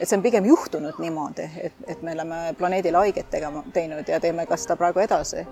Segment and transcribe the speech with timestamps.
[0.00, 4.20] et see on pigem juhtunud niimoodi, et, et me oleme planeedile haiget tegema, teinud ja
[4.20, 5.46] teeme ka seda praegu edasi.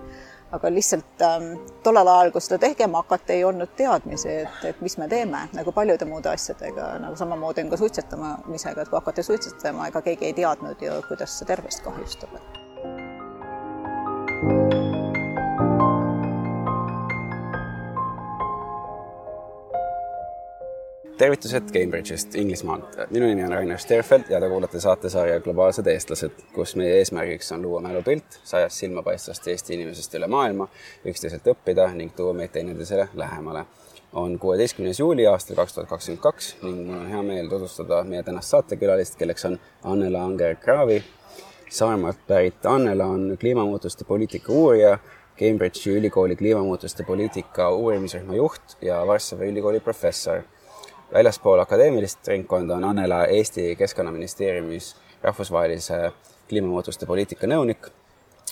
[0.55, 1.47] aga lihtsalt ähm,
[1.83, 5.73] tollel ajal, kui seda tegema hakati, ei olnud teadmisi, et, et mis me teeme, nagu
[5.75, 10.37] paljude muude asjadega, nagu samamoodi on ka suitsetamisega, et kui hakati suitsetama, ega keegi ei
[10.37, 12.37] teadnud ju, kuidas see tervist kahjustab
[21.17, 22.97] tervitused Cambridge'ist, Inglismaalt.
[23.09, 27.61] minu nimi on Rainer Sterfeld ja te kuulate saatesarja Globaalsed eestlased, kus meie eesmärgiks on
[27.61, 30.67] luua mälupilt sajast silmapaistvast Eesti inimesest üle maailma,
[31.07, 33.65] üksteiselt õppida ning tuua meid teineteisele lähemale.
[34.13, 38.23] on kuueteistkümnes juuli aastal kaks tuhat kakskümmend kaks ning mul on hea meel tutvustada meie
[38.23, 41.03] tänast saatekülalist, kelleks on Annela Anger-Kraavi.
[41.69, 44.97] Saaremaalt pärit Annela on kliimamuutuste poliitika uurija,
[45.39, 50.43] Cambridge'i ülikooli kliimamuutuste poliitika uurimisrühma juht ja Varssavi ülikooli professor
[51.15, 56.11] väljaspool akadeemilist ringkonda on Annela Eesti Keskkonnaministeeriumis rahvusvahelise
[56.49, 57.87] kliimamuutuste poliitika nõunik,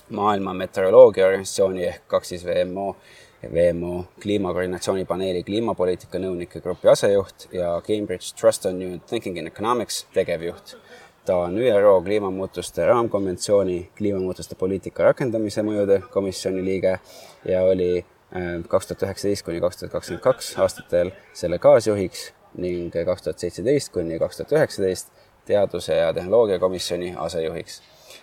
[0.09, 2.95] Maailma Meteoroloogiaorganisatsiooni ehk kaks siis WMO,
[3.43, 10.77] WMO kliimakoordinatsioonipaneeli kliimapoliitika nõunike grupi asejuht ja Cambridge Trust on New Thinking in Economics tegevjuht.
[11.25, 16.99] ta on ÜRO kliimamuutuste raamkonventsiooni kliimamuutuste poliitika rakendamise mõjude komisjoni liige
[17.45, 22.93] ja oli äh, kaks tuhat üheksateist kuni kaks tuhat kakskümmend kaks aastatel selle kaasjuhiks ning
[23.05, 25.11] kaks tuhat seitseteist kuni kaks tuhat üheksateist
[25.45, 27.81] teaduse ja tehnoloogiakomisjoni asejuhiks.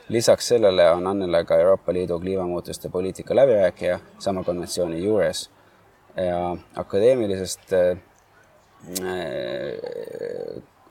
[0.08, 5.50] lisaks sellele on Annele ka Euroopa Liidu kliimamuutuste poliitika läbirääkija sama konventsiooni juures
[6.16, 7.98] ja akadeemilisest äh,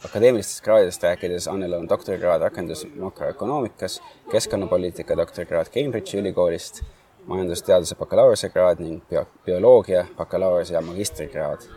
[0.05, 6.81] akadeemilistest kraadidest rääkides, Annel on doktorikraad rakendus makroökonoomikas, keskkonnapoliitika doktorikraad Cambridge'i ülikoolist,
[7.25, 11.67] majandusteaduse bakalaureusekraad ning bio, bioloogia bakalaureuse ja magistrikraad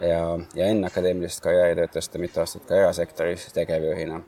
[0.00, 4.20] ja, ja enne akadeemilist karjääri töötas ta mitu aastat ka erasektoris tegevjuhina.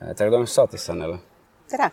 [0.00, 1.18] tere tulemast saatesse, Annela!
[1.70, 1.90] tere!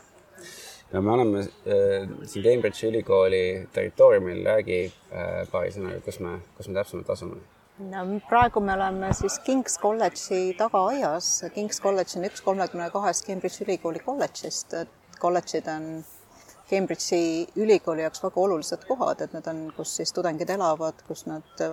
[0.92, 6.70] no me oleme äh, siin Cambridge'i ülikooli territooriumil, räägi äh, paari sõnaga, kus me, kus
[6.70, 7.42] me täpsemalt asume?
[7.92, 11.44] no praegu me oleme siis King's College'i tagaaias.
[11.56, 14.76] King's College on üks kolmekümne kahest Cambridge'i ülikooli kolledžist.
[15.20, 15.92] kolledžid on
[16.70, 21.64] Cambridge'i ülikooli jaoks väga olulised kohad, et need on, kus siis tudengid elavad, kus nad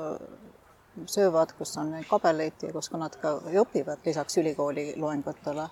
[1.07, 5.69] söövad, kus on kabeleid ja kus nad ka õpivad lisaks ülikooli loengutele.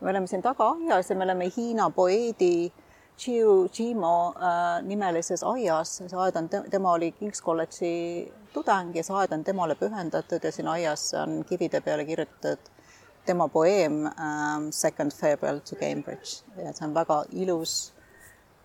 [0.00, 2.72] me oleme siin tagaaias ja me oleme Hiina poeedi
[3.18, 9.16] Chiu Jimo äh, nimelises aias, see aed on, tema oli King's College'i tudeng ja see
[9.16, 12.72] aed on temale pühendatud ja siin aias on kivide peale kirjutatud
[13.26, 17.94] tema poeem ähm, Second Farewell to Cambridge ja see on väga ilus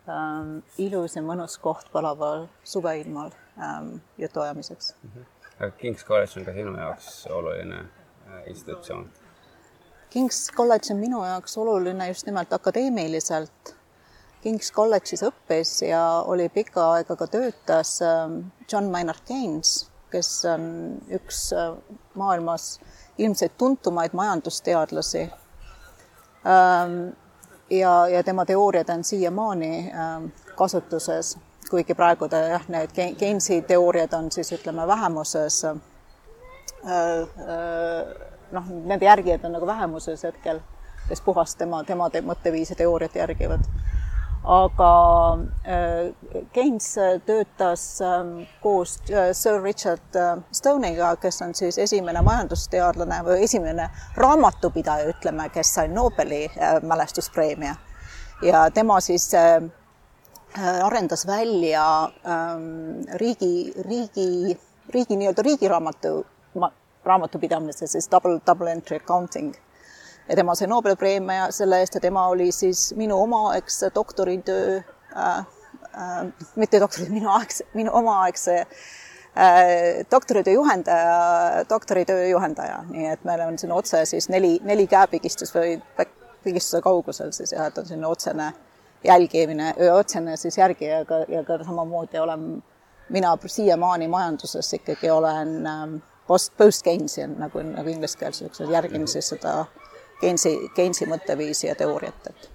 [0.09, 5.12] ähm,, ilus ja mõnus koht palaval suveilmal ähm, jutuajamiseks mm.
[5.16, 5.41] -hmm
[5.78, 9.10] King's College on ka sinu jaoks oluline äh, institutsioon?
[10.10, 13.76] King's College on minu jaoks oluline just nimelt akadeemiliselt.
[14.42, 18.40] King's College'is õppis ja oli pikka aega ka töötas ähm,
[18.72, 20.64] John Maynard Keynes, kes on
[21.14, 21.76] üks äh,
[22.18, 22.80] maailmas
[23.18, 25.28] ilmselt tuntumaid majandusteadlasi.
[26.42, 26.98] Ähm,
[27.70, 31.38] ja, ja tema teooriad on siiamaani ähm, kasutuses
[31.70, 35.76] kuigi praegu ta jah, need Keynesi teooriad on siis ütleme vähemuses äh,
[36.88, 37.26] äh,
[38.52, 40.60] noh, nende järgijad on nagu vähemuses hetkel,
[41.08, 43.66] kes puhast tema, tema te mõtteviisi teooriat järgivad.
[44.44, 44.94] aga
[45.70, 46.96] äh, Keynes
[47.26, 48.00] töötas
[48.62, 48.98] koos
[49.34, 50.18] Sir Richard
[50.52, 56.48] Stone'iga, kes on siis esimene majandusteadlane või esimene raamatupidaja, ütleme, kes sai Nobeli
[56.82, 57.76] mälestuspreemia.
[58.42, 59.62] ja tema siis Äh,
[60.59, 64.57] arendas välja ähm, riigi, riigi,
[64.89, 66.25] riigi nii-öelda riigiraamatu,
[67.06, 69.53] raamatupidamine, siis double, double entry accounting.
[70.29, 74.81] ja tema sai Nobeli preemia selle eest ja tema oli siis minu omaaegse doktoritöö
[75.17, 75.45] äh,, äh,
[76.56, 83.57] mitte doktori, minu aegse, minu omaaegse äh, doktoritöö juhendaja, doktoritöö juhendaja, nii et meil on
[83.57, 85.80] siin otse siis neli, neli käepigistus või
[86.44, 88.70] pigistuse kaugusel siis jah, et on selline otsene äh,
[89.03, 92.63] jälgimine, otsene siis järgi ja ja ka samamoodi olen
[93.09, 95.95] mina siiamaani majanduses ikkagi olen ähm,
[96.27, 99.65] post, post-Keynesian nagu, nagu inglise keeles öeldakse, järgin siis seda
[100.21, 102.50] Keynesi, Keynesi mõtteviisi ja teooriat, et.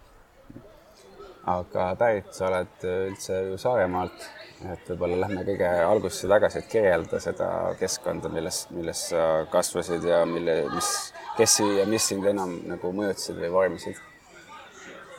[1.50, 4.26] aga pärit sa oled üldse ju Saaremaalt,
[4.72, 7.48] et võib-olla lähme kõige algusesse tagasi, et kirjelda seda
[7.80, 10.92] keskkonda, milles, milles sa kasvasid ja mille, mis,
[11.36, 14.05] kes ja mis sind enam nagu mõjutasid või vormisid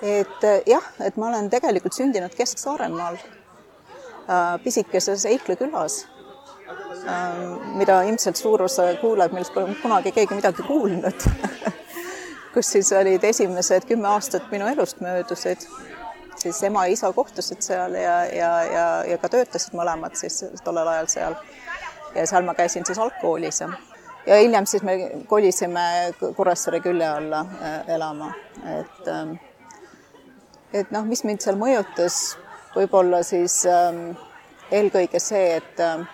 [0.01, 6.05] et eh, jah, et ma olen tegelikult sündinud Kesk-Saaremaal äh,, pisikeses Eikla külas
[7.07, 7.41] äh,,
[7.79, 11.27] mida ilmselt suur osa kuulajad, millest pole kunagi keegi midagi kuulnud
[12.57, 15.61] kus siis olid esimesed kümme aastat minu elust möödusid,
[16.41, 20.89] siis ema ja isa kohtusid seal ja, ja, ja, ja ka töötasid mõlemad siis tollel
[20.89, 21.35] ajal seal.
[22.15, 23.69] ja seal ma käisin siis algkoolis ja,
[24.25, 24.95] ja hiljem siis me
[25.29, 25.83] kolisime
[26.35, 28.31] Kuressaare külje alla äh, elama,
[28.79, 29.38] et ähm,
[30.74, 32.38] et noh, mis mind seal mõjutas,
[32.75, 34.18] võib-olla siis ähm,
[34.72, 36.08] eelkõige see, et ähm,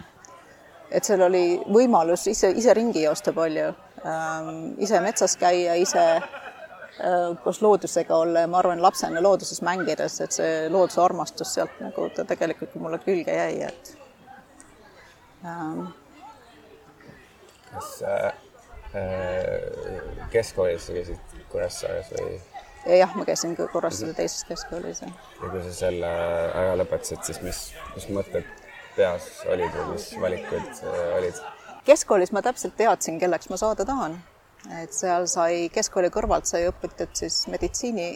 [0.94, 3.72] et seal oli võimalus ise, ise ringi joosta palju
[4.06, 4.54] ähm,,
[4.84, 10.38] ise metsas käia, ise äh, koos loodusega olla ja ma arvan, lapsena looduses mängides, et
[10.38, 13.94] see looduse armastus sealt nagu ta tegelikult mulle külge jäi, et
[15.50, 15.86] ähm.
[17.74, 18.32] kas äh,
[19.02, 22.38] äh, keskkoolis sa käisid Kuressaares või?
[22.86, 25.02] Jah, ma käisin Kuressaare teises keskkoolis.
[25.02, 26.12] ja kui sa selle
[26.54, 27.64] aja lõpetasid, siis mis,
[27.96, 28.48] mis mõtted
[28.96, 31.42] peas olid või mis valikud äh, olid?
[31.88, 34.20] keskkoolis ma täpselt teadsin, kelleks ma saada tahan.
[34.82, 38.08] et seal sai, keskkooli kõrvalt sai õpitud siis meditsiini,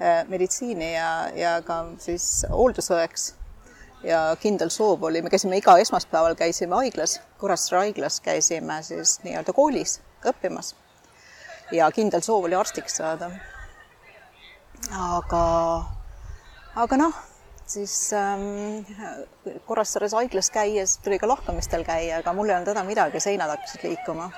[0.00, 3.34] äh, meditsiini ja, ja ka siis hooldusõeks.
[4.04, 9.52] ja kindel soov oli, me käisime iga esmaspäeval, käisime haiglas, Kuressaare haiglas käisime siis nii-öelda
[9.52, 10.74] koolis õppimas.
[11.72, 13.30] ja kindel soov oli arstiks saada.
[14.92, 15.46] Aga,
[16.76, 17.24] aga noh
[17.66, 18.86] siis ähm,
[19.66, 23.88] Kuressaares haiglas käies tuli ka lahkamistel käia, aga mul ei olnud häda midagi, seinad hakkasid
[23.88, 24.30] liikuma.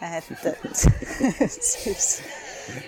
[0.00, 2.22] et, et siis,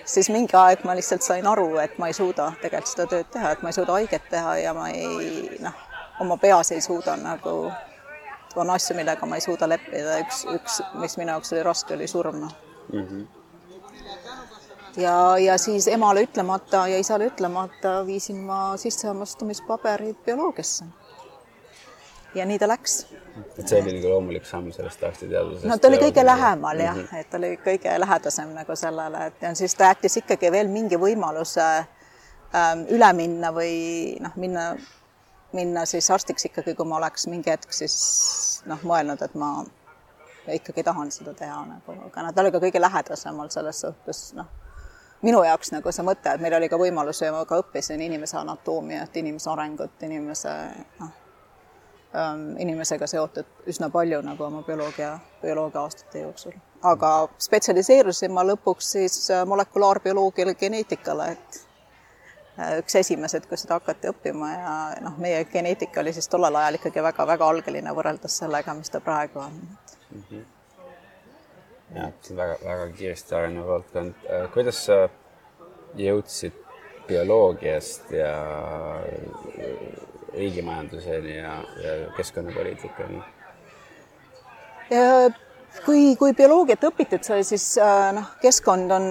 [0.05, 3.51] siis mingi aeg ma lihtsalt sain aru, et ma ei suuda tegelikult seda tööd teha,
[3.53, 5.83] et ma ei suuda haiget teha ja ma ei noh,
[6.21, 7.57] oma peas ei suuda nagu,
[8.55, 12.09] on asju, millega ma ei suuda leppida, üks, üks, mis minu jaoks oli raske, oli
[12.09, 12.51] surm mm.
[12.99, 13.42] -hmm
[14.97, 20.85] ja, ja siis emale ütlemata ja isale ütlemata viisin ma sisseastumispaberid bioloogiasse.
[22.35, 23.05] ja nii ta läks.
[23.57, 25.67] et see oli nagu loomulik samm sellest arstiteadusest?
[25.69, 27.19] no ta oli kõige lähemal jah mm, -hmm.
[27.19, 30.97] et ta oli kõige lähedasem nagu sellele, et ja siis ta jättis ikkagi veel mingi
[30.97, 31.69] võimaluse
[32.55, 34.75] ähm, üle minna või noh, minna,
[35.53, 39.65] minna siis arstiks ikkagi, kui ma oleks mingi hetk siis noh, mõelnud, et ma
[40.53, 44.62] ikkagi tahan seda teha nagu, aga noh, ta oli ka kõige lähedasemal selles suhtes noh
[45.23, 49.15] minu jaoks nagu see mõte, et meil oli ka võimalus ma ka õppisin inimese anatoomiat,
[49.21, 50.53] inimese arengut, inimese
[50.99, 51.11] noh,
[52.19, 56.55] ähm, inimesega seotud üsna palju nagu oma bioloogia, bioloogia aastate jooksul.
[56.83, 57.11] aga
[57.47, 61.61] spetsialiseerusin ma lõpuks siis äh, molekulaarbioloogiale, geneetikale, et
[62.59, 64.73] äh, üks esimesed, kus seda hakati õppima ja
[65.05, 69.39] noh, meie geneetika oli siis tollel ajal ikkagi väga-väga algeline võrreldes sellega, mis ta praegu
[69.39, 70.27] on mm.
[70.29, 70.52] -hmm
[71.95, 74.25] jah, see on väga, väga kiiresti arenev valdkond.
[74.29, 74.99] Äh, kuidas sa
[75.99, 76.59] jõudsid
[77.07, 78.33] bioloogiast ja
[80.33, 83.23] riigimajanduseni ja, ja keskkonnapoliitikani?
[85.85, 89.07] kui, kui bioloogiat õpitud sai, siis äh, noh, keskkond on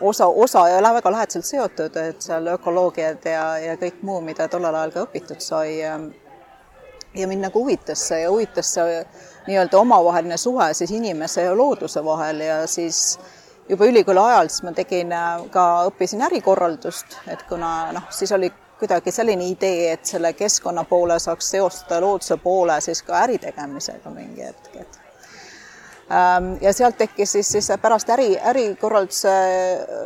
[0.00, 4.74] osa, osa ja väga lähedaselt seotud, et seal ökoloogiad ja, ja kõik muu, mida tollel
[4.74, 5.80] ajal ka õpitud sai.
[7.16, 9.00] Ja mind nagu huvitas see ja huvitas see
[9.46, 13.18] nii-öelda omavaheline suhe siis inimese ja looduse vahel ja siis
[13.68, 18.52] juba ülikooli ajal siis ma tegin äh, ka, õppisin ärikorraldust, et kuna noh, siis oli
[18.78, 24.44] kuidagi selline idee, et selle keskkonna poole saaks seostada looduse poole siis ka äritegemisega mingi
[24.44, 25.00] hetk, et
[26.60, 29.32] ja sealt tekkis siis, siis pärast äri, ärikorralduse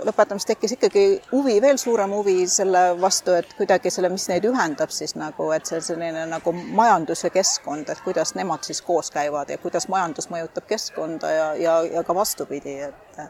[0.09, 4.95] lõpetamist tekkis ikkagi huvi, veel suurem huvi selle vastu, et kuidagi selle, mis neid ühendab
[4.97, 9.53] siis nagu, et see selline nagu majandus ja keskkond, et kuidas nemad siis koos käivad
[9.53, 13.21] ja kuidas majandus mõjutab keskkonda ja, ja, ja ka vastupidi, et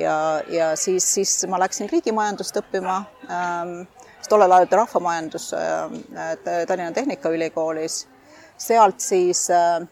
[0.00, 0.16] ja,
[0.48, 3.82] ja siis, siis ma läksin riigimajandust õppima ähm,,
[4.28, 8.06] tollel ajal rahvamajandus äh, Tallinna Tehnikaülikoolis.
[8.56, 9.82] sealt siis äh,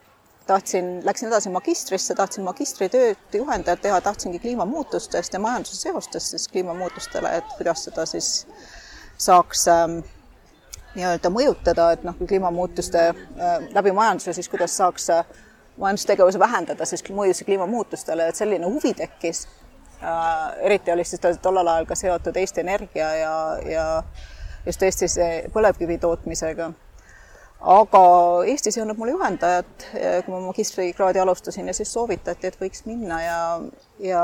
[0.47, 7.37] tahtsin, läksin edasi magistrisse, tahtsin magistritööd juhendajat teha, tahtsingi kliimamuutustest ja majanduse seostest siis kliimamuutustele,
[7.37, 8.47] et kuidas seda siis
[9.21, 10.01] saaks ähm,
[10.97, 15.25] nii-öelda mõjutada, et noh, kui kliimamuutuste äh, läbi majanduse, siis kuidas saaks äh,
[15.79, 19.47] majandustegevuse vähendada siis mõjusid kliimamuutustele, et selline huvi tekkis
[20.03, 23.33] Äh, eriti oli siis tollel ajal ka seotud Eesti Energia ja,
[23.69, 24.03] ja
[24.67, 25.19] just Eestis
[25.53, 26.71] põlevkivi tootmisega.
[27.61, 28.01] Aga
[28.49, 29.87] Eestis ei olnud mul juhendajat,
[30.25, 33.41] kui ma magistrikraadi alustasin ja siis soovitati, et võiks minna ja,
[34.01, 34.23] ja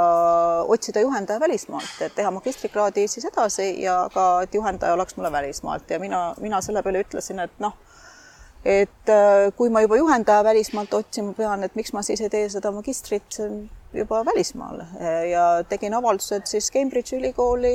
[0.72, 5.90] otsida juhendaja välismaalt, et teha magistrikraadi siis edasi ja ka, et juhendaja oleks mulle välismaalt.
[5.90, 7.76] Ja mina, mina selle peale ütlesin, et noh,
[8.64, 12.48] et äh, kui ma juba juhendaja välismaalt otsima pean, et miks ma siis ei tee
[12.48, 13.36] seda magistrit
[13.96, 14.80] juba välismaal.
[15.30, 17.74] Ja tegin avaldused siis Cambridge'i ülikooli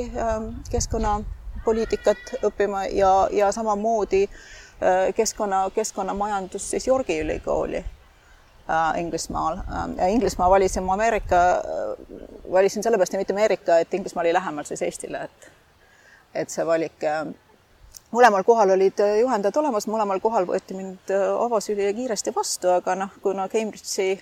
[0.70, 4.42] keskkonnapoliitikat õppima ja, ja samamoodi äh,
[5.16, 9.56] keskkonna, keskkonnamajandus siis Yorgi ülikooli äh, Inglismaal.
[9.56, 11.36] Ähm, Inglismaa valisime Ameerika
[12.52, 15.50] valisin sellepärast mitte Ameerika, et Inglismaa oli lähemal siis Eestile, et
[16.34, 17.04] et see valik
[18.12, 23.48] mõlemal kohal olid juhendajad olemas, mõlemal kohal võeti mind avasüli kiiresti vastu, aga noh, kuna
[23.52, 24.16] Cambridge'i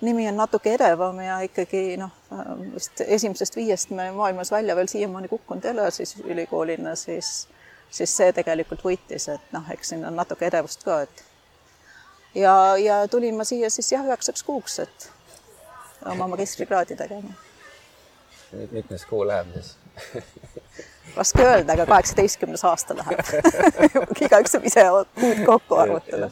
[0.00, 2.12] nimi on natuke edevam ja ikkagi noh,
[2.74, 7.48] vist esimesest viiest me maailmas välja veel siiamaani kukkunud ei ole siis ülikoolina, siis,
[7.90, 11.24] siis see tegelikult võitis, et noh, eks siin on natuke edevust ka, et
[12.34, 15.10] ja, ja tulin ma siia siis jah, üheksaks kuuks, et
[16.06, 17.34] oma magistrikraadi tegema.
[18.70, 19.76] mitmes kuu läheb siis?
[21.16, 23.20] Raske öelda, aga kaheksateistkümnes aasta läheb.
[24.26, 24.84] Igaüks saab ise
[25.20, 26.30] kuud kokku arvutada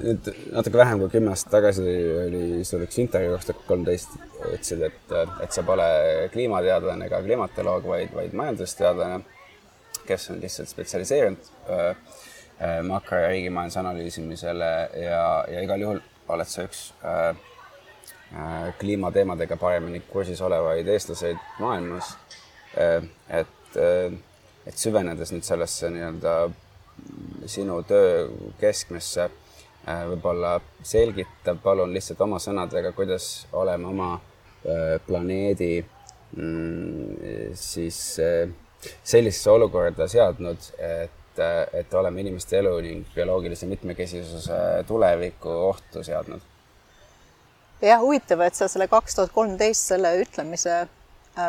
[0.00, 1.84] nüüd natuke vähem kui kümme aastat tagasi
[2.26, 5.12] oli sul üks intervjuu kaks tuhat kolmteist, ütlesid, et,
[5.44, 5.86] et sa pole
[6.34, 9.20] kliimateadlane ega klimatoloog, vaid, vaid majandusteadlane,
[10.08, 14.72] kes on lihtsalt spetsialiseerunud äh, äh, makro- ja riigimajanduse analüüsimisele
[15.04, 17.28] ja, ja igal juhul oled sa üks äh,
[18.32, 22.16] äh, kliimateemadega paremini kursis olevaid eestlaseid maailmas
[22.78, 23.04] äh,.
[23.28, 24.18] et äh,,
[24.66, 26.34] et süvenedes nüüd sellesse nii-öelda
[27.48, 28.28] sinu töö
[28.60, 29.30] keskmesse
[30.10, 35.72] võib-olla selgita palun lihtsalt oma sõnadega, kuidas oleme oma äh, planeedi
[36.36, 38.52] mm, siis äh,
[39.04, 41.42] sellisesse olukorda seadnud, et,
[41.76, 46.40] et oleme inimeste elu ning bioloogilise mitmekesisuse tulevikku ohtu seadnud.
[47.82, 50.86] jah, huvitav, et sa selle kaks tuhat kolmteist selle ütlemise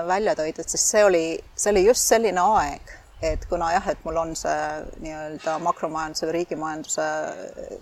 [0.08, 4.01] välja tõid, et sest see oli, see oli just selline aeg et kuna jah, et
[4.06, 4.63] mul on see
[5.04, 7.08] nii-öelda makromajanduse või riigimajanduse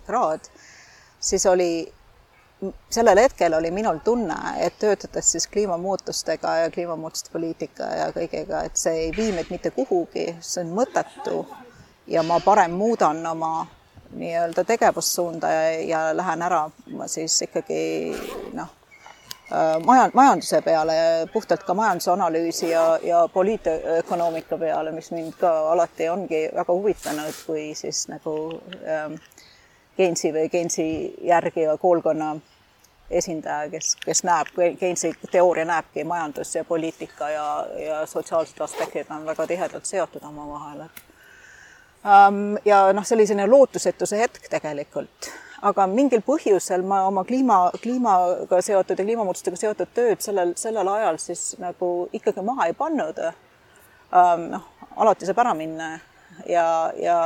[0.07, 0.51] kraad,
[1.19, 1.71] siis oli
[2.89, 8.77] sellel hetkel oli minul tunne, et töötades siis kliimamuutustega ja kliimamuutuste poliitika ja kõigega, et
[8.77, 11.43] see ei vii meid mitte kuhugi, see on mõttetu
[12.07, 13.53] ja ma parem muudan oma
[14.11, 16.65] nii-öelda tegevussuunda ja, ja lähen ära
[17.07, 17.81] siis ikkagi
[18.57, 18.73] noh,
[19.51, 20.93] Äh, maja, majanduse peale,
[21.33, 27.71] puhtalt ka majandusanalüüsi ja, ja poliitökonoomika peale, mis mind ka alati ongi väga huvitanud, kui
[27.75, 28.33] siis nagu
[28.85, 29.15] ähm,
[29.97, 30.85] Keinsi või Keinsi
[31.25, 32.35] järgiva koolkonna
[33.09, 37.49] esindaja, kes, kes näeb, Keinsi teooria näebki majandus ja poliitika ja,
[37.87, 40.85] ja sotsiaalsed aspektid on väga tihedalt seotud omavahel,
[42.05, 48.99] ähm, ja noh, selline lootusetuse hetk tegelikult aga mingil põhjusel ma oma kliima, kliimaga seotud
[48.99, 54.45] ja kliimamuutustega seotud tööd sellel, sellel ajal siis nagu ikkagi maha ei pannud ähm,.
[54.53, 55.91] noh, alati saab ära minna
[56.47, 56.67] ja,
[56.99, 57.17] ja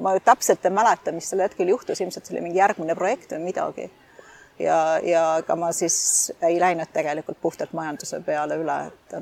[0.00, 3.44] ma täpselt ei mäleta, mis sel hetkel juhtus, ilmselt see oli mingi järgmine projekt või
[3.50, 3.90] midagi.
[4.58, 9.16] ja, ja ega ma siis ei läinud tegelikult puhtalt majanduse peale üle, et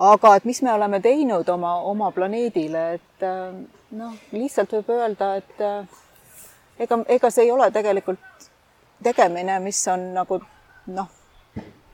[0.00, 3.26] aga et mis me oleme teinud oma, oma planeedile, et
[3.90, 5.66] noh, lihtsalt võib öelda, et
[6.80, 8.50] ega, ega see ei ole tegelikult
[9.02, 10.40] tegemine, mis on nagu
[10.94, 11.08] noh,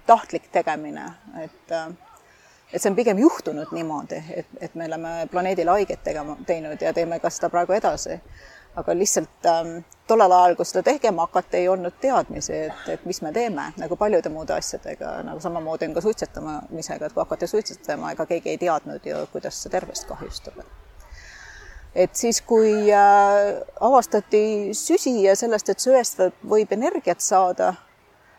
[0.06, 1.06] tahtlik tegemine,
[1.42, 1.78] et
[2.72, 6.92] et see on pigem juhtunud niimoodi, et, et me oleme planeedile haiget tegema, teinud ja
[6.92, 8.20] teeme ka seda praegu edasi.
[8.76, 9.68] aga lihtsalt ähm,
[10.06, 13.96] tollel ajal, kui seda tegema hakati, ei olnud teadmisi, et, et mis me teeme, nagu
[13.96, 18.58] paljude muude asjadega, nagu samamoodi on ka suitsetamisega, et kui hakati suitsetama, ega keegi ei
[18.66, 20.60] teadnud ju, kuidas see tervist kahjustab
[21.96, 27.72] et siis, kui äh, avastati süsi ja sellest, et söest võib, energiat saada,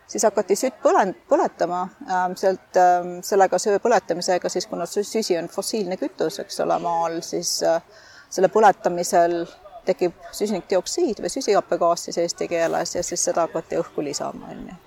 [0.07, 5.49] siis hakati sütt põlen-, põletama ähm, sealt ähm, sellega söö põletamisega, siis kuna süsi on
[5.49, 7.81] fossiilne kütus, eks ole, maal, siis äh,
[8.29, 9.39] selle põletamisel
[9.87, 14.77] tekib süsinikdioksiid või süsihappegaas siis eesti keeles ja siis seda hakati õhku lisama, on ju.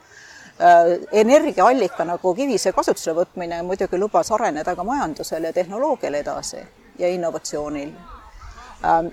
[0.60, 0.92] Äh,
[1.24, 6.62] energiaallika nagu kivise kasutusele võtmine muidugi lubas areneda ka majandusel ja tehnoloogial edasi
[7.00, 8.19] ja innovatsioonil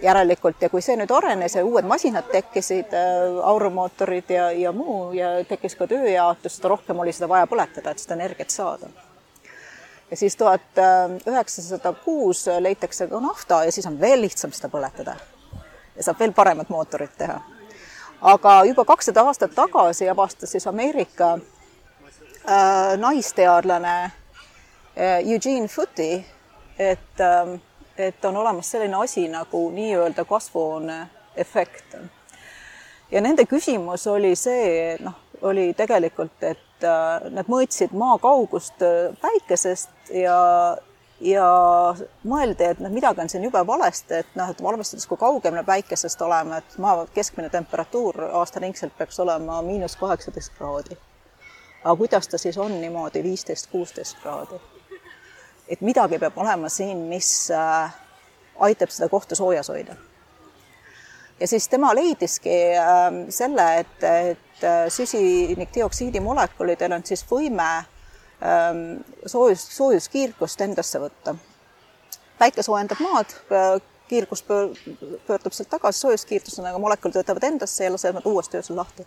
[0.02, 5.12] järelikult ja kui see nüüd arenes ja uued masinad tekkisid, äh, aurumootorid ja, ja muu
[5.12, 8.88] ja tekkis ka tööjaotus, seda rohkem oli seda vaja põletada, et seda energiat saada.
[10.12, 10.80] ja siis tuhat
[11.28, 15.18] üheksasada kuus leitakse ka nafta ja siis on veel lihtsam seda põletada.
[15.96, 17.42] ja saab veel paremat mootorit teha.
[18.22, 21.40] aga juba kakssada aastat tagasi avastas siis Ameerika
[22.50, 26.24] äh, naisteadlane äh, Eugene Foote,
[26.80, 27.60] et äh,
[27.98, 31.96] et on olemas selline asi nagu nii-öelda kasvuhooneefekt.
[33.12, 39.16] ja nende küsimus oli see, noh, oli tegelikult, et äh, nad mõõtsid maa kaugust äh,
[39.22, 40.38] päikesest ja,
[41.22, 41.50] ja
[42.24, 45.64] mõeldi, et noh, midagi on siin jube valesti, et noh, et arvestades, kui kaugel me
[45.68, 50.98] päikesest oleme, et maa keskmine temperatuur aastaringselt peaks olema miinus kaheksateist kraadi.
[51.84, 54.77] aga kuidas ta siis on niimoodi viisteist, kuusteist kraadi?
[55.70, 57.96] Et midagi peab olema siin, mis äh,
[58.68, 59.96] aitab seda kohta soojas hoida.
[61.40, 69.04] ja siis tema leidiski ähm, selle, et, et äh, süsinikdioksiidi molekulidel on siis võime ähm,
[69.26, 71.36] soojus, soojuskiirgust endasse võtta.
[72.40, 73.38] päike soojendab maad,
[74.08, 74.44] kiirgus
[75.28, 79.06] pöördub sealt tagasi soojuskiirgusena, aga molekulid võtavad endasse ja lasevad uuesti öösel lahti.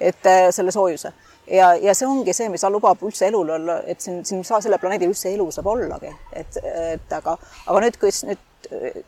[0.00, 1.12] Et äh, selle soojuse
[1.46, 4.78] ja, ja see ongi see, mis lubab üldse elul olla, et siin, siin saa selle
[4.78, 6.58] planeedil üldse elu saab ollagi, et,
[6.94, 8.44] et aga, aga nüüd, kui nüüd,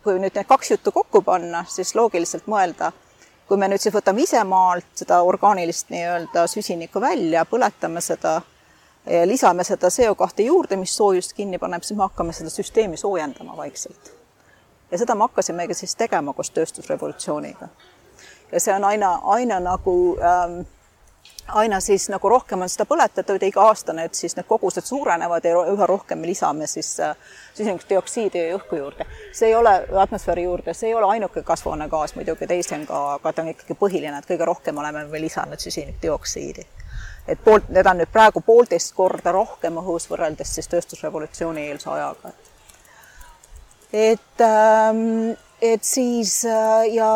[0.04, 2.90] kui nüüd need kaks juttu kokku panna, siis loogiliselt mõelda,
[3.48, 8.40] kui me nüüd siis võtame ise maalt seda orgaanilist nii-öelda süsinikku välja, põletame seda
[9.28, 14.12] lisame seda CO2 juurde, mis soojust kinni paneb, siis me hakkame seda süsteemi soojendama vaikselt.
[14.90, 17.68] ja seda me hakkasimegi siis tegema koos tööstusrevolutsiooniga.
[18.54, 20.62] Ja see on aina, aina nagu ähm,
[21.48, 25.44] aina siis nagu rohkem on seda põletatud ja iga aasta need siis need kogused suurenevad
[25.44, 27.16] ja üha rohkem me lisame siis äh,
[27.54, 29.06] süsinikdioksiidi õhku juurde.
[29.32, 33.32] see ei ole atmosfääri juurde, see ei ole ainuke kasvuhoonegaas muidugi, teisi on ka, aga
[33.32, 36.66] ta on ikkagi põhiline, et kõige rohkem oleme me lisanud süsinikdioksiidi.
[37.28, 42.32] et poolt, need on nüüd praegu poolteist korda rohkem õhus võrreldes siis tööstusrevolutsiooni eelse ajaga.
[43.92, 45.34] et ähm,
[45.72, 47.08] et siis äh, ja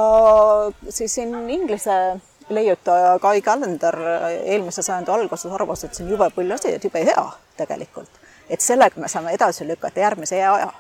[0.88, 3.97] siis siin inglise leiutaja Kai Kallender
[4.45, 7.25] eelmise sajandi alguses arvas, et see on jube pull asi, et jube hea
[7.57, 8.21] tegelikult.
[8.49, 10.73] et sellega me saame edasi lükata järgmise aja.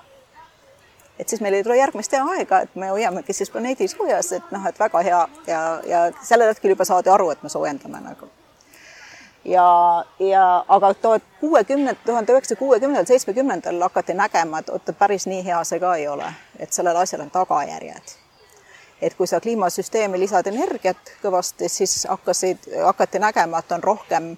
[1.18, 4.66] et siis meil ei tule järgmist aega, et me hoiamegi siis planeedi soojas, et noh,
[4.66, 8.30] et väga hea ja, ja sellel hetkel juba saadi aru, et me soojendame nagu.
[9.48, 15.44] Ja, ja aga tuhat kuuekümnend, tuhande üheksasaja kuuekümnendal, seitsmekümnendal hakati nägema, et oota, päris nii
[15.44, 18.16] hea see ka ei ole, et sellel asjal on tagajärjed
[19.02, 24.32] et kui sa kliimasüsteemi lisad energiat kõvasti, siis hakkasid, hakati nägema, et on rohkem,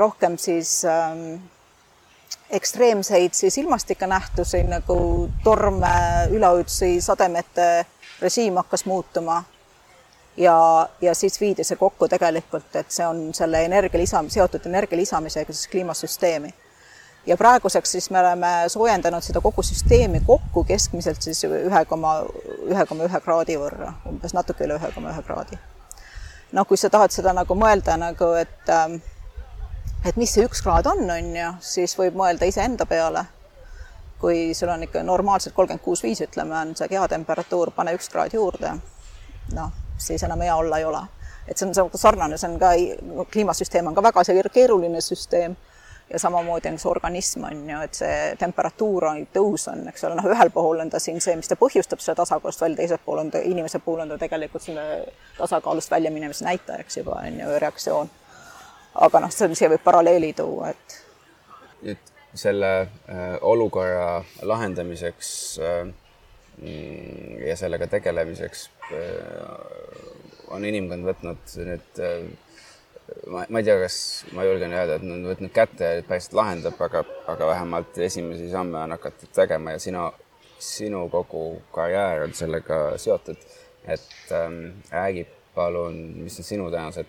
[0.00, 1.34] rohkem siis ähm,
[2.50, 5.92] ekstreemseid siis ilmastikunähtusi nagu torme,
[6.32, 7.86] üleujutsi, sademete
[8.20, 9.42] režiim hakkas muutuma.
[10.38, 14.98] Ja, ja siis viidi see kokku tegelikult, et see on selle energia lisam-, seotud energia
[14.98, 16.54] lisamisega siis kliimasüsteemi
[17.26, 22.14] ja praeguseks siis me oleme soojendanud seda kogu süsteemi kokku keskmiselt siis ühe koma,
[22.70, 25.58] ühe koma ühe kraadi võrra, umbes natuke üle ühe koma ühe kraadi.
[26.52, 29.00] noh, kui sa tahad seda nagu mõelda nagu, et ähm,
[30.06, 33.24] et mis see üks kraad on, on ju, siis võib mõelda iseenda peale.
[34.18, 38.32] kui sul on ikka normaalselt kolmkümmend kuus viis, ütleme, on see kehatemperatuur, pane üks kraad
[38.34, 38.72] juurde,
[39.54, 41.02] noh, siis enam hea olla ei ole.
[41.48, 42.70] et see on sarnane, see on ka,
[43.32, 45.56] kliimasüsteem on ka väga keeruline süsteem
[46.10, 50.16] ja samamoodi on see organism, on ju, et see temperatuur on, tõus on, eks ole,
[50.18, 53.20] noh, ühel puhul on ta siin see, mis ta põhjustab selle tasakaalust välja, teisel pool
[53.24, 54.86] on ta, inimese puhul on ta tegelikult selle
[55.38, 58.10] tasakaalust väljaminemise näitajaks juba, on ju, reaktsioon.
[59.06, 60.98] aga noh, see on, siia võib paralleeli tuua, et
[61.92, 65.30] et selle äh, olukorra lahendamiseks
[65.62, 65.92] äh,
[66.62, 72.22] ja sellega tegelemiseks äh, on inimkond võtnud nüüd äh,
[73.26, 73.98] ma, ma ei tea, kas
[74.36, 78.50] ma julgen öelda, et nad on võtnud kätte ja päriselt lahendab, aga, aga vähemalt esimesi
[78.52, 80.08] samme on hakatud tegema ja sina,
[80.62, 81.44] sinu kogu
[81.74, 83.48] karjäär on sellega seotud.
[83.88, 87.06] et ähm, räägi palun, mis on sinu tänased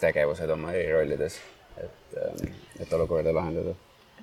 [0.00, 1.36] tegevused oma erirollides,
[1.76, 3.76] et ähm,, et olukorda lahendada?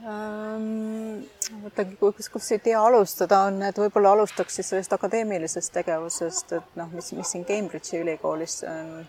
[0.04, 6.76] Mõtlengi, kus, kus siit hea alustada on, et võib-olla alustaks siis sellest akadeemilisest tegevusest, et
[6.80, 9.06] noh, mis, mis siin Cambridge'i ülikoolis on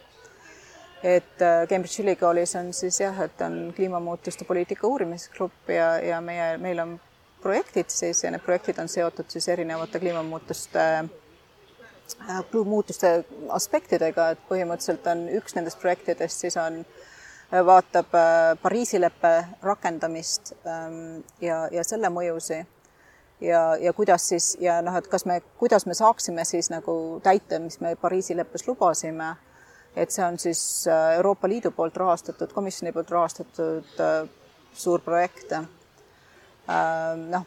[1.02, 6.56] et äh, Cambridge ülikoolis on siis jah, et on kliimamuutuste poliitika uurimisgrupp ja, ja meie,
[6.58, 6.96] meil on
[7.42, 13.12] projektid siis ja need projektid on seotud siis erinevate kliimamuutuste äh, muutuste
[13.54, 17.05] aspektidega, et põhimõtteliselt on üks nendest projektidest siis on, äh,
[17.52, 18.14] vaatab
[18.62, 19.30] Pariisi leppe
[19.62, 22.58] rakendamist ähm, ja, ja selle mõjusi
[23.40, 27.60] ja, ja kuidas siis ja noh, et kas me, kuidas me saaksime siis nagu täita,
[27.62, 29.36] mis me Pariisi leppes lubasime
[29.96, 34.28] et see on siis äh, Euroopa Liidu poolt rahastatud, komisjoni poolt rahastatud äh,
[34.76, 35.54] suur projekt.
[36.66, 37.44] Noh,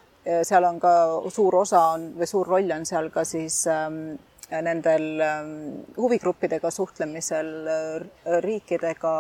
[0.48, 0.92] seal on ka
[1.34, 4.16] suur osa on või suur roll on seal ka siis ähm,
[4.50, 5.52] nendel ähm,
[5.98, 9.14] huvigruppidega suhtlemisel, äh, riikidega,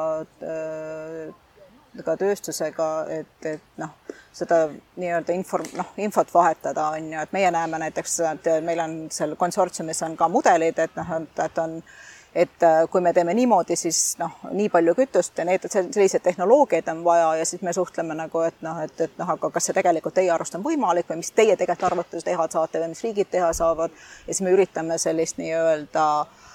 [2.06, 3.96] ka tööstusega, et, et noh,
[4.34, 4.68] seda
[5.02, 9.34] nii-öelda inform-, noh, infot vahetada, on ju, et meie näeme näiteks, et meil on seal
[9.39, 11.15] konsortsiumis on ka mudelid, et noh,
[11.46, 15.46] et on äh, et äh, kui me teeme niimoodi, siis noh, nii palju kütust ja
[15.50, 19.32] need, selliseid tehnoloogiaid on vaja ja siis me suhtleme nagu, et noh, et, et noh,
[19.34, 22.84] aga kas see tegelikult teie arust on võimalik või mis teie tegelikult arvate, teha saate
[22.84, 23.98] või mis riigid teha saavad.
[24.28, 26.06] ja siis me üritame sellist nii-öelda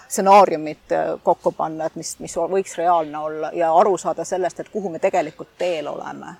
[0.08, 4.70] stsenaariumit äh, kokku panna, et mis, mis võiks reaalne olla ja aru saada sellest, et
[4.70, 6.36] kuhu me tegelikult teel oleme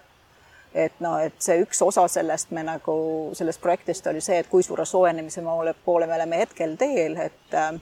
[0.75, 2.95] et noh, et see üks osa sellest me nagu,
[3.35, 5.43] sellest projektist oli see, et kui suure soojenemise
[5.85, 7.75] poole me oleme hetkel teel, et äh,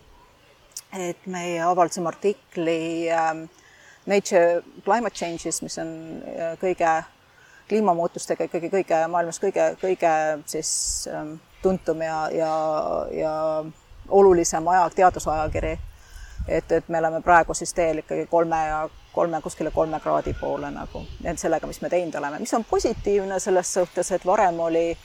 [0.99, 3.45] et meie avaldasime artikli ähm,
[4.07, 5.93] Nature Climate Changes, mis on
[6.27, 6.91] äh, kõige
[7.69, 10.13] kliimamuutustega ikkagi kõige maailmas kõige, kõige
[10.51, 10.73] siis
[11.09, 12.53] ähm, tuntum ja, ja,
[13.17, 13.35] ja
[14.09, 15.79] olulisem aja, teadusajakiri.
[16.49, 20.71] et, et me oleme praegu siis teel ikkagi kolme ja kolme, kuskile kolme kraadi poole
[20.71, 24.97] nagu, et sellega, mis me teinud oleme, mis on positiivne selles suhtes, et varem oli,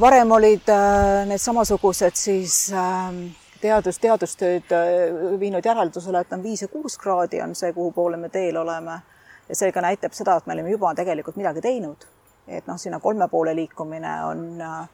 [0.00, 3.14] varem olid äh, need samasugused siis äh,
[3.60, 8.16] teadus, teadustööd äh, viinud järeldusele, et on viis ja kuus kraadi on see, kuhu poole
[8.16, 9.00] me teel oleme.
[9.48, 12.06] ja seega näitab seda, et me oleme juba tegelikult midagi teinud.
[12.48, 14.88] et noh, sinna kolme poole liikumine on äh,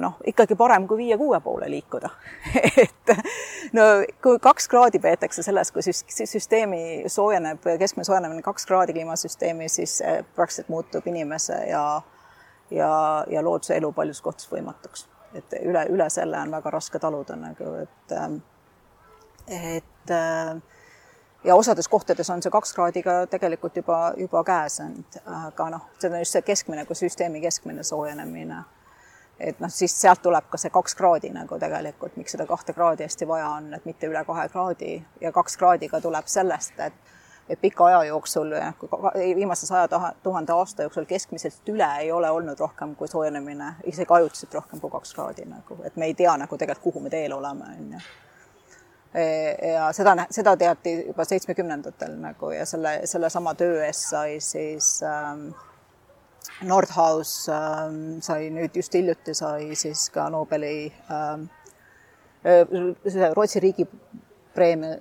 [0.00, 2.10] noh, ikkagi parem kui viie-kuue poole liikuda
[2.84, 3.14] et
[3.72, 3.82] no
[4.22, 5.82] kui kaks kraadi peetakse sellest, kui
[6.26, 10.02] süsteemi soojeneb, keskmine soojenemine kaks kraadi kliimasüsteemi, siis
[10.34, 11.86] praktiliselt muutub inimese ja
[12.70, 15.06] ja, ja looduse elu paljus kohtades võimatuks.
[15.36, 18.16] Et üle, üle selle on väga raske taluda nagu, et
[19.46, 20.14] et
[21.46, 25.84] ja osades kohtades on see kaks kraadi ka tegelikult juba, juba käes olnud, aga noh,
[25.98, 28.64] see on just see keskmine kui süsteemi keskmine soojenemine.
[29.40, 33.04] Et noh, siis sealt tuleb ka see kaks kraadi nagu tegelikult, miks seda kahte kraadi
[33.04, 34.94] hästi vaja on, et mitte üle kahe kraadi.
[35.20, 37.15] Ja kaks kraadi ka tuleb sellest, et
[37.48, 38.50] et pika aja jooksul,
[39.14, 39.88] viimase saja
[40.22, 44.90] tuhande aasta jooksul keskmiselt üle ei ole olnud rohkem kui soojenemine, isegi ajutiselt rohkem kui
[44.90, 48.00] kaks kraadi nagu, et me ei tea nagu tegelikult, kuhu me teel oleme, on ju.
[49.16, 49.22] E,
[49.70, 55.46] ja seda, seda teati juba seitsmekümnendatel nagu ja selle, sellesama töö eest sai siis ähm,
[56.68, 61.46] Nordhaus ähm, sai nüüd just hiljuti sai siis ka Nobeli ähm,
[62.44, 63.88] äh, Rootsi riigi
[64.56, 64.96] preemia,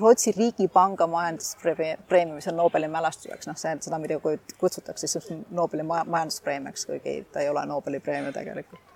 [0.00, 4.18] Rootsi Riigipanga majanduspreemia, mis on Nobeli mälestuseks, noh, see, seda muidu
[4.58, 8.90] kutsutakse siis Nobeli majanduspreemiaks, kuigi ta ei ole Nobeli preemia tegelikult.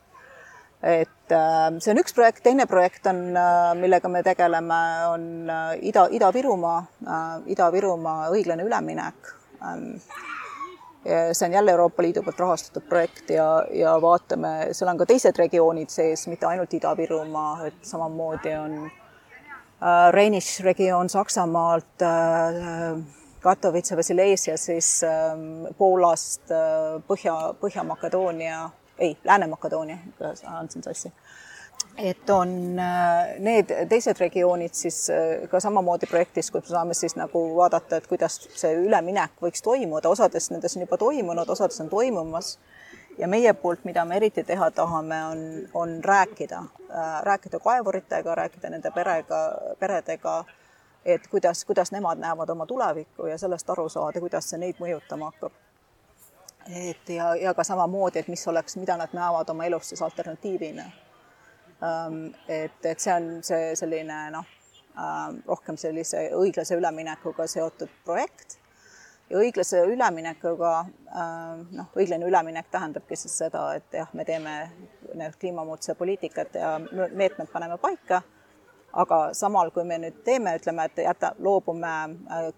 [0.82, 5.70] et äh, see on üks projekt, teine projekt on, äh, millega me tegeleme, on äh,
[5.88, 6.82] Ida, Ida-Virumaa,
[7.54, 9.96] Ida-Virumaa õiglane üleminek ähm,
[11.32, 15.38] see on jälle Euroopa Liidu poolt rahastatud projekt ja, ja vaatame, seal on ka teised
[15.38, 18.78] regioonid sees, mitte ainult Ida-Virumaa, et samamoodi on
[19.80, 22.96] äh, Rheinisch regioon Saksamaalt äh,,
[23.40, 25.34] Katowice või Silesia siis äh,
[25.78, 29.98] Poolast äh,, Põhja, Põhja-Makedoonia, ei, Lääne-Makedoonia,
[30.56, 31.12] andsin sassi
[31.98, 37.16] et on äh, need teised regioonid siis äh, ka samamoodi projektis, kus me saame siis
[37.16, 41.88] nagu vaadata, et kuidas see üleminek võiks toimuda, osades nendes on juba toimunud, osades on
[41.92, 42.56] toimumas.
[43.18, 45.38] Ja meie poolt, mida me eriti teha tahame, on,
[45.74, 46.58] on rääkida,
[46.90, 49.36] äh, rääkida kaevuritega, rääkida nende perega,
[49.78, 50.44] peredega,
[51.04, 55.30] et kuidas, kuidas nemad näevad oma tulevikku ja sellest aru saada, kuidas see neid mõjutama
[55.30, 55.52] hakkab.
[56.66, 60.84] Et ja, ja ka samamoodi, et mis oleks, mida nad näevad oma elus siis alternatiivina.
[61.84, 64.48] Ähm, et, et see on see selline noh,
[64.98, 68.58] ähm, rohkem sellise õiglase üleminekuga seotud projekt
[69.30, 74.56] ja õiglase üleminekuga ähm, noh, õiglane üleminek tähendabki siis seda, et jah, me teeme
[75.14, 76.76] need kliimamuutuse poliitikad ja
[77.12, 78.22] meetmed paneme paika,
[78.92, 81.94] aga samal, kui me nüüd teeme, ütleme, et jäta, loobume
[82.30, 82.48] äh,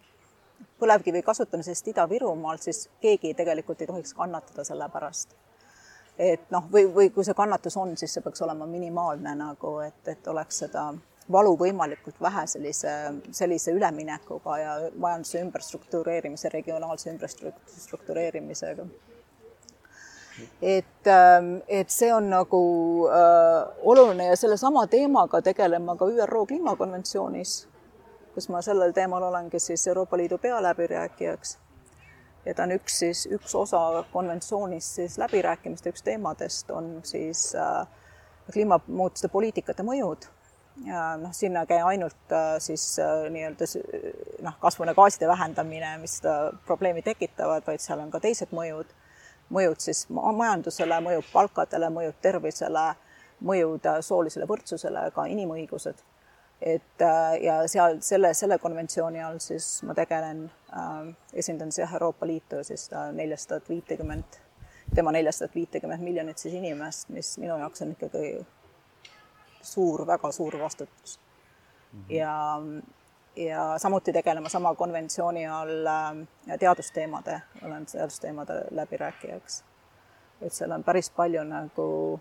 [0.79, 5.35] põlevkivi kasutamisest Ida-Virumaal, siis keegi tegelikult ei tohiks kannatada selle pärast.
[6.19, 10.01] Et noh, või, või kui see kannatus on, siis see peaks olema minimaalne nagu, et,
[10.11, 10.89] et oleks seda
[11.33, 12.95] valu võimalikult vähe sellise,
[13.33, 18.87] sellise üleminekuga ja majanduse ümberstruktureerimise, regionaalse ümberstruktureerimisega.
[20.63, 22.61] et, ähm, et see on nagu
[23.11, 27.69] äh, oluline ja sellesama teemaga tegelema ka ÜRO kliimakonventsioonis,
[28.35, 31.59] kus ma sellel teemal olengi siis Euroopa Liidu pealäbirääkijaks
[32.49, 37.87] ja ta on üks siis, üks osa konventsioonis siis läbirääkimiste üks teemadest on siis äh,
[38.53, 40.29] kliimamuutuste poliitikate mõjud.
[40.87, 43.67] Noh, sinna ei käi ainult äh, siis äh, nii-öelda
[44.43, 48.91] noh, kasvuhoonegaaside vähendamine, mis seda probleemi tekitavad, vaid seal on ka teised mõjud,
[49.55, 52.87] mõjud siis majandusele, mõjud palkadele, mõjud tervisele,
[53.45, 56.05] mõjud äh, soolisele võrdsusele, ka inimõigused.
[56.59, 57.03] Et
[57.39, 60.41] ja seal selle, selle konventsiooni all siis ma tegelen
[61.31, 64.41] esindan siis jah, Euroopa Liitu siis neljasadat viitekümmet,
[64.91, 68.33] tema neljasadat viitekümmet miljonit siis inimest, mis minu jaoks on ikkagi
[69.69, 71.21] suur, väga suur vastutus
[71.93, 72.01] mm.
[72.01, 72.15] -hmm.
[72.15, 72.61] ja,
[73.37, 79.65] ja samuti tegelema sama konventsiooni all äh, teadusteemade, olen teadusteemade läbirääkijaks.
[80.43, 82.21] et seal on päris palju nagu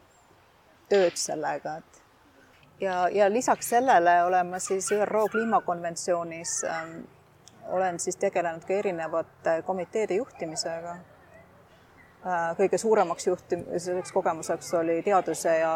[0.90, 2.04] tööd sellega, et
[2.80, 7.00] ja, ja lisaks sellele olen ma siis ÜRO kliimakonventsioonis ähm,
[7.68, 10.96] olen siis tegelenud ka erinevate komiteede juhtimisega
[12.58, 15.74] kõige suuremaks juhtim-, selliseks kogemuseks oli teaduse ja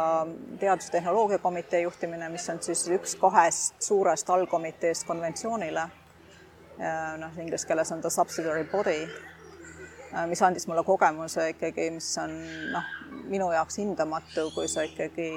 [0.59, 5.89] teadustehnoloogia komitee juhtimine, mis on siis üks kahest suurest allkomiteest konventsioonile.
[7.21, 9.05] noh, inglise keeles on ta subsidiary body,
[10.27, 12.31] mis andis mulle kogemuse ikkagi, mis on
[12.73, 12.87] noh,
[13.29, 15.27] minu jaoks hindamatu, kui sa ikkagi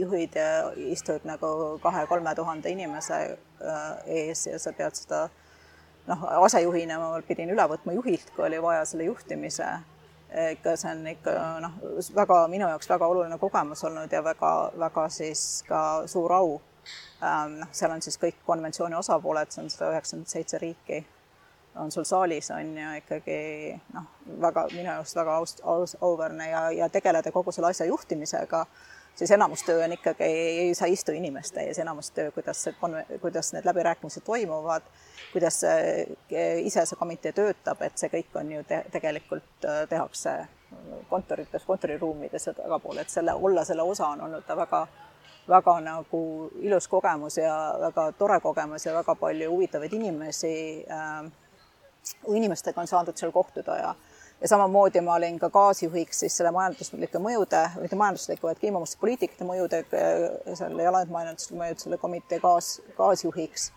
[0.00, 3.20] juhid ja istud nagu kahe-kolme tuhande inimese
[4.06, 5.28] ees ja sa pead seda
[6.08, 9.68] noh, asejuhina ma pidin üle võtma juhilt, kui oli vaja selle juhtimise
[10.28, 11.76] ikka see on ikka noh,
[12.14, 16.58] väga minu jaoks väga oluline kogemus olnud ja väga, väga siis ka suur au.
[17.58, 21.00] noh, seal on siis kõik konventsiooni osapooled, see on sada üheksakümmend seitse riiki,
[21.76, 23.40] on sul saalis on ju ikkagi
[23.94, 24.06] noh,
[24.42, 28.66] väga minu jaoks väga aust-, aus, auväärne ja, ja tegeleda kogu selle asja juhtimisega
[29.18, 32.74] siis enamus töö on ikkagi, ei saa istu inimeste ees, enamus töö, kuidas see,
[33.20, 34.86] kuidas need läbirääkimised toimuvad,
[35.32, 35.58] kuidas
[36.62, 40.38] ise see komitee töötab, et see kõik on ju te tegelikult äh, tehakse
[41.08, 44.84] kontorites, kontoriruumides ja tagapool, et selle, olla selle osa on olnud ta väga,
[45.48, 46.22] väga nagu
[46.60, 50.54] ilus kogemus ja väga tore kogemus ja väga palju huvitavaid inimesi
[50.90, 51.30] äh,,
[52.28, 53.94] inimestega on saadud seal kohtuda ja
[54.40, 59.82] ja samamoodi ma olin ka kaasjuhiks siis selle majanduslike mõjude, mitte majandusliku, vaid kliimamuutuspoliitikate mõjude,
[60.54, 63.70] selle jalajälgmajanduslike mõjude selle komitee kaas, kaasjuhiks,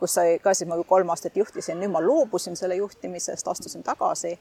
[0.00, 4.36] kus sai ka siis ma kolm aastat juhtisin, nüüd ma loobusin selle juhtimisest, astusin tagasi.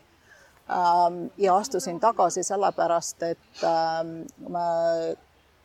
[0.71, 4.65] Ähm, ja astusin tagasi sellepärast, et ähm, ma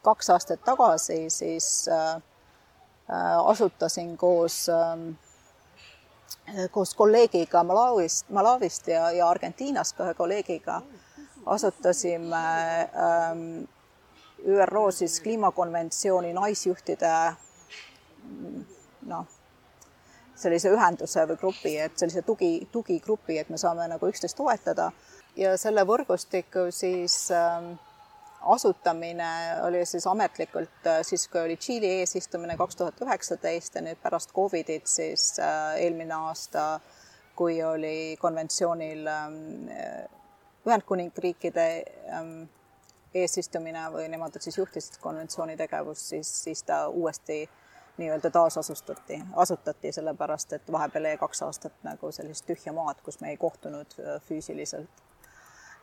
[0.07, 2.16] kaks aastat tagasi siis äh,
[3.11, 5.11] äh, asutasin koos ähm,
[6.70, 10.83] koos kolleegiga Malawist, Malawist ja, ja Argentiinast ühe kolleegiga
[11.46, 12.44] asutasime
[12.94, 13.64] ähm,
[14.46, 17.12] ÜRO siis kliimakonventsiooni naisjuhtide
[19.07, 19.27] noh,
[20.37, 24.90] sellise ühenduse või grupi, et sellise tugi, tugigrupi, et me saame nagu üksteist toetada.
[25.37, 27.75] Ja selle võrgustiku siis ähm,
[28.47, 29.29] asutamine
[29.63, 34.33] oli siis ametlikult äh, siis, kui oli Tšiili eesistumine kaks tuhat üheksateist ja nüüd pärast
[34.35, 36.81] Covidit siis äh, eelmine aasta,
[37.37, 39.69] kui oli konventsioonil ähm,
[40.67, 41.67] Ühendkuningriikide
[42.13, 42.43] ähm,
[43.15, 47.45] eesistumine või nemad siis juhtisid konventsiooni tegevust, siis, siis ta uuesti
[47.97, 53.33] nii-öelda taasasustati, asutati, sellepärast et vahepeal jäi kaks aastat nagu sellist tühja maad, kus me
[53.33, 55.06] ei kohtunud äh, füüsiliselt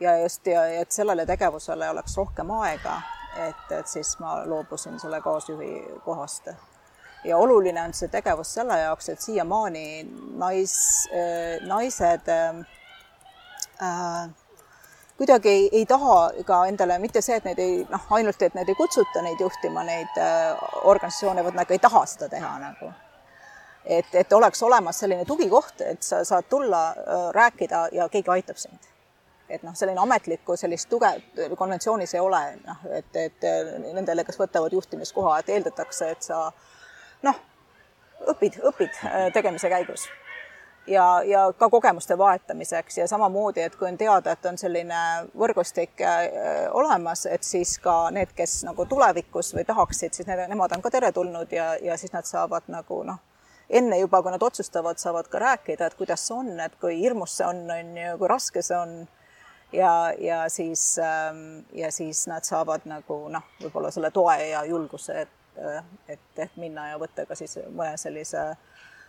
[0.03, 3.01] ja just, ja et sellele tegevusele oleks rohkem aega,
[3.47, 5.73] et, et siis ma loobusin selle kaasjuhi
[6.05, 6.47] kohast.
[7.23, 9.85] ja oluline on see tegevus selle jaoks, et siiamaani
[10.37, 10.73] nais,
[11.67, 12.65] naised äh,
[15.17, 18.69] kuidagi ei, ei taha ka endale mitte see, et neid ei noh, ainult, et neid
[18.69, 22.91] ei kutsuta neid juhtima, neid äh, organisatsioone, vaid nad ka ei taha seda teha nagu.
[23.85, 28.57] et, et oleks olemas selline tugikoht, et sa saad tulla äh,, rääkida ja keegi aitab
[28.57, 28.92] sind
[29.53, 31.13] et noh, selline ametlikku sellist tuge
[31.57, 33.49] konventsioonis ei ole, noh, et, et
[33.93, 36.47] nendele, kes võtavad juhtimiskoha, et eeldatakse, et sa
[37.23, 37.41] noh,
[38.31, 40.07] õpid, õpid äh, tegemise käigus.
[40.87, 45.01] ja, ja ka kogemuste vahetamiseks ja samamoodi, et kui on teada, et on selline
[45.39, 46.27] võrgustik äh,
[46.71, 50.91] olemas, et siis ka need, kes nagu tulevikus või tahaksid, siis need, nemad on ka
[50.91, 53.21] teretulnud ja, ja siis nad saavad nagu noh,
[53.69, 57.37] enne juba, kui nad otsustavad, saavad ka rääkida, et kuidas see on, et kui hirmus
[57.39, 59.03] see on, on ju, kui raske see on
[59.73, 65.21] ja, ja siis, ähm, ja siis nad saavad nagu noh, võib-olla selle toe ja julguse,
[65.25, 68.53] et, äh, et, et minna ja võtta ka siis mõne sellise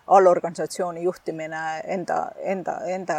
[0.06, 3.14] allorganisatsiooni juhtimine enda, enda, enda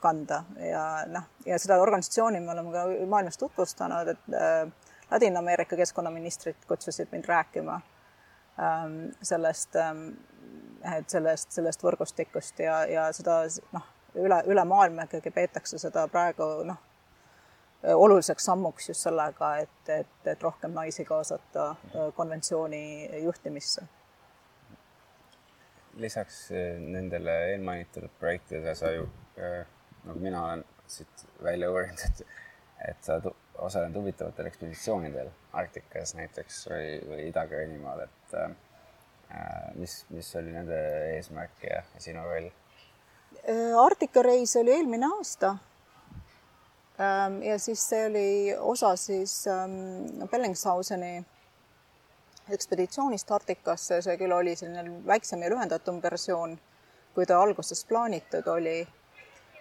[0.00, 0.44] kanda.
[0.62, 4.68] Ja noh, ja seda organisatsiooni me oleme ka maailmas tutvustanud, et äh,
[5.10, 7.80] Ladina-Ameerika keskkonnaministrid kutsusid mind rääkima
[8.58, 10.06] ähm, sellest ähm,,
[10.98, 13.84] et sellest, sellest võrgustikust ja, ja seda noh,
[14.14, 16.80] üle, üle maailma ikkagi peetakse seda praegu noh,
[17.92, 23.86] oluliseks sammuks just sellega, et, et, et rohkem naisi kaasata äh, konventsiooni juhtimisse.
[25.96, 29.66] lisaks äh, nendele eelmainitud projektidele sa ju, äh,
[30.04, 32.26] nagu mina olen siit välja uurinud, et,
[32.90, 33.20] et sa
[33.54, 38.50] osalenud huvitavatel ekspeditsioonidel Arktikas näiteks või, või Ida-Gröönimaal, et äh,
[39.74, 40.80] mis, mis oli nende
[41.14, 42.50] eesmärk ja, ja sinu roll?
[43.48, 45.56] Äh, Arktika reis oli eelmine aasta.
[47.00, 51.24] Ähm, ja siis see oli osa siis ähm, Bellingshauseni
[52.54, 56.58] ekspeditsioonist Arktikasse, see küll oli selline väiksem ja lühendatum versioon,
[57.16, 58.86] kui ta alguses plaanitud oli.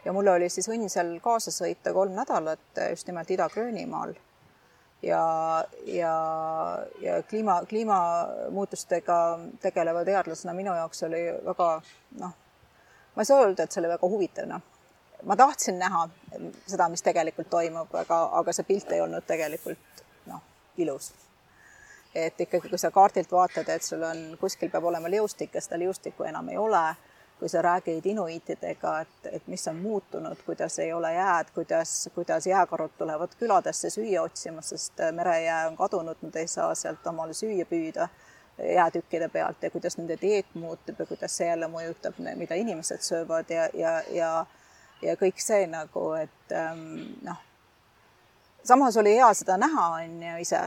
[0.06, 4.14] ja mul oli siis õnn seal kaasa sõita kolm nädalat just nimelt Ida-Gröönimaal.
[5.02, 5.24] ja,
[5.86, 6.16] ja,
[7.02, 11.70] ja kliima, kliimamuutustega tegeleva teadlasena minu jaoks oli väga
[12.20, 12.36] noh,
[13.16, 14.62] ma ei saa öelda, et see oli väga huvitav, noh.
[15.24, 16.08] ma tahtsin näha
[16.68, 20.42] seda, mis tegelikult toimub, aga, aga see pilt ei olnud tegelikult noh,
[20.78, 21.14] ilus.
[22.16, 25.80] et ikkagi, kui sa kaardilt vaatad, et sul on, kuskil peab olema liustik ja seda
[25.82, 26.84] liustikku enam ei ole,
[27.40, 32.48] kui sa räägid inuiitidega, et, et mis on muutunud, kuidas ei ole jääd, kuidas, kuidas
[32.48, 37.66] jääkarud tulevad küladesse süüa otsima, sest merejää on kadunud, nad ei saa sealt omale süüa
[37.68, 38.08] püüda
[38.58, 43.50] jäätükkide pealt ja kuidas nende dieet muutub ja kuidas see jälle mõjutab, mida inimesed söövad
[43.50, 44.34] ja, ja, ja
[45.04, 46.84] ja kõik see nagu, et ähm,
[47.26, 47.40] noh,
[48.64, 50.62] samas oli hea seda näha, on ju, ise.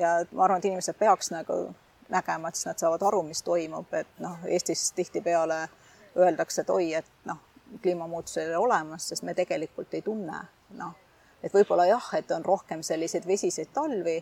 [0.00, 1.58] Ja ma arvan, et inimesed peaks nagu
[2.10, 5.62] nägema, et siis nad saavad aru, mis toimub, et noh, Eestis tihtipeale
[6.18, 7.40] öeldakse, et oi, et noh,
[7.82, 10.40] kliimamuutused ei ole olemas, sest me tegelikult ei tunne,
[10.78, 10.94] noh,
[11.42, 14.18] et võib-olla jah, et on rohkem selliseid vesiseid talvi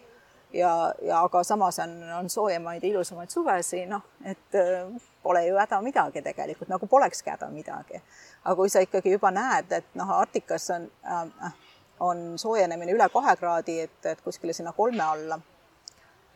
[0.52, 4.88] ja, ja aga samas on, on soojemaid ja ilusamaid suvesi, noh, et äh,
[5.22, 8.00] pole ju häda midagi tegelikult, nagu polekski häda midagi.
[8.44, 11.52] aga kui sa ikkagi juba näed, et noh, Arktikas on äh,,
[12.00, 15.40] on soojenemine üle kahe kraadi, et, et kuskile sinna kolme alla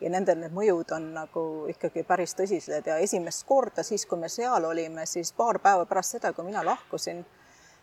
[0.01, 4.29] ja nendel need mõjud on nagu ikkagi päris tõsised ja esimest korda siis, kui me
[4.29, 7.23] seal olime, siis paar päeva pärast seda, kui mina lahkusin,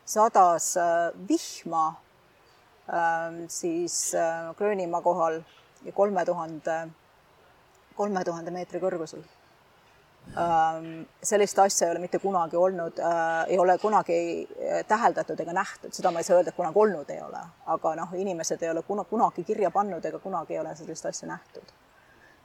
[0.04, 4.12] sadas äh, vihma äh, siis
[4.58, 5.40] Gröönimaa kohal
[5.84, 6.78] ja kolme tuhande,
[7.96, 9.22] kolme tuhande meetri kõrgusel
[10.36, 15.52] ähm, sellist asja ei ole mitte kunagi olnud äh,, ei ole kunagi äh, täheldatud ega
[15.56, 18.70] nähtud, seda ma ei saa öelda, et kunagi olnud ei ole, aga noh, inimesed ei
[18.70, 21.74] ole kuna, kunagi kirja pannud ega kunagi ei ole sellist asja nähtud.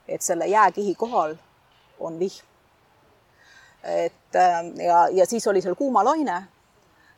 [0.07, 1.35] et selle jääkihi kohal
[1.99, 2.45] on vihm.
[3.83, 6.43] et äh, ja, ja siis oli seal kuumalaine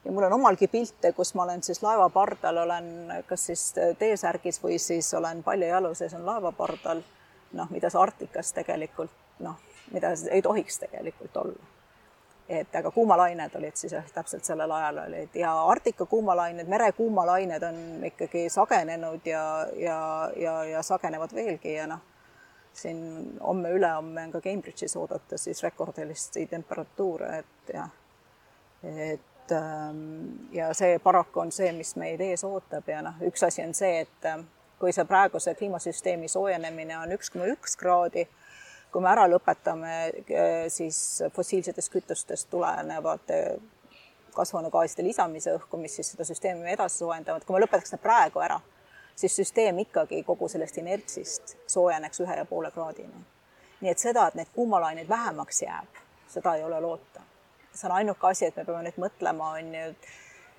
[0.08, 2.86] ja mul on omalgi pilte, kus ma olen siis laeva pardal, olen
[3.28, 3.63] kas siis
[4.00, 7.04] T-särgis või siis olen paljajalu sees on laeva pardal,
[7.60, 9.12] noh, mida see Arktikas tegelikult
[9.43, 9.60] noh,
[9.91, 11.74] mida ei tohiks tegelikult olla.
[12.50, 18.50] et aga kuumalained olid siis täpselt sellel ajal olid ja Arktika kuumalained, merekuumalained on ikkagi
[18.50, 22.00] sagenenud ja, ja, ja, ja sagenevad veelgi ja noh,
[22.74, 23.02] siin
[23.43, 27.89] homme-ülehomme on ka Cambridge'is oodata siis rekordilisi temperatuure, et jah,
[28.84, 33.43] et et ähm, ja see paraku on see, mis meid ees ootab ja noh, üks
[33.47, 34.43] asi on see, et ähm,
[34.79, 38.27] kui see praeguse kliimasüsteemi soojenemine on üks koma üks kraadi,
[38.91, 43.60] kui me ära lõpetame äh, siis fossiilsetest kütustest tulenevate
[44.36, 48.60] kasvuhoonegaaside lisamise õhku, mis siis seda süsteemi edasi soojendavad, kui me lõpetaks need praegu ära,
[49.17, 53.23] siis süsteem ikkagi kogu sellest inertsist soojeneks ühe ja poole kraadini.
[53.81, 57.27] nii et seda, et neid kuumalaineid vähemaks jääb, seda ei ole loota
[57.78, 59.92] see on ainuke asi, et me peame nüüd mõtlema, on ju,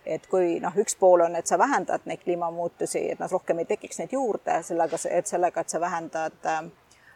[0.09, 3.69] et kui noh, üks pool on, et sa vähendad neid kliimamuutusi, et nad rohkem ei
[3.69, 6.63] tekiks neid juurde, sellega, et sellega, et sa vähendad äh,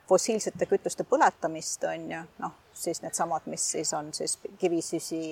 [0.09, 5.25] fossiilsete kütuste põletamist, on ju, noh, siis needsamad, mis siis on siis kivisüsi,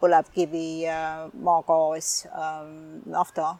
[0.00, 2.74] põlevkivi, äh, maagaas, ähm,
[3.10, 3.56] nafta,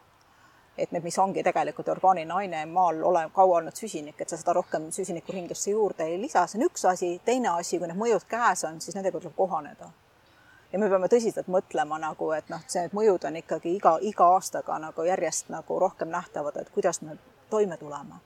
[0.79, 4.55] et need, mis ongi tegelikult orgaaniline aine maal olev kaua olnud süsinik, et sa seda
[4.55, 8.27] rohkem süsinikku ringlusse juurde ei lisa, see on üks asi, teine asi, kui need mõjud
[8.31, 9.91] käes on, siis nendega tuleb kohaneda
[10.71, 14.29] ja me peame tõsiselt mõtlema nagu, et noh, see, need mõjud on ikkagi iga, iga
[14.35, 17.17] aastaga nagu järjest nagu rohkem nähtavad, et kuidas me
[17.49, 18.21] toime tuleme.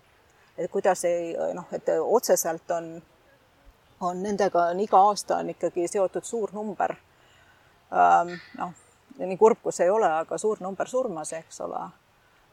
[0.58, 3.02] et kuidas ei noh, et otseselt on,
[4.00, 6.96] on nendega on iga aasta on ikkagi seotud suur number
[7.94, 8.38] ähm,.
[8.58, 8.74] noh,
[9.18, 11.90] nii kurb, kui see ei ole, aga suur number surmasi, eks ole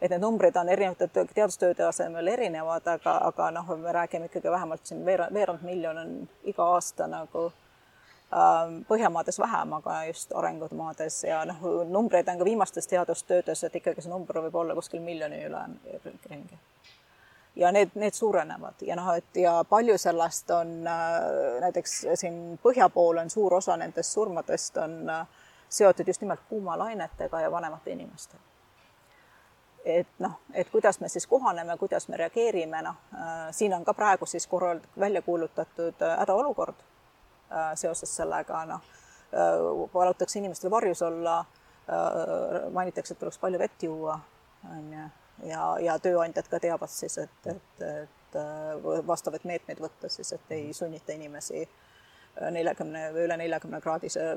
[0.01, 4.87] et need numbrid on erinevate teadustööde asemel erinevad, aga, aga noh, me räägime ikkagi vähemalt
[4.87, 6.15] siin veerand, veerand miljon on
[6.49, 7.70] iga aasta nagu Ähm,
[8.89, 14.05] Põhjamaades vähem, aga just arenenud maades ja noh, numbreid on ka viimastes teadustöödes, et ikkagi
[14.05, 15.63] see number võib olla kuskil miljoni üle
[16.31, 16.59] ringi.
[17.57, 22.87] ja need, need suurenevad ja noh, et ja palju sellest on äh, näiteks siin põhja
[22.89, 25.27] pool on suur osa nendest surmadest on äh,
[25.69, 28.47] seotud just nimelt kuumalainetega ja vanemate inimestega
[29.85, 33.95] et noh, et kuidas me siis kohaneme, kuidas me reageerime, noh, äh, siin on ka
[33.95, 36.87] praegu siis korral välja kuulutatud hädaolukord
[37.75, 38.85] seoses sellega, noh,
[39.35, 44.21] äh, palutakse inimestel varjus olla, äh, mainitakse, et tuleks palju vett juua,
[44.71, 45.07] on ju,
[45.51, 48.41] ja, ja tööandjad ka teavad siis, et, et, et
[49.07, 51.65] vastavaid meetmeid võtta siis, et ei sunnita inimesi
[52.51, 54.37] neljakümne või üle neljakümne kraadise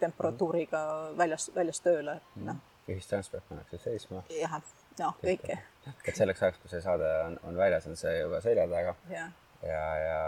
[0.00, 0.80] temperatuuriga
[1.18, 2.58] väljas, väljas tööle, et noh.
[2.88, 4.22] ühistransport pannakse seisma.
[4.34, 4.58] jah,
[5.00, 5.58] noh, kõike.
[5.86, 8.94] et selleks ajaks, kui see saade on, on väljas, on see juba selja taga.
[9.12, 9.28] ja,
[9.62, 10.20] ja, ja,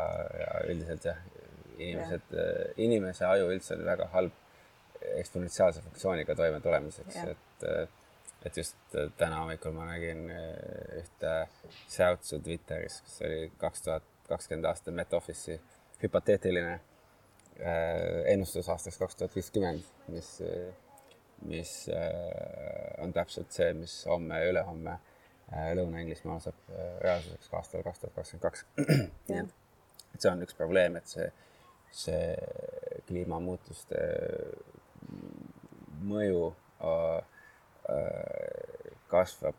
[0.42, 1.18] ja üldiselt jah,
[1.80, 4.36] inimesed, äh, inimese aju üldse on väga halb
[5.20, 7.88] eksponentsiaalse funktsiooniga toimetulemiseks, et äh,
[8.44, 10.30] et just äh, täna hommikul ma nägin
[10.96, 11.34] ühte
[11.88, 15.58] säutsu Twitteris, kus oli kaks tuhat kakskümmend aasta Met Office'i
[16.02, 16.78] hüpoteetiline
[18.30, 20.28] ennustus aastaks kaks tuhat viiskümmend, mis,
[21.44, 26.72] mis äh, on täpselt see, mis homme ja ülehomme äh, Lõuna-Inglismaal saab
[27.04, 28.64] reaalsuseks ka aastal kaks tuhat kakskümmend kaks.
[30.14, 31.28] et see on üks probleem, et see,
[31.92, 32.34] see
[33.08, 34.02] kliimamuutuste
[36.06, 36.52] mõju
[39.10, 39.56] kasvab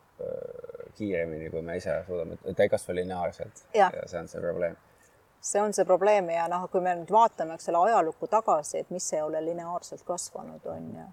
[0.95, 3.89] kiiremini, kui me ise suudame, ta ei kasva lineaarselt ja.
[3.93, 4.77] ja see on see probleem
[5.41, 8.93] see on see probleem ja noh, kui me nüüd vaatame, eks ole, ajalukku tagasi, et
[8.93, 11.07] mis ei ole lineaarselt kasvanud, on ju.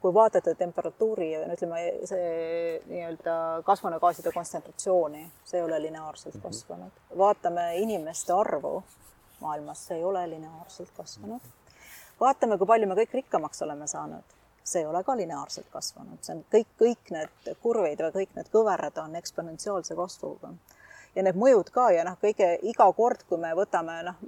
[0.00, 3.34] kui vaadata temperatuuri ja ütleme, see nii-öelda
[3.66, 6.42] kasvuhoonegaaside kontsentratsiooni, see ei ole lineaarselt -hmm.
[6.42, 7.04] kasvanud.
[7.18, 8.82] vaatame inimeste arvu
[9.40, 11.40] maailmas, see ei ole lineaarselt kasvanud.
[12.20, 16.36] vaatame, kui palju me kõik rikkamaks oleme saanud, see ei ole ka lineaarselt kasvanud, see
[16.36, 20.52] on kõik, kõik need kurvid või kõik need kõverad on eksponentsiaalse kasvuga
[21.14, 24.20] ja need mõjud ka ja noh, kõige iga kord, kui me võtame noh,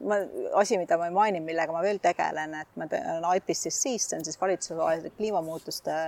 [0.59, 4.41] asi, mida ma mainin, millega ma veel tegelen, et ma teen IPCC-st, see on siis
[4.41, 5.99] valitsusvahelise kliimamuutuste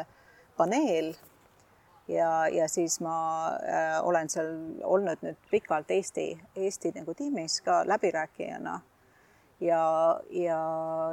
[0.58, 1.12] paneel
[2.08, 3.16] ja, ja siis ma
[3.62, 4.50] äh, olen seal
[4.82, 8.80] olnud nüüd pikalt Eesti, Eesti nagu tiimis ka läbirääkijana.
[9.60, 10.60] Ja, ja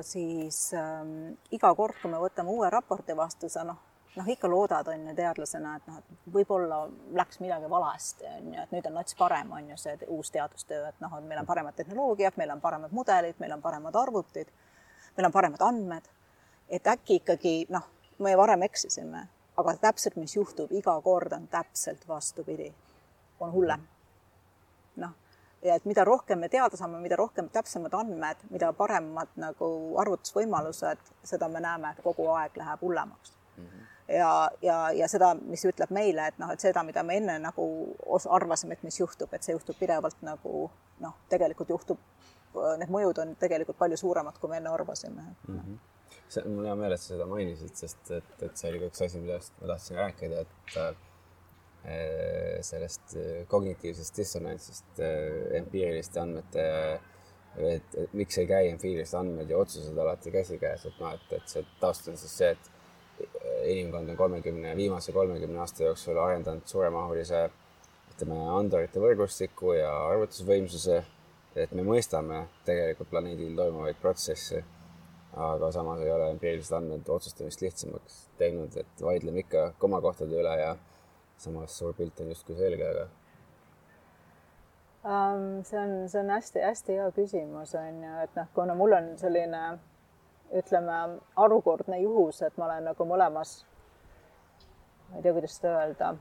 [0.01, 3.79] siis ähm, iga kord, kui me võtame uue raporti vastu, sa noh,
[4.15, 6.81] noh, ikka loodad, on ju, teadlasena, et noh, et võib-olla
[7.17, 10.87] läks midagi valesti, on ju, et nüüd on nats parem, on ju, see uus teadustöö,
[10.89, 14.51] et noh, et meil on paremad tehnoloogiad, meil on paremad mudelid, meil on paremad arvutid,
[15.17, 16.09] meil on paremad andmed.
[16.71, 17.83] et äkki ikkagi noh,
[18.23, 19.25] me varem eksisime,
[19.59, 22.69] aga täpselt, mis juhtub iga kord, on täpselt vastupidi,
[23.39, 23.87] on hullem.
[24.95, 25.15] noh,
[25.63, 29.69] ja et mida rohkem me teada saame, mida rohkem täpsemad andmed, mida paremad nagu
[30.01, 33.65] arvutusvõimalused, seda me näeme, et kogu aeg läheb hullemaks mm.
[33.65, 37.37] -hmm ja, ja, ja seda, mis ütleb meile, et noh, et seda, mida me enne
[37.43, 37.67] nagu
[38.37, 40.65] arvasime, et mis juhtub, et see juhtub pidevalt nagu
[41.03, 42.01] noh, tegelikult juhtub,
[42.81, 45.59] need mõjud on tegelikult palju suuremad, kui me enne arvasime mm.
[45.59, 45.77] -hmm.
[46.27, 48.91] see, mul on hea meel, et sa seda mainisid, sest et, et see oli ka
[48.91, 50.95] üks asi, millest ma tahtsin rääkida, et äh,
[52.61, 53.15] sellest
[53.49, 56.65] kognitiivsest dissonantsist äh, empiiriliste andmete
[57.57, 61.65] et, miks ei käi empiirilised andmed ja otsused alati käsikäes, et noh, et, et see
[61.81, 62.69] taust on siis see, et
[63.71, 67.41] inimkond on kolmekümne, viimase kolmekümne aasta jooksul arendanud suuremahulise
[68.13, 71.01] ütleme, andorite võrgustiku ja arvutusvõimsuse,
[71.59, 74.63] et me mõistame tegelikult planeedil toimuvaid protsesse,
[75.31, 80.73] aga samas ei ole empiirilised andmed otsustamist lihtsamaks teinud, et vaidleme ikka komakohtade üle ja
[81.41, 83.07] samas suur pilt on justkui selge, aga
[85.03, 85.63] um,?
[85.63, 89.63] see on, see on hästi-hästi hea küsimus, on ju, et noh, kuna mul on selline
[90.57, 90.97] ütleme,
[91.35, 93.61] harukordne juhus, et ma olen nagu mõlemas,
[95.09, 96.11] ma ei tea, kuidas seda öelda,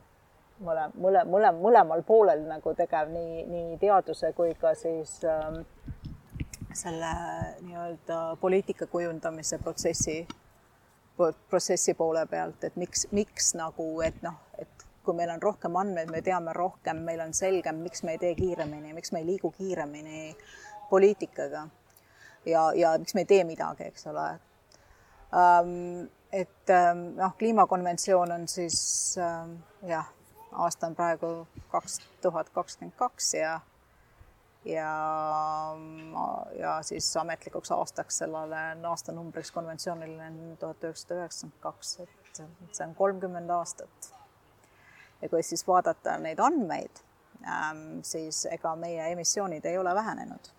[0.65, 5.63] mõle, mõle, mõle, mõlemal poolel nagu tegev nii, nii teaduse kui ka siis ähm,
[6.77, 7.11] selle
[7.65, 10.23] nii-öelda poliitika kujundamise protsessi,
[11.17, 16.11] protsessi poole pealt, et miks, miks nagu, et noh, et kui meil on rohkem andmeid,
[16.13, 19.51] me teame rohkem, meil on selgem, miks me ei tee kiiremini, miks me ei liigu
[19.57, 20.37] kiiremini
[20.91, 21.67] poliitikaga
[22.47, 24.29] ja, ja miks me ei tee midagi, eks ole
[25.35, 26.09] ähm,.
[26.33, 30.07] et ähm, noh, kliimakonventsioon on siis ähm, jah,
[30.53, 31.33] aasta on praegu
[31.73, 33.61] kaks tuhat kakskümmend kaks ja
[34.65, 35.77] ja,
[36.59, 42.43] ja siis ametlikuks aastaks sellele aastanumbriks konventsioonile on tuhat üheksasada üheksakümmend kaks, et
[42.73, 44.13] see on kolmkümmend aastat.
[45.23, 47.03] Ja kui siis vaadata neid andmeid,
[48.03, 50.51] siis ega meie emissioonid ei ole vähenenud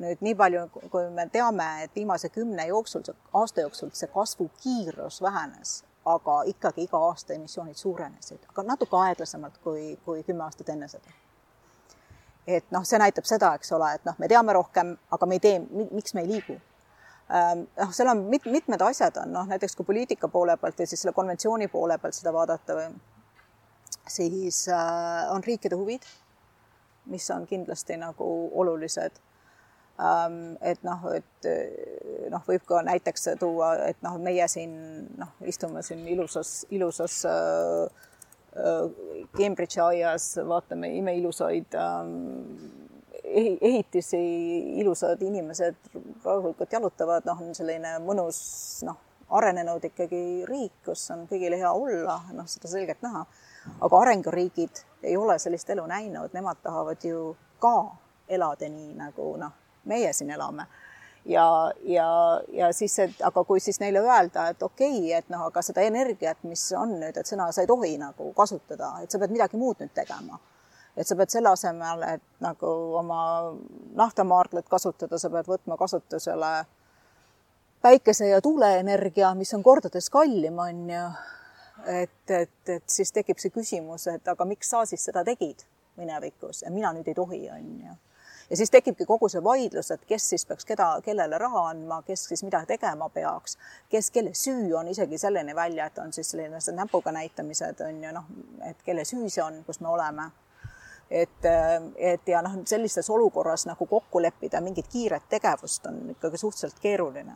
[0.00, 3.04] nüüd nii palju, kui me teame, et viimase kümne jooksul,
[3.36, 5.74] aasta jooksul see kasvukiirus vähenes,
[6.08, 11.18] aga ikkagi iga aasta emissioonid suurenesid, aga natuke aeglasemalt kui, kui kümme aastat enne seda.
[12.46, 15.42] et noh, see näitab seda, eks ole, et noh, me teame rohkem, aga me ei
[15.44, 15.58] tee,
[15.92, 19.86] miks me ei liigu ähm, noh, seal on mit-, mitmed asjad on, noh näiteks kui
[19.86, 22.88] poliitika poole pealt või siis selle konventsiooni poole pealt seda vaadata või
[24.10, 26.06] siis äh, on riikide huvid,
[27.10, 28.26] mis on kindlasti nagu
[28.60, 29.22] olulised
[30.00, 34.72] Ähm, et noh, et eh, noh, võib ka näiteks tuua, et noh, meie siin
[35.20, 38.06] noh, istume siin ilusas, ilusas äh,
[39.36, 42.14] Cambridge'i aias, vaatame imeilusaid ähm,
[43.20, 44.22] ehitisi,
[44.80, 45.92] ilusad inimesed
[46.24, 48.40] rahulikult jalutavad, noh, on selline mõnus
[48.88, 48.96] noh,
[49.36, 53.26] arenenud ikkagi riik, kus on kõigil hea olla, noh, seda selgelt näha.
[53.80, 57.96] Aga arenguriigid ei ole sellist elu näinud, nemad tahavad ju ka
[58.28, 59.52] elada nii nagu noh
[59.84, 60.66] meie siin elame
[61.24, 65.62] ja, ja, ja siis, aga kui siis neile öelda, et okei okay,, et noh, aga
[65.62, 69.34] seda energiat, mis on nüüd, et sõna sa ei tohi nagu kasutada, et sa pead
[69.34, 70.40] midagi muud nüüd tegema.
[70.96, 73.20] et sa pead selle asemel, et nagu oma
[73.96, 76.50] naftamaardlat kasutada, sa pead võtma kasutusele
[77.82, 81.04] päikese- ja tuuleenergia, mis on kordades kallim, on ju.
[81.86, 85.64] Et, et, et siis tekib see küsimus, et aga miks sa siis seda tegid
[85.96, 87.96] minevikus ja mina nüüd ei tohi, on ju
[88.50, 92.24] ja siis tekibki kogu see vaidlus, et kes siis peaks keda, kellele raha andma, kes
[92.32, 93.56] siis mida tegema peaks,
[93.88, 98.12] kes, kelle süü on isegi selleni välja, et on siis selline näpuga näitamised on ju
[98.12, 98.30] noh,
[98.66, 100.30] et kelle süü see on, kus me oleme.
[101.10, 101.46] et,
[101.96, 107.34] et ja noh, sellises olukorras nagu kokku leppida mingit kiiret tegevust on ikkagi suhteliselt keeruline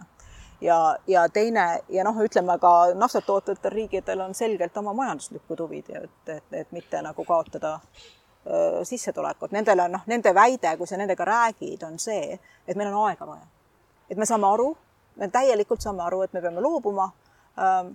[0.64, 5.90] ja, ja teine ja noh, ütleme ka naftat tootvatel riikidel on selgelt oma majanduslikud huvid,
[6.00, 7.78] et, et, et mitte nagu kaotada
[8.84, 12.38] sissetulekut, nendel on noh, nende väide, kui sa nendega räägid, on see,
[12.68, 13.46] et meil on aega vaja.
[14.10, 14.66] et me saame aru,
[15.16, 17.08] me täielikult saame aru, et me peame loobuma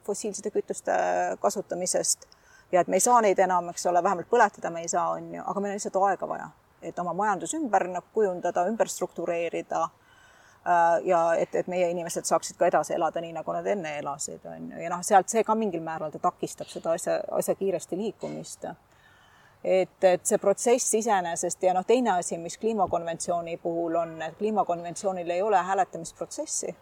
[0.06, 0.96] fossiilsete kütuste
[1.42, 2.26] kasutamisest
[2.72, 5.34] ja et me ei saa neid enam, eks ole, vähemalt põletada me ei saa, on
[5.36, 6.50] ju, aga meil on lihtsalt aega vaja,
[6.82, 9.88] et oma majandus ümber nagu kujundada, ümber struktureerida
[11.06, 14.72] ja et, et meie inimesed saaksid ka edasi elada nii, nagu nad enne elasid, on
[14.72, 18.68] ju, ja noh, sealt see ka mingil määral ta takistab seda asja, asja kiiresti liikumist
[19.64, 25.30] et, et see protsess iseenesest ja noh, teine asi, mis kliimakonventsiooni puhul on, et kliimakonventsioonil
[25.36, 26.76] ei ole hääletamisprotsessi.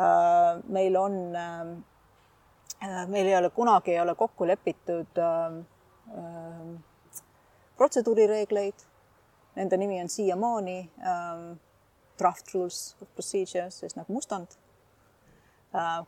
[0.00, 5.52] Äh, meil on, äh, meil ei ole kunagi ei ole kokku lepitud äh,
[7.76, 8.86] protseduurireegleid.
[9.54, 10.90] Nende nimi on siiamaani
[12.20, 14.58] draft rules of procedures, siis nagu mustand.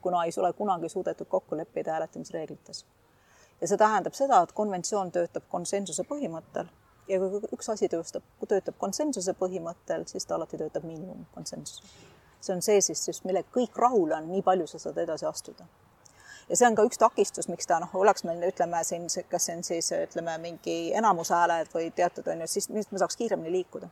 [0.03, 2.85] kuna ei ole kunagi suudetud kokku leppida hääletamisreeglites
[3.63, 6.67] ja see tähendab seda, et konventsioon töötab konsensuse põhimõttel
[7.09, 11.87] ja kui üks asi töötab, töötab konsensuse põhimõttel, siis ta alati töötab miinimumkonsensusel.
[12.43, 15.67] see on see siis, just millega kõik rahul on, nii palju sa saad edasi astuda.
[16.49, 19.57] ja see on ka üks takistus, miks ta noh, oleks meil ütleme siin, kas see
[19.57, 23.89] on siis ütleme mingi enamushääled või teatud on ju, siis me saaks kiiremini liikuda.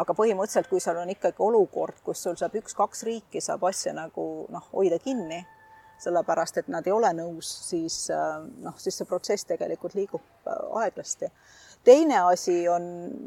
[0.00, 4.46] Aga põhimõtteliselt, kui seal on ikkagi olukord, kus sul saab üks-kaks riiki saab asja nagu
[4.50, 5.44] noh, hoida kinni
[5.98, 10.58] sellepärast et nad ei ole nõus, siis äh, noh, siis see protsess tegelikult liigub äh,
[10.82, 11.30] aeglasti.
[11.84, 12.84] teine asi on,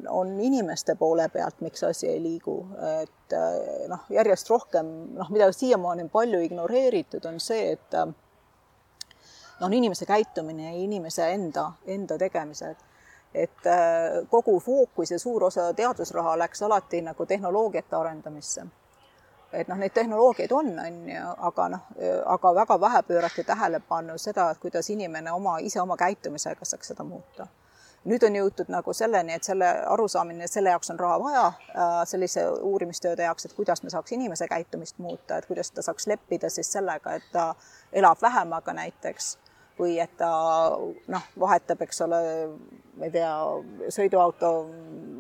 [0.09, 2.57] on inimeste poole pealt, miks asi ei liigu,
[3.01, 9.71] et äh, noh, järjest rohkem noh, mida siiamaani on palju ignoreeritud, on see, et noh,
[9.71, 12.83] inimese käitumine ja inimese enda, enda tegemised
[13.37, 13.67] et
[14.29, 18.65] kogu fookus ja suur osa teadusraha läks alati nagu tehnoloogiate arendamisse
[19.53, 21.85] et noh, neid tehnoloogiaid on, on ju, aga noh,
[22.25, 27.03] aga väga vähe pöörati tähelepanu seda, et kuidas inimene oma, ise oma käitumisega saaks seda
[27.07, 27.47] muuta.
[28.07, 32.45] nüüd on jõutud nagu selleni, et selle arusaamine, selle jaoks on raha vaja, äh, sellise
[32.47, 36.71] uurimistööde jaoks, et kuidas me saaks inimese käitumist muuta, et kuidas ta saaks leppida siis
[36.71, 37.49] sellega, et ta
[37.91, 39.37] elab vähemaga näiteks
[39.79, 40.29] või et ta
[40.77, 42.19] noh, vahetab, eks ole,
[42.97, 43.31] ma ei tea,
[43.93, 44.51] sõiduauto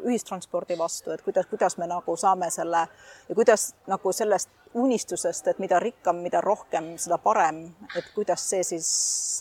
[0.07, 2.85] ühistranspordi vastu, et kuidas, kuidas me nagu saame selle
[3.27, 7.63] ja kuidas nagu sellest unistusest, et mida rikkam, mida rohkem, seda parem,
[7.95, 8.89] et kuidas see siis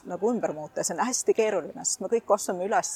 [0.09, 2.95] nagu ümber muuta, see on hästi keeruline, sest me kõik kasvame üles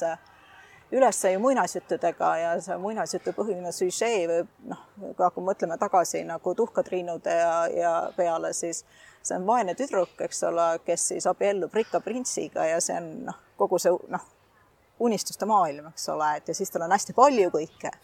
[0.93, 4.41] üles ju muinasjuttudega ja see muinasjutu põhiline süžee või
[4.73, 8.83] noh, kui hakkame mõtlema tagasi nagu tuhkatriinude ja, ja peale, siis
[9.23, 13.39] see on vaene tüdruk, eks ole, kes siis abiellub rikka printsiga ja see on noh,
[13.61, 14.27] kogu see noh,
[15.01, 17.95] unistuste maailm, eks ole, et ja siis tal on hästi palju kõike.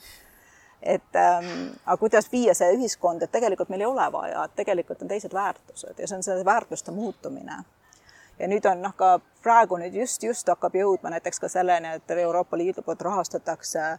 [0.82, 5.02] et ähm, aga kuidas viia see ühiskond, et tegelikult meil ei ole vaja, et tegelikult
[5.02, 7.64] on teised väärtused ja see on see väärtuste muutumine.
[8.38, 12.10] Ja nüüd on noh, ka praegu nüüd just, just hakkab jõudma näiteks ka selleni, et
[12.10, 13.98] Euroopa Liidu poolt rahastatakse äh,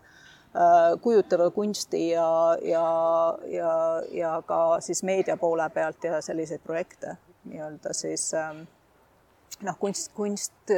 [0.56, 7.18] Äh, kujutava kunsti ja, ja, ja, ja ka siis meedia poole pealt ja selliseid projekte.
[7.46, 8.64] Nii-öelda siis ähm,
[9.62, 10.72] noh, kunst, kunst,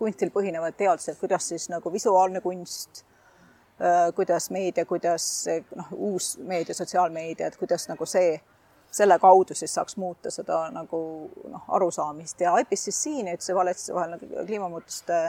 [0.00, 3.04] kunstil põhinevad teadused, kuidas siis nagu visuaalne kunst,
[3.78, 5.28] äh, kuidas meedia, kuidas
[5.76, 8.40] noh, uus meedia, sotsiaalmeedia, et kuidas nagu see,
[8.96, 10.98] selle kaudu siis saaks muuta seda nagu
[11.48, 15.20] noh, arusaamist ja IPCC nüüd see valitsuse vaheline kliimamuutuste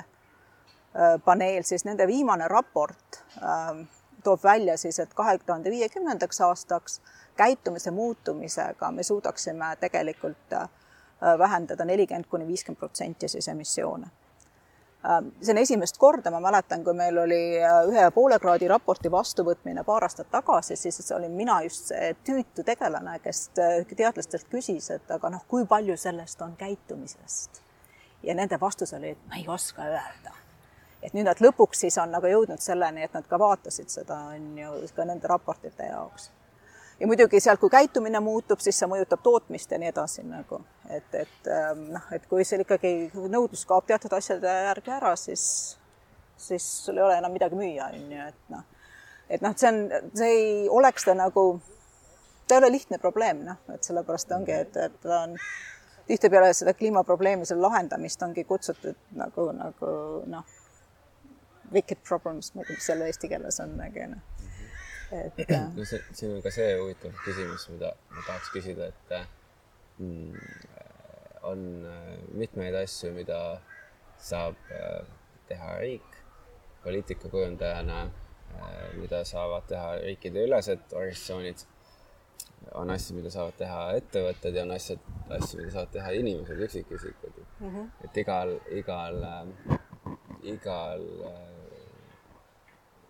[0.98, 3.84] Äh, paneel, siis nende viimane raport ähm,
[4.24, 7.02] toob välja siis, et kahe tuhande viiekümnendaks aastaks
[7.38, 10.70] käitumise muutumisega me suudaksime tegelikult äh,
[11.38, 14.08] vähendada nelikümmend kuni viiskümmend protsenti siis emissioone.
[15.06, 18.68] Ähm, see on esimest korda, ma mäletan, kui meil oli äh, ühe ja poole kraadi
[18.68, 24.90] raporti vastuvõtmine paar aastat tagasi, siis olin mina just see tüütu tegelane, kes teadlastelt küsis,
[24.96, 27.62] et aga noh, kui palju sellest on käitumisest.
[28.24, 30.34] ja nende vastus oli, et ma ei oska öelda
[31.02, 34.58] et nüüd nad lõpuks siis on nagu jõudnud selleni, et nad ka vaatasid seda, on
[34.58, 36.32] ju, ka nende raportite jaoks.
[37.00, 41.08] Ja muidugi sealt, kui käitumine muutub, siis see mõjutab tootmist ja nii edasi nagu, et,
[41.14, 45.46] et ähm, noh, et kui seal ikkagi nõudlus kaob teatud asjade järgi ära, siis,
[46.42, 48.68] siis sul ei ole enam midagi müüa, on ju, et noh,
[49.30, 49.82] et noh, see on,
[50.18, 51.50] see ei oleks ta nagu
[52.48, 55.36] ta ei ole lihtne probleem, noh, et sellepärast ongi, et, et ta on
[56.08, 59.92] tihtipeale seda kliimaprobleemi, selle lahendamist ongi kutsutud nagu, nagu
[60.32, 60.56] noh,
[61.74, 64.24] wicked problems, ma ei tea, mis selle eesti keeles on, aga noh,
[65.12, 65.50] et.
[65.76, 69.16] no see, siin on ka see huvitav küsimus, mida ma tahaks küsida, et
[70.00, 70.36] mm,
[71.48, 73.40] on äh, mitmeid asju, mida
[74.20, 75.06] saab äh,
[75.48, 76.20] teha riik
[76.84, 81.66] poliitikakujundajana, äh, mida saavad teha riikideülesed organisatsioonid.
[82.74, 85.04] on asju, mida saavad teha ettevõtted ja on asjad,
[85.38, 87.70] asju, mida saavad teha inimesed, üksikisikud mm.
[87.76, 87.90] -hmm.
[88.04, 89.78] et igal, igal äh,,
[90.44, 91.58] igal äh,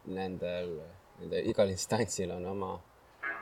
[0.06, 2.74] nendel, nende, igal instantsil on oma,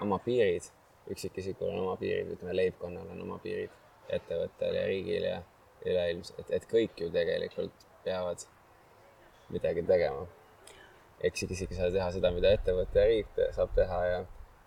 [0.02, 0.68] oma piirid,
[1.12, 3.74] üksikisikul on oma piirid, ütleme leibkonnal on oma piirid,
[4.16, 5.42] ettevõttel ja riigil ja
[5.86, 8.46] üleilmselt, et, et kõik ju tegelikult peavad
[9.54, 10.26] midagi tegema.
[11.26, 14.18] eks isegi saa teha seda, mida ettevõte ja riik saab teha ja,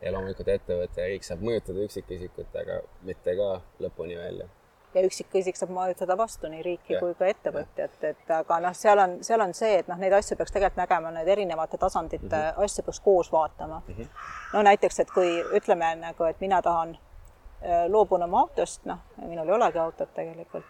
[0.03, 3.51] ja loomulikult ettevõte ja riik saab mõjutada üksikisikut, aga mitte ka
[3.85, 4.49] lõpuni välja
[4.95, 9.01] ja üksikisik saab mõjutada vastu nii riiki ja, kui ka ettevõtjat, et aga noh, seal
[9.03, 12.33] on, seal on see, et noh, neid asju peaks tegelikult nägema, neid erinevate tasandite mm
[12.33, 12.65] -hmm.
[12.65, 13.95] asju peaks koos vaatama mm.
[13.95, 14.09] -hmm.
[14.53, 19.49] no näiteks, et kui ütleme nagu, et mina tahan äh, loobun oma autost, noh, minul
[19.49, 20.65] ei olegi autot tegelikult,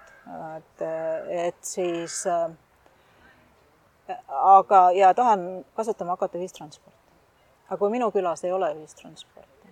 [0.57, 0.83] et,
[1.29, 2.51] et siis äh,
[4.29, 6.99] aga, ja tahan kasutama hakata ühistransporti.
[7.69, 9.69] aga kui minu külas ei ole ühistransporti,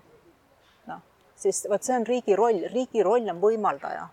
[0.86, 1.00] noh,
[1.34, 4.08] siis vot see on riigi roll, riigi roll on võimaldaja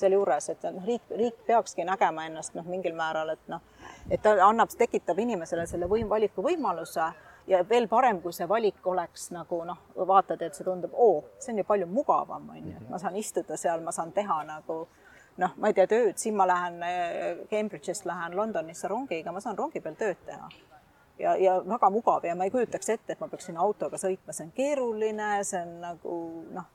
[0.00, 3.64] sealjuures, et noh, riik, riik peakski nägema ennast noh, mingil määral, et noh,
[4.10, 7.08] et ta annab, tekitab inimesele selle võim, valikuvõimaluse
[7.48, 11.54] ja veel parem, kui see valik oleks nagu noh, vaatad, et see tundub, oo, see
[11.54, 14.82] on ju palju mugavam, on ju, et ma saan istuda seal, ma saan teha nagu
[15.38, 19.58] noh, ma ei tea, tööd, siin ma lähen eh, Cambridge'ist lähen Londonisse rongiga, ma saan
[19.58, 20.48] rongi peal tööd teha.
[21.18, 24.48] ja, ja väga mugav ja ma ei kujutaks ette, et ma peaksin autoga sõitma, see
[24.48, 26.18] on keeruline, see on nagu
[26.54, 26.68] noh,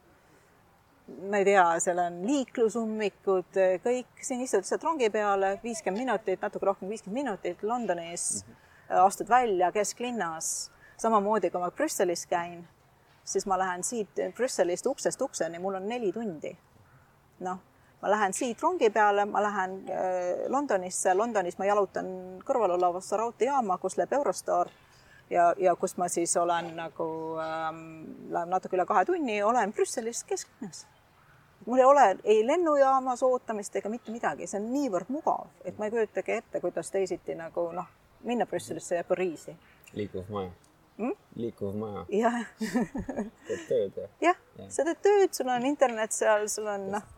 [1.29, 6.69] ma ei tea, seal on liiklusummikud, kõik, siin istud lihtsalt rongi peale, viiskümmend minutit, natuke
[6.69, 9.01] rohkem, viiskümmend minutit Londonis mm, -hmm.
[9.05, 12.63] astud välja kesklinnas, samamoodi kui ma Brüsselis käin,
[13.23, 16.57] siis ma lähen siit Brüsselist uksest ukseni, mul on neli tundi.
[17.39, 17.59] noh
[18.03, 22.07] ma lähen siit rongi peale, ma lähen äh, Londonisse, Londonis ma jalutan
[22.43, 24.71] kõrval olevasse raudteejaama, kus läheb Eurostar
[25.29, 27.07] ja, ja kus ma siis olen nagu
[27.39, 27.79] ähm,,
[28.33, 30.83] läheb natuke üle kahe tunni, olen Brüsselis kesklinnas.
[31.65, 35.87] Mul ei ole ei lennujaamas ootamist ega mitte midagi, see on niivõrd mugav, et ma
[35.87, 37.89] ei kujutagi ette, kuidas teisiti nagu noh,
[38.23, 39.55] minna Brüsselisse ja Pariisi.
[39.93, 40.51] liikuv maja
[40.97, 41.17] mm?.
[41.35, 42.05] liikuv maja.
[42.09, 42.39] jah.
[43.47, 44.07] teed tööd ja?
[44.29, 47.11] jah ja., sa teed tööd, sul on internet seal, sul on noh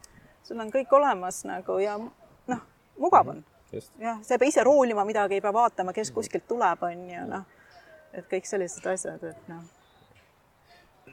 [0.46, 2.62] sul on kõik olemas nagu ja noh,
[3.02, 3.43] mugav on.
[3.74, 7.26] jah, sa ei pea ise roolima midagi, ei pea vaatama, kes kuskilt tuleb, on ju
[7.32, 7.48] noh,
[8.14, 9.64] et kõik sellised asjad, et noh.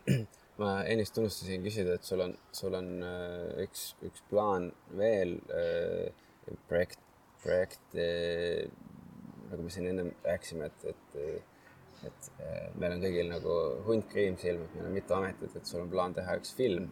[0.63, 6.09] ma ennist unustasin küsida, et sul on, sul on äh, üks, üks plaan veel äh,
[6.71, 7.01] projekt,
[7.43, 8.67] projekt äh,
[9.51, 11.49] nagu me siin ennem rääkisime, et, et
[12.03, 12.29] et
[12.83, 13.57] meil on kõigil nagu
[13.87, 16.89] hunt kriimsilm, et meil on mitu ametit, et sul on plaan teha üks film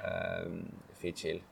[0.00, 0.62] ähm,
[1.02, 1.42] Fidžil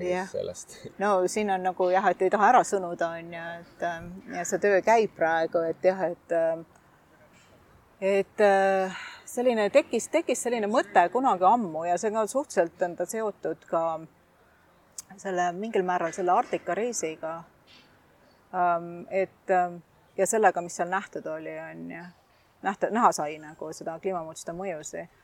[0.00, 0.32] jah,
[1.02, 4.46] no siin on nagu jah, et ei taha ära sõnuda, on ju, et ähm, ja
[4.48, 6.64] see töö käib praegu, et jah, et ähm,
[8.02, 9.02] et äh,
[9.32, 13.64] selline tekkis, tekkis selline mõte kunagi ammu ja see on ka suhteliselt on ta seotud
[13.70, 13.82] ka
[15.16, 17.38] selle mingil määral selle Arktika reisiga.
[18.52, 19.52] Ähm, et
[20.16, 22.04] ja sellega, mis seal nähtud oli, on ju,
[22.62, 25.20] nähta, näha sai nagu seda kliimamuutuste mõjusid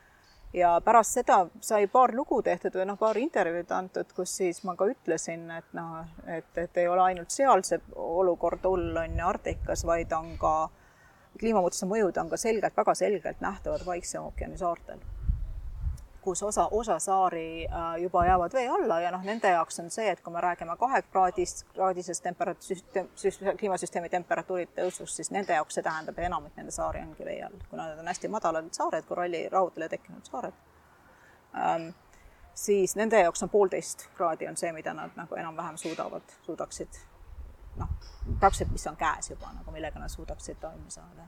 [0.53, 4.75] ja pärast seda sai paar lugu tehtud või noh, paar intervjuud antud, kus siis ma
[4.75, 9.27] ka ütlesin, et noh, et, et ei ole ainult seal see olukord hull on ju
[9.27, 10.53] Arktikas, vaid on ka
[11.39, 14.99] kliimamuutuse mõjud on ka selgelt, väga selgelt nähtavad Vaikse ookeani saartel
[16.21, 20.09] kus osa, osa saari äh, juba jäävad vee alla ja noh, nende jaoks on see,
[20.11, 22.81] et kui me räägime kahekraadist, kraadisest temperatuur,
[23.57, 27.55] kliimasüsteemi temperatuuri tõusust, siis nende jaoks see tähendab, et enamik nende saari ongi vee all,
[27.69, 30.59] kuna need on hästi madalad saared, korallirahudele tekkinud saared.
[31.57, 31.89] Ähm,,
[32.53, 36.99] siis nende jaoks on poolteist kraadi on see, mida nad nagu enam-vähem suudavad, suudaksid
[37.79, 37.91] noh,
[38.39, 41.27] praktiliselt, mis on käes juba nagu, millega nad suudaksid toime saada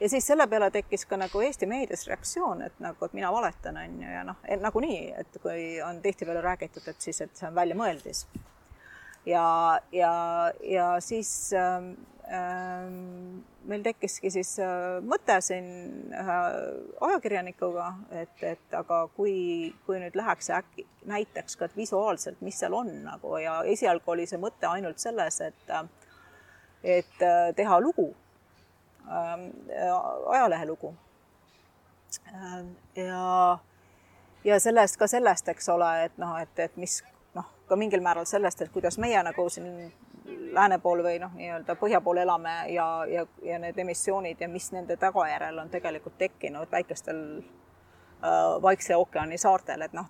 [0.00, 3.78] ja siis selle peale tekkis ka nagu Eesti meedias reaktsioon, et nagu, et mina valetan,
[3.78, 7.54] on ju, ja noh, nagunii, et kui on tihtipeale räägitud, et siis, et see on
[7.54, 8.24] väljamõeldis.
[9.26, 10.14] Ja, ja,
[10.62, 11.92] ja siis ähm,
[12.32, 15.68] ähm, meil tekkiski siis äh, mõte siin
[16.12, 16.40] ühe
[17.08, 22.92] ajakirjanikuga, et, et aga kui, kui nüüd läheks äkki näiteks ka visuaalselt, mis seal on
[23.06, 25.74] nagu ja esialgu oli see mõte ainult selles, et
[26.84, 28.12] et äh, teha lugu
[29.08, 29.50] Ähm,
[30.26, 30.94] ajalehelugu.
[32.96, 33.58] ja,
[34.44, 37.02] ja sellest ka sellest, eks ole, et noh, et, et mis
[37.66, 39.92] ka mingil määral sellest, et kuidas meie nagu siin
[40.54, 44.70] lääne pool või noh, nii-öelda põhja pool elame ja, ja, ja need emissioonid ja mis
[44.72, 50.08] nende tagajärjel on tegelikult tekkinud väikestel äh, Vaikse ookeani saartel, et noh,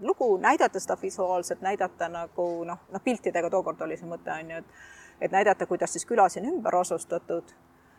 [0.00, 4.62] lugu näidata seda visuaalselt, näidata nagu noh, noh piltidega tookord oli see mõte on ju,
[4.62, 4.88] et
[5.20, 7.44] et näidata, kuidas siis külasid on ümber asustatud.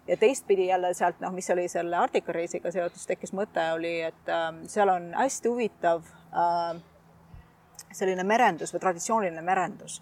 [0.08, 4.30] Ja teistpidi jälle sealt noh, mis oli selle Arktika reisiga seotud, tekkis mõte, oli, et
[4.30, 6.82] äh, seal on hästi huvitav äh,
[7.94, 10.02] selline merendus või traditsiooniline merendus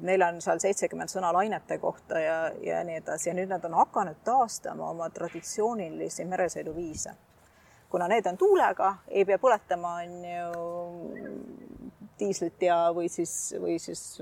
[0.00, 3.64] et neil on seal seitsekümmend sõna lainete kohta ja, ja nii edasi ja nüüd nad
[3.68, 7.14] on hakanud taastama oma traditsioonilisi meresõiduviise.
[7.90, 10.50] kuna need on tuulega, ei pea põletama, on ju
[12.20, 14.20] diislit ja, või siis, või siis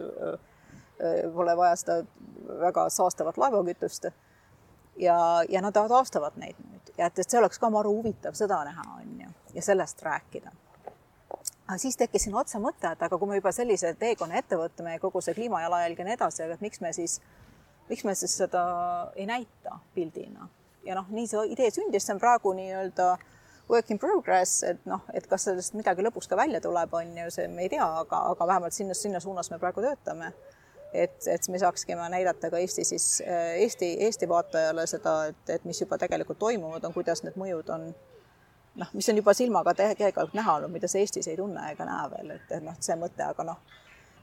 [1.35, 1.99] pole vaja seda
[2.61, 4.11] väga saastavat laevakütust.
[4.97, 5.19] ja,
[5.49, 8.89] ja nad taastavad neid nüüd ja et, et see oleks ka maru huvitav seda näha,
[8.99, 10.51] on ju, ja sellest rääkida
[11.69, 14.97] aga siis tekkis sinna otsa mõte, et aga kui me juba sellise teekonna ette võtame
[14.97, 17.19] ja kogu see kliimajalajälg ja nii edasi, aga et miks me siis,
[17.91, 18.63] miks me siis seda
[19.17, 20.49] ei näita pildina?
[20.89, 23.11] ja noh, nii see idee sündis, see on praegu nii-öelda
[23.69, 27.27] work in progress, et noh, et kas sellest midagi lõpuks ka välja tuleb, on ju,
[27.35, 30.33] see me ei tea, aga, aga vähemalt sinna, sinna suunas me praegu töötame.
[30.93, 33.07] et, et me saaksime näidata ka Eesti siis,
[33.61, 37.91] Eesti, Eesti vaatajale seda, et, et mis juba tegelikult toimuvad on, kuidas need mõjud on
[38.79, 42.11] noh, mis on juba silmaga tegelikult näha olnud, mida sa Eestis ei tunne ega näe
[42.15, 43.61] veel, et, et noh, see mõte, aga noh,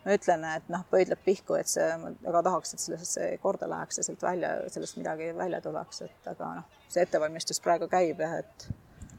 [0.06, 4.00] ma ütlen, et noh, pöidlab pihku, et see, ma väga tahaks, et sellesse korda läheks
[4.00, 8.40] ja sealt välja, sellest midagi välja tuleks, et aga noh, see ettevalmistus praegu käib jah,
[8.40, 8.68] et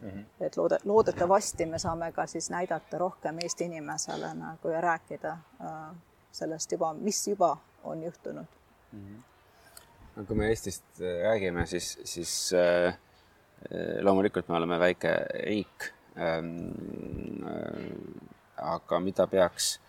[0.01, 0.24] mm -hmm.
[0.47, 5.97] et loode, loodetavasti me saame ka siis näidata rohkem Eesti inimesele nagu ja rääkida äh,
[6.32, 8.47] sellest juba, mis juba on juhtunud
[8.93, 9.01] mm.
[9.01, 9.22] -hmm.
[10.16, 12.95] no kui me Eestist äh, räägime, siis, siis Äh,
[14.03, 15.91] loomulikult me oleme väike riik.
[16.17, 16.53] Ähm,
[17.47, 17.91] äh,
[18.57, 19.81] aga mida peaks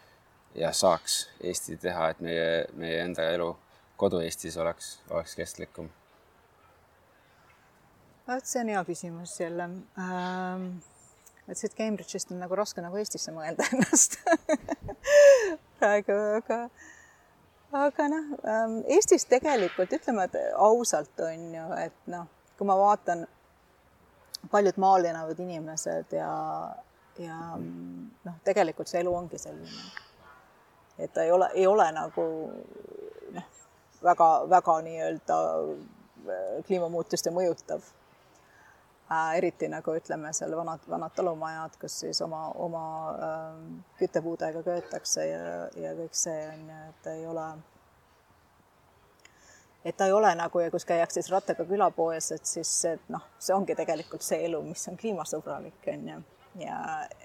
[0.56, 3.54] ja saaks Eesti teha, et meie, meie enda elu
[3.98, 5.90] kodu-Eestis oleks, oleks kestlikum?
[8.28, 9.70] vot see on hea küsimus jälle
[10.04, 10.66] ähm,.
[11.48, 14.20] et siit Cambridge'ist on nagu raske nagu Eestisse mõelda ennast
[15.80, 16.60] praegu, aga,
[17.86, 22.28] aga noh ähm,, Eestis tegelikult ütleme ausalt on ju, et noh,
[22.60, 23.24] kui ma vaatan
[24.52, 26.32] paljud maal elavad inimesed ja,
[27.20, 29.86] ja noh, tegelikult see elu ongi selline.
[30.98, 32.26] et ta ei ole, ei ole nagu
[33.36, 33.48] noh,
[34.04, 37.86] väga, väga nii-öelda äh, kliimamuutuste mõjutav
[39.12, 39.38] äh,.
[39.38, 43.64] eriti nagu ütleme, seal vanad, vanad talumajad, kus siis oma, oma äh,
[44.02, 45.42] küttepuudega köetakse ja,
[45.76, 47.50] ja kõik see on ju, et ei ole
[49.88, 53.24] et ta ei ole nagu ja kus käiakse siis rattaga külapoes, et siis et noh,
[53.40, 56.18] see ongi tegelikult see elu, mis on kliimasõbralik, on ju.
[56.66, 56.78] ja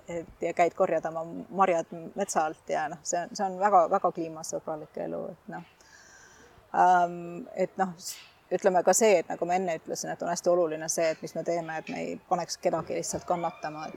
[0.08, 4.12] et ja käid korjad oma marjad metsa alt ja noh, see on, see on väga-väga
[4.18, 5.70] kliimasõbralik elu, et noh
[6.84, 7.48] um,.
[7.56, 7.96] et noh,
[8.52, 11.34] ütleme ka see, et nagu ma enne ütlesin, et on hästi oluline see, et mis
[11.34, 13.88] me teeme, et me ei paneks kedagi lihtsalt kannatama,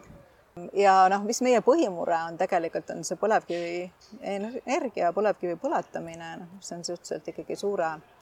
[0.73, 6.79] ja noh, mis meie põhimure on tegelikult, on see põlevkivi energia, põlevkivi põletamine, noh, see
[6.79, 8.14] on suhteliselt ikkagi suure Ähm,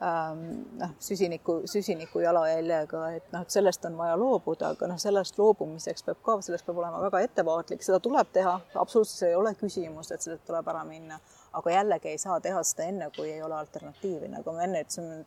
[0.00, 6.04] noh, süsiniku, süsiniku jalajäljega, et noh, et sellest on vaja loobuda, aga noh, sellest loobumiseks
[6.04, 10.24] peab ka, sellest peab olema väga ettevaatlik, seda tuleb teha, absoluutselt ei ole küsimust, et
[10.24, 11.18] sellest tuleb ära minna,
[11.56, 15.24] aga jällegi ei saa teha seda enne, kui ei ole alternatiivi, nagu ma enne ütlesin,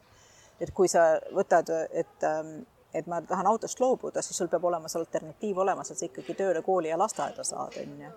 [0.62, 2.60] et kui sa võtad, et ähm,
[2.94, 6.34] et ma tahan autost loobuda, siis sul peab olema see alternatiiv olemas, et sa ikkagi
[6.34, 8.14] tööle, kooli ja lasteaeda saad, on ju.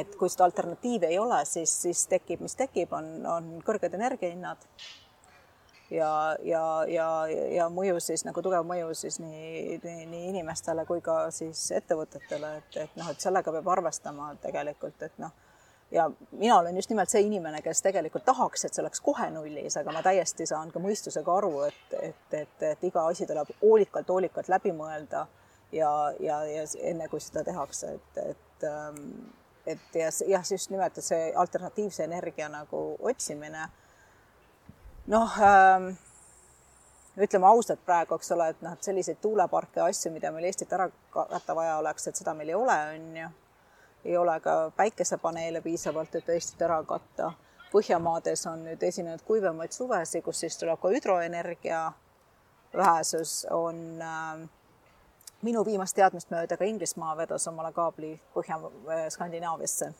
[0.00, 4.66] Et kui seda alternatiivi ei ole, siis, siis tekib, mis tekib, on, on kõrged energiahinnad
[5.90, 7.08] ja, ja, ja,
[7.54, 12.56] ja mõju siis nagu tugev mõju siis nii, nii, nii inimestele kui ka siis ettevõtetele,
[12.60, 15.32] et, et noh, et sellega peab arvestama tegelikult, et noh,
[15.94, 19.78] ja mina olen just nimelt see inimene, kes tegelikult tahaks, et see oleks kohe nullis,
[19.80, 24.12] aga ma täiesti saan ka mõistusega aru, et, et, et, et iga asi tuleb hoolikalt,
[24.12, 25.26] hoolikalt läbi mõelda
[25.72, 29.02] ja, ja, ja enne kui seda tehakse, et, et ähm,
[29.68, 33.66] et ja jah, just nimelt, et see alternatiivse energia nagu otsimine
[35.08, 35.90] noh ähm,
[37.18, 40.88] ütleme ausalt praegu, eks ole, et noh, et selliseid tuuleparke asju, mida meil Eestit ära
[41.14, 43.28] katta vaja oleks, et seda meil ei ole, on ju.
[44.04, 47.32] ei ole ka päikesepaneele piisavalt, et Eestit ära katta.
[47.72, 51.80] Põhjamaades on nüüd esinenud kuivemaid suvesi, kus siis tuleb ka hüdroenergia
[52.76, 54.46] vähesus, on äh,
[55.42, 59.92] minu viimast teadmist mööda ka Inglismaa vedas omale kaabli Põhja-Skandinaaviasse.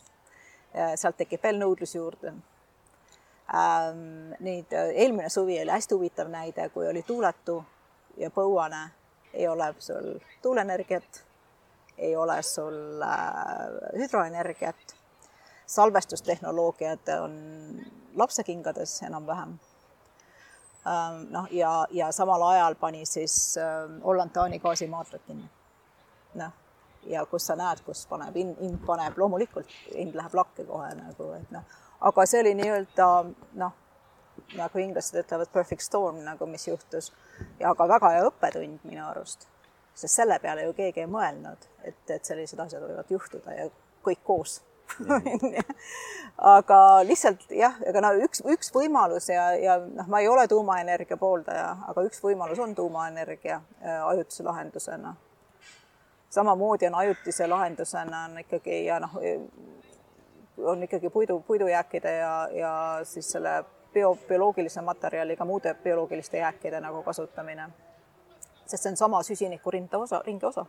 [1.00, 2.34] sealt tekib veel nõudlus juurde.
[4.38, 7.64] Neid, äh, eelmine suvi oli hästi huvitav näide, kui oli tuuletu
[8.16, 8.88] ja põuane.
[9.32, 11.24] Ei ole sul tuuleenergiat,
[11.98, 14.94] ei ole sul äh, hüdroenergiat,
[15.66, 17.34] salvestustehnoloogiad on
[18.16, 19.58] lapsekingades enam-vähem.
[20.88, 25.50] Ähm, noh, ja, ja samal ajal pani siis äh, Holland-Taani gaasimaardlad kinni.
[26.34, 26.52] noh,
[27.06, 31.50] ja kus sa näed, kus paneb hind paneb, loomulikult hind läheb lakke kohe nagu, et
[31.50, 33.08] noh, aga see oli nii-öelda
[33.60, 33.74] noh,
[34.56, 37.12] nagu inglased ütlevad, perfect storm nagu, mis juhtus.
[37.60, 39.48] Ja ka väga hea õppetund minu arust,
[39.94, 43.68] sest selle peale ju keegi ei mõelnud, et, et sellised asjad võivad juhtuda ja
[44.06, 44.60] kõik koos.
[46.54, 51.18] Aga lihtsalt jah, ega no üks, üks võimalus ja, ja noh, ma ei ole tuumaenergia
[51.20, 55.12] pooldaja, aga üks võimalus on tuumaenergia äh, ajutise lahendusena.
[56.32, 59.18] Samamoodi on ajutise lahendusena on ikkagi ja noh,
[60.64, 67.02] on ikkagi puidu, puidujääkide ja, ja siis selle bio, bioloogilise materjaliga muude bioloogiliste jääkide nagu
[67.02, 67.68] kasutamine.
[68.66, 70.66] sest see on sama süsiniku rinda osa, ringi osa.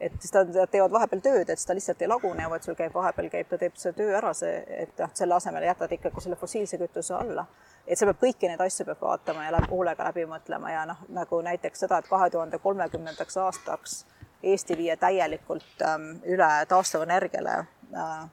[0.00, 3.48] et nad teevad vahepeal tööd, et ta lihtsalt ei lagune, vaid sul käib vahepeal käib,
[3.50, 7.14] ta teeb see töö ära, see, et noh, selle asemel jätad ikkagi selle fossiilse kütuse
[7.14, 7.46] alla.
[7.86, 11.02] et sa pead kõiki neid asju peab vaatama ja läbi, hoolega läbi mõtlema ja noh,
[11.08, 14.04] nagu näiteks seda, et kahe tuhande kolmekümnendaks aastaks
[14.42, 17.54] Eesti viia täielikult ähm, üle taastuvenergiale
[17.94, 18.28] äh,.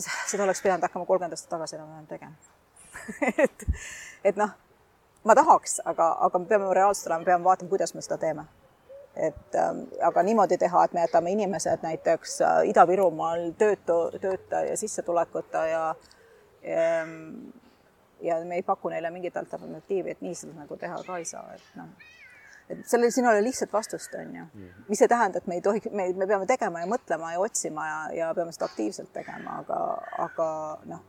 [0.00, 2.32] Seda oleks pidanud hakkama kolmkümmend aastat tagasi enam-vähem tegema
[3.44, 3.66] et,
[4.24, 4.52] et noh,
[5.24, 8.44] ma tahaks, aga, aga me peame reaalselt olema, peame vaatama, kuidas me seda teeme.
[9.16, 14.76] et ähm, aga niimoodi teha, et me jätame inimesed näiteks äh, Ida-Virumaal töötu, tööta ja
[14.78, 15.82] sissetulekuta ja
[16.64, 17.50] ähm,
[18.20, 21.46] ja me ei paku neile mingit alternatiivi, et nii seda nagu teha ka ei saa,
[21.56, 21.90] et noh
[22.70, 24.44] et sellel, siin ei ole lihtsat vastust, on ju.
[24.44, 24.84] Mhm.
[24.88, 27.86] mis ei tähenda, et me ei tohi, me, me peame tegema ja mõtlema ja otsima
[27.86, 29.78] ja, ja peame seda aktiivselt tegema, aga,
[30.26, 30.48] aga
[30.90, 31.02] noh,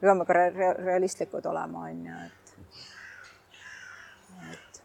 [0.00, 2.46] me peame ka re realistlikud olema, on ju, et,
[4.54, 4.82] et.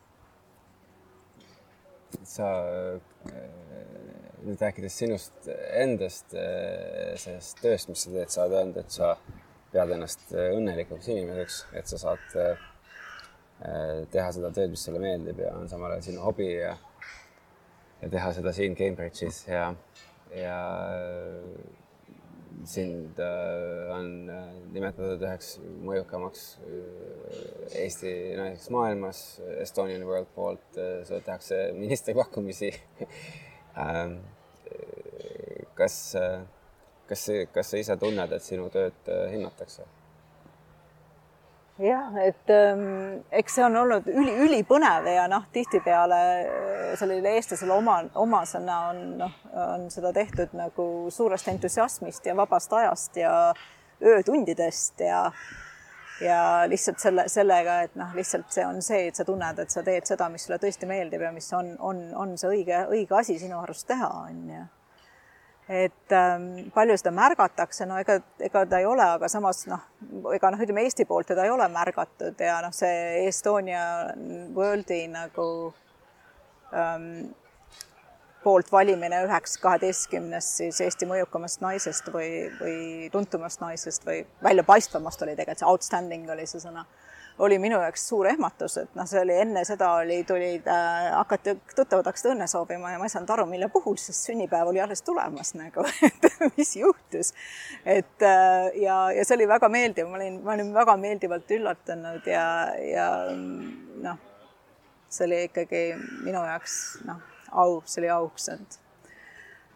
[2.23, 2.49] sa
[4.43, 5.47] nüüd rääkides sinust
[5.79, 6.35] endast,
[7.23, 9.15] sellest tööst, mis sa teed, sa oled öelnud, et sa
[9.73, 12.25] pead ennast õnnelikuks inimeseks, et sa saad
[14.11, 16.73] teha seda tööd, mis sulle meeldib ja on samal ajal sinu hobi ja,
[18.01, 19.69] ja teha seda siin Cambridge'is ja,
[20.35, 20.57] ja
[22.65, 24.43] sind äh, on äh,
[24.73, 26.43] nimetatud üheks mõjukamaks
[27.79, 29.23] Eesti naiseks maailmas
[29.59, 32.71] Estonian World poolt, sulle tehakse ministerpakkumisi
[33.79, 34.19] ähm,
[35.75, 35.97] kas,
[37.09, 39.87] kas, kas sa ise tunned, et sinu tööd hinnatakse?
[41.79, 47.73] Jah, et ähm, eks see on olnud üli, ülipõnev ja noh, tihtipeale äh, sellele eestlasele
[47.73, 53.33] oma, omasena on noh, on seda tehtud nagu suurest entusiasmist ja vabast ajast ja
[54.03, 55.25] öötundidest ja
[56.21, 59.81] ja lihtsalt selle, sellega, et noh, lihtsalt see on see, et sa tunned, et sa
[59.83, 63.39] teed seda, mis sulle tõesti meeldib ja mis on, on, on see õige, õige asi
[63.41, 64.61] sinu arust teha, on ju
[65.69, 69.85] et ähm, palju seda märgatakse, no ega, ega ta ei ole, aga samas noh,
[70.35, 73.85] ega noh, ütleme Eesti poolt teda ei ole märgatud ja noh, see Estonia
[74.55, 75.47] Worldi nagu
[76.75, 77.31] ähm,
[78.43, 85.37] poolt valimine üheks kaheteistkümnest siis Eesti mõjukamast naisest või, või tuntumast naisest või väljapaistvamast oli
[85.37, 86.83] tegelikult see outstanding oli see sõna
[87.39, 91.55] oli minu jaoks suur ehmatus, et noh, see oli enne seda oli, tulid äh,, hakati,
[91.75, 95.01] tuttavad hakkasid õnne soovima ja ma ei saanud aru, mille puhul, sest sünnipäev oli alles
[95.05, 96.27] tulemas nagu, et
[96.57, 97.33] mis juhtus.
[97.85, 102.29] et äh, ja, ja see oli väga meeldiv, ma olin, ma olin väga meeldivalt üllatunud
[102.29, 102.45] ja,
[102.85, 103.07] ja
[104.03, 104.21] noh,
[105.09, 105.83] see oli ikkagi
[106.27, 106.77] minu jaoks
[107.07, 108.79] noh, au, see oli auks, et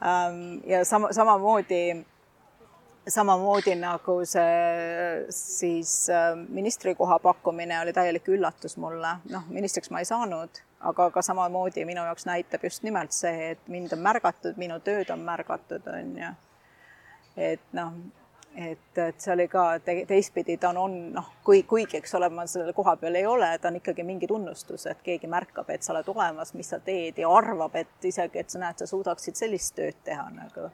[0.05, 2.05] ähm, ja sama, samamoodi
[3.07, 10.09] samamoodi nagu see siis äh, ministrikoha pakkumine oli täielik üllatus mulle, noh, ministriks ma ei
[10.09, 14.79] saanud, aga ka samamoodi minu jaoks näitab just nimelt see, et mind on märgatud, minu
[14.83, 16.31] tööd on märgatud, on ju.
[17.49, 17.93] et noh,
[18.57, 22.29] et, et see oli ka te, teistpidi, ta on, on noh, kui, kuigi, eks ole,
[22.33, 25.85] ma selle koha peal ei ole, ta on ikkagi mingi tunnustus, et keegi märkab, et
[25.85, 29.39] sa oled olemas, mis sa teed ja arvab, et isegi, et sa näed, sa suudaksid
[29.39, 30.71] sellist tööd teha nagu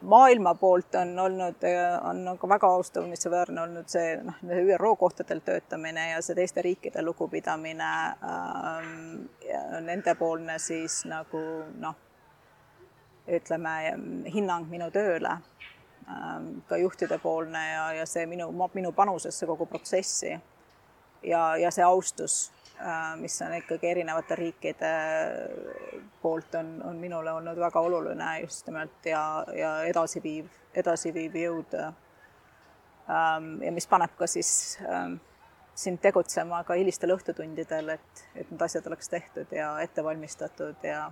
[0.00, 6.10] maailma poolt on olnud, äh, on nagu väga austamissväärne olnud see noh, ÜRO kohtadel töötamine
[6.10, 7.90] ja see teiste riikide lugupidamine
[8.24, 9.26] ähm,,
[9.84, 11.42] nendepoolne siis nagu
[11.78, 11.96] noh,
[13.28, 13.74] ütleme
[14.32, 15.36] hinnang minu tööle
[16.08, 20.38] ähm,, ka juhtide poolne ja, ja see minu, minu panusesse kogu protsessi.
[21.22, 22.59] Ja, ja see austus Äh,
[23.20, 24.90] mis on ikkagi erinevate riikide
[26.22, 31.76] poolt on, on minule olnud väga oluline just nimelt ja, ja edasiviiv, edasiviiv jõud.
[31.76, 35.18] Ähm, ja mis paneb ka siis ähm,
[35.74, 41.10] sind tegutsema ka hilistel õhtutundidel, et, et need asjad oleks tehtud ja ette valmistatud ja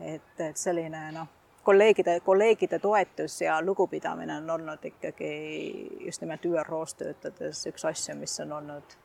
[0.00, 1.28] et, et selline noh,
[1.62, 5.32] kolleegide, kolleegide toetus ja lugupidamine on olnud ikkagi
[6.06, 8.96] just nimelt ÜRO-s töötades üks asju, mis on olnud,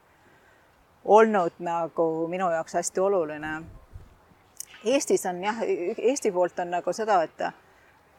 [1.08, 3.54] olnud nagu minu jaoks hästi oluline.
[4.86, 5.64] Eestis on jah,
[5.98, 7.48] Eesti poolt on nagu seda, et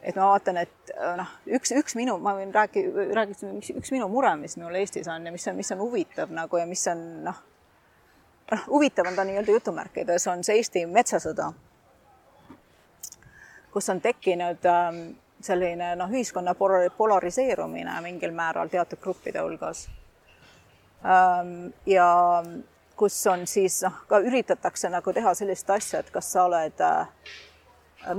[0.01, 2.85] et ma vaatan, et noh, üks, üks minu, ma võin rääki-,
[3.15, 6.31] rääkida, üks, üks minu mure, mis mul Eestis on ja mis on, mis on huvitav
[6.31, 7.41] nagu ja mis on noh,
[8.51, 11.51] noh, huvitav on ta nii-öelda jutumärkides, on see Eesti metsasõda,
[13.73, 15.03] kus on tekkinud ähm,
[15.43, 19.87] selline noh, ühiskonna polariseerumine mingil määral teatud gruppide hulgas
[21.03, 21.73] ähm,.
[21.85, 22.09] ja
[22.99, 27.33] kus on siis noh, ka üritatakse nagu teha sellist asja, et kas sa oled äh,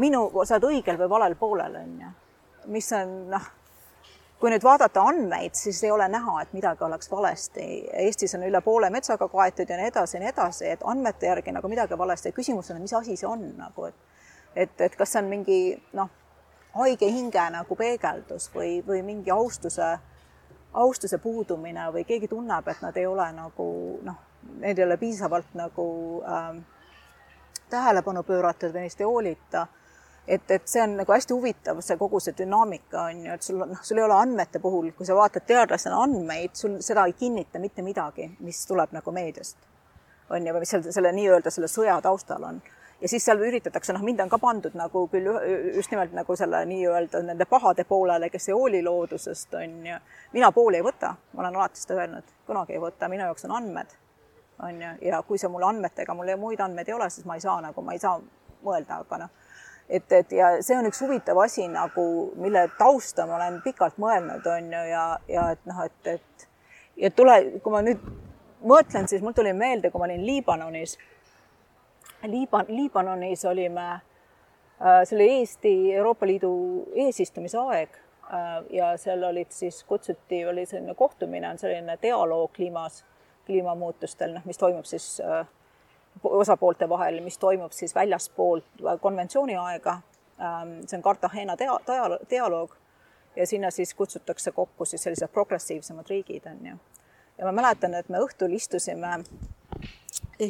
[0.01, 2.13] minu, sa oled õigel või valel poolel, on ju.
[2.73, 3.49] mis on noh,
[4.41, 7.67] kui nüüd vaadata andmeid, siis ei ole näha, et midagi oleks valesti.
[8.07, 11.53] Eestis on üle poole metsaga kaetud ja nii edasi ja nii edasi, et andmete järgi
[11.53, 12.33] nagu midagi valesti.
[12.33, 14.09] küsimus on, mis asi see on nagu, et
[14.57, 15.59] et, et kas see on mingi
[15.95, 16.09] noh,
[16.75, 19.93] haige hinge nagu peegeldus või, või mingi austuse,
[20.73, 23.69] austuse puudumine või keegi tunneb, et nad ei ole nagu
[24.07, 24.19] noh,
[24.61, 25.87] neil ei ole piisavalt nagu
[26.25, 26.63] ähm,
[27.71, 29.67] tähelepanu pööratud või neist ei hoolita.
[30.29, 33.57] et, et see on nagu hästi huvitav, see kogu see dünaamika on ju, et sul
[33.59, 37.59] noh, sul ei ole andmete puhul, kui sa vaatad teadlasena andmeid, sul seda ei kinnita
[37.59, 39.57] mitte midagi, mis tuleb nagu meediast.
[40.31, 42.61] on ju, või mis seal selle nii-öelda selle sõja taustal on
[43.01, 45.31] ja siis seal üritatakse, noh, mind on ka pandud nagu küll
[45.75, 49.99] just nimelt nagu selle nii-öelda nende pahade poolele, kes ei hooli loodusest, on ju.
[50.33, 53.57] mina pooli ei võta, ma olen alati seda öelnud, kunagi ei võta, minu jaoks on
[53.57, 54.00] andmed
[54.63, 57.45] on ju, ja kui see mul andmetega, mul muid andmeid ei ole, siis ma ei
[57.45, 58.19] saa nagu, ma ei saa
[58.65, 59.31] mõelda, aga noh,
[59.89, 62.05] et, et ja see on üks huvitav asi nagu,
[62.41, 66.49] mille tausta ma olen pikalt mõelnud, on ju, ja, ja et noh, et, et
[67.07, 68.05] ja tule, kui ma nüüd
[68.67, 70.99] mõtlen, siis mul tuli meelde, kui ma olin Liibanonis.
[72.29, 76.53] Liiban-, Liibanonis olime äh,, see oli Eesti Euroopa Liidu
[77.07, 83.05] eesistumise aeg äh, ja seal olid siis, kutsuti, oli selline kohtumine, on selline dialoog kliimas
[83.51, 85.47] kliimamuutustel, noh, mis toimub siis äh,
[86.25, 88.63] osapoolte vahel, mis toimub siis väljaspool
[89.01, 90.01] konventsiooni aega.
[90.41, 92.77] Ähm, see on Cartagena dia-, dialoog
[93.37, 96.77] ja sinna siis kutsutakse kokku siis sellised progressiivsemad riigid, on ju.
[97.39, 99.19] ja ma mäletan, et me õhtul istusime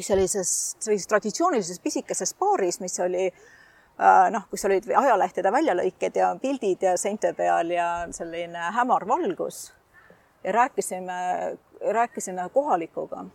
[0.01, 6.87] sellises, sellises traditsioonilises pisikeses baaris, mis oli äh, noh, kus olid ajalehtede väljalõiked ja pildid
[6.87, 9.67] ja seinte peal ja selline hämar valgus
[10.43, 11.19] ja rääkisime
[11.89, 13.25] rääkisin kohalikuga,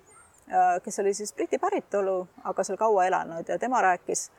[0.52, 4.30] äh, kes oli siis Briti päritolu, aga seal kaua elanud ja tema rääkis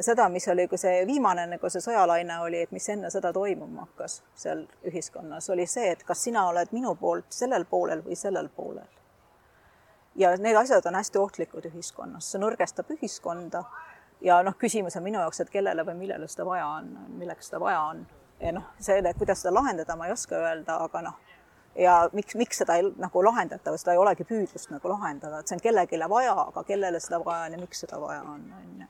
[0.00, 3.86] seda, mis oli, kui see viimane nagu see sõjalaine oli, et mis enne sõda toimuma
[3.86, 8.48] hakkas seal ühiskonnas, oli see, et kas sina oled minu poolt sellel poolel või sellel
[8.48, 8.88] poolel.
[10.16, 13.64] ja need asjad on hästi ohtlikud ühiskonnas, see nõrgestab ühiskonda
[14.20, 17.60] ja noh, küsimus on minu jaoks, et kellele või millele seda vaja on, milleks seda
[17.60, 18.06] vaja on.
[18.40, 21.20] ja noh, selle, kuidas seda lahendada, ma ei oska öelda, aga noh
[21.78, 25.48] ja miks, miks seda ei nagu lahendata või seda ei olegi püüdlust nagu lahendada, et
[25.48, 28.84] see on kellelegi vaja, aga kellele seda vaja on ja miks seda vaja on, on
[28.84, 28.88] ju.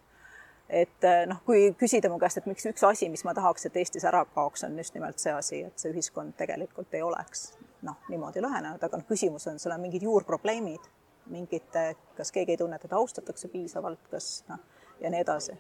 [0.83, 3.77] et eh, noh, kui küsida mu käest, et miks üks asi, mis ma tahaks, et
[3.77, 7.49] Eestis ära kaoks, on just nimelt see asi, et see ühiskond tegelikult ei oleks
[7.87, 10.91] noh, niimoodi lõhenenud, aga noh, küsimus on, seal on mingid juurprobleemid,
[11.31, 11.81] mingid,
[12.17, 14.63] kas keegi ei tunne, et austatakse piisavalt, kas noh,
[15.03, 15.59] ja nii edasi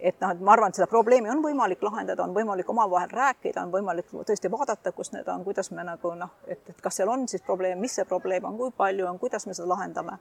[0.00, 3.62] et noh, et ma arvan, et seda probleemi on võimalik lahendada, on võimalik omavahel rääkida,
[3.64, 7.12] on võimalik tõesti vaadata, kus need on, kuidas me nagu noh, et, et kas seal
[7.12, 10.18] on siis probleem, mis see probleem on, kui palju on, kuidas me seda lahendame.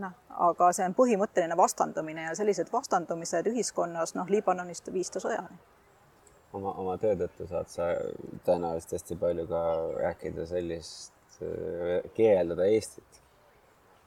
[0.00, 0.12] noh,
[0.46, 5.58] aga see on põhimõtteline vastandumine ja sellised vastandumised ühiskonnas, noh, Liibanonist viis ta sõjani.
[6.52, 7.88] oma, oma töö tõttu saad sa
[8.46, 9.64] tõenäoliselt hästi palju ka
[10.02, 11.14] rääkida sellist,
[12.14, 13.22] kirjeldada Eestit.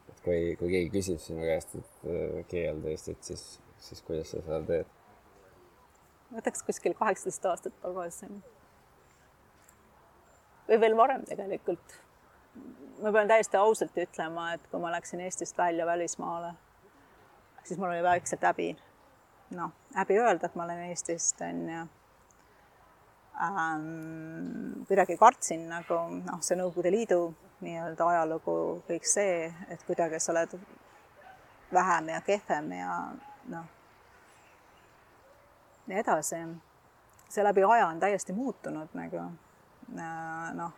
[0.10, 4.62] et kui, kui keegi küsib sinu käest, et kirjelda Eestit, siis siis kuidas sa seda
[4.68, 5.00] teed?
[6.34, 8.30] võtaks kuskil kaheksateist aastat tagasi.
[10.68, 12.00] või veel varem tegelikult.
[13.02, 16.54] ma pean täiesti ausalt ütlema, et kui ma läksin Eestist välja välismaale,
[17.64, 18.76] siis mul oli väikselt häbi.
[19.50, 21.82] noh, häbi öelda, et ma olen Eestist, on ju
[23.42, 28.56] ähm, kuidagi kartsin nagu noh, see Nõukogude Liidu nii-öelda ajalugu,
[28.88, 30.58] kõik see, et kuidagi sa oled
[31.74, 32.98] vähem ja kehvem ja
[33.52, 33.66] noh,
[35.88, 36.36] nii edasi.
[37.30, 40.74] see läbi aja on täiesti muutunud nagu äh, noh,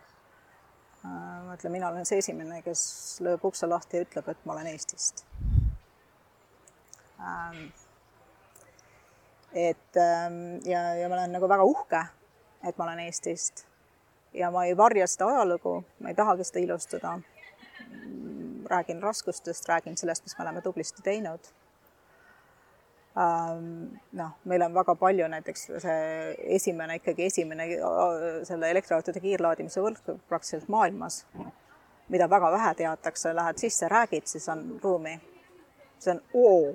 [1.04, 2.82] äh, ma ütlen, mina olen see esimene, kes
[3.24, 5.26] lööb ukse lahti ja ütleb, et ma olen Eestist.
[7.20, 7.68] Ähm,
[9.52, 12.02] et ähm, ja, ja ma olen nagu väga uhke,
[12.64, 13.66] et ma olen Eestist
[14.36, 17.18] ja ma ei varja seda ajalugu, ma ei tahagi seda ilustada.
[18.66, 21.40] räägin raskustest, räägin sellest, mis me oleme tublisti teinud
[23.16, 27.68] noh, meil on väga palju näiteks see esimene, ikkagi esimene
[28.44, 31.22] selle elektriautode kiirlaadimise võrk praktiliselt maailmas,
[32.12, 35.16] mida väga vähe teatakse, lähed sisse, räägid, siis on ruumi.
[35.98, 36.74] see on oo,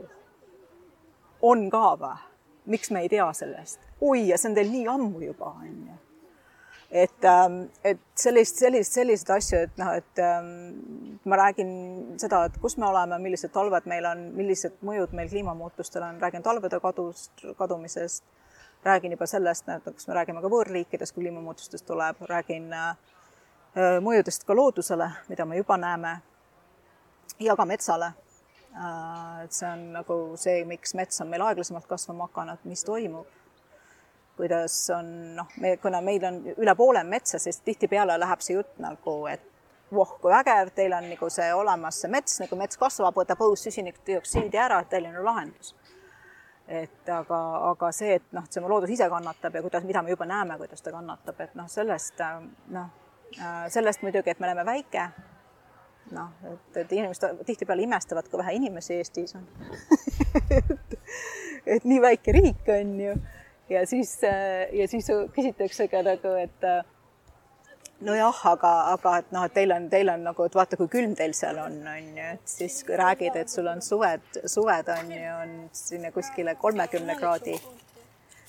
[1.42, 2.16] on ka või?
[2.66, 3.80] miks me ei tea sellest?
[4.02, 6.00] oi, ja see on teil nii ammu juba, on ju
[6.92, 10.50] et, ähm, et sellist, sellist, selliseid asju, et noh, et ähm,
[11.24, 11.72] ma räägin
[12.20, 16.44] seda, et kus me oleme, millised talved meil on, millised mõjud meil kliimamuutustel on, räägin
[16.44, 18.26] talvede kadust, kadumisest,
[18.84, 22.92] räägin juba sellest, näiteks me räägime ka võõrliikidest, kui kliimamuutustest tuleb, räägin äh,
[24.04, 26.18] mõjudest ka loodusele, mida me juba näeme,
[27.40, 28.12] ja ka metsale.
[28.76, 33.41] Äh, et see on nagu see, miks mets on meil aeglasemalt kasvama hakanud, mis toimub
[34.38, 38.80] kuidas on noh, me, kuna meil on üle poole metsa, siis tihtipeale läheb see jutt
[38.82, 39.44] nagu, et
[39.92, 43.66] voh, kui vägev, teil on nagu see olemas, see mets, nagu mets kasvab, võtab õhus
[43.68, 45.76] süsinikdioksiidi ära, et teil on ju lahendus.
[46.72, 50.26] et aga, aga see, et noh, see loodus ise kannatab ja kuidas, mida me juba
[50.30, 52.22] näeme, kuidas ta kannatab, et noh, sellest
[52.72, 52.88] noh,
[53.68, 55.10] sellest muidugi, et me oleme väike,
[56.16, 59.48] noh, et, et inimesed tihtipeale imestavad, kui vähe inimesi Eestis on
[60.62, 60.98] et,
[61.66, 63.18] et nii väike riik on ju
[63.70, 66.82] ja siis, äh, ja siis küsitakse ka nagu, et äh,
[68.02, 71.14] nojah, aga, aga et noh, et teil on, teil on nagu, et vaata, kui külm
[71.18, 75.24] teil seal on, on ju, et siis räägid, et sul on suved, suved on ju,
[75.44, 77.56] on sinna kuskile kolmekümne kraadi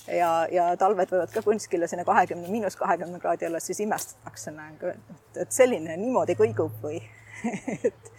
[0.07, 4.93] ja, ja talved võivad ka kuskile sinna kahekümne, miinus kahekümne kraadi olla, siis imestatakse nagu,
[4.93, 7.01] et, et selline niimoodi kõigub või
[7.87, 8.11] et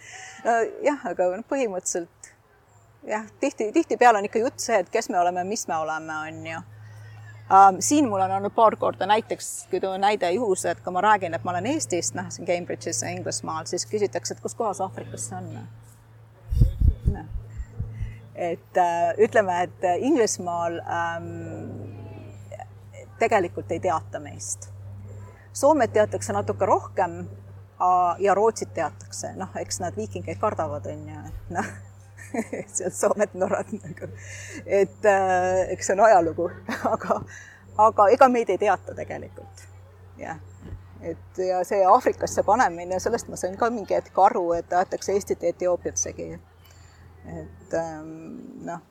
[0.45, 2.31] no, jah, aga noh, põhimõtteliselt
[3.05, 6.47] jah, tihti, tihtipeale on ikka jutt see, et kes me oleme, mis me oleme, on
[6.53, 6.63] ju
[7.79, 11.33] siin mul on olnud paar korda näiteks, kui tuua näide juhus, et kui ma räägin,
[11.33, 15.37] et ma olen Eestist, noh, siin Cambridge'is Inglismaal, siis küsitakse, et kus kohas Aafrikas see
[15.37, 15.51] on.
[17.13, 17.25] No..
[18.35, 21.27] et äh, ütleme, et Inglismaal ähm,
[23.19, 24.71] tegelikult ei teata meist.
[25.53, 27.21] Soomet teatakse natuke rohkem
[28.19, 31.69] ja Rootsit teatakse, noh, eks nad viikingeid kardavad, on ju, et noh
[32.75, 34.09] sealt Soomet, Norrat nagu.
[34.65, 36.49] et äh, eks see on ajalugu,
[36.93, 37.21] aga,
[37.87, 39.67] aga ega meid ei teata tegelikult.
[40.17, 40.39] jah,
[41.01, 45.43] et ja see Aafrikasse panemine, sellest ma sain ka mingi hetk aru, et aetakse Eestit
[45.43, 46.33] ja Etioopiat segi.
[47.25, 48.11] et ähm,
[48.65, 48.83] noh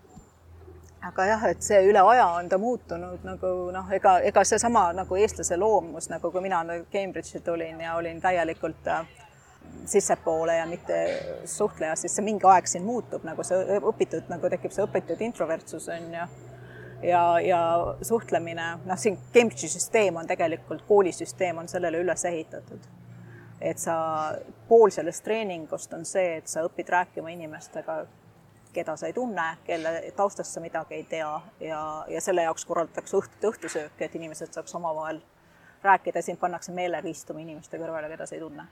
[1.05, 5.19] aga jah, et see üle aja on ta muutunud nagu noh, ega, ega seesama nagu
[5.21, 6.63] eestlase loomus, nagu kui mina
[6.93, 9.05] Cambridge'i tulin ja olin täielikult äh,
[9.87, 14.73] sissepoole ja mitte suhtleja, siis see mingi aeg siin muutub, nagu see õpitud, nagu tekib
[14.73, 16.27] see õpitud introvertsus on ju.
[17.11, 17.61] ja, ja
[18.03, 22.91] suhtlemine, noh, siin Cambridge'i süsteem on tegelikult, koolisüsteem on sellele üles ehitatud.
[23.61, 23.97] et sa,
[24.69, 28.05] pool sellest treeningust on see, et sa õpid rääkima inimestega,
[28.73, 33.17] keda sa ei tunne, kelle taustast sa midagi ei tea ja, ja selle jaoks korraldatakse
[33.17, 35.21] õht-, õhtusööki, et inimesed saaks omavahel
[35.85, 38.67] rääkida, sind pannakse meelega istuma inimeste kõrvale, keda sa ei tunne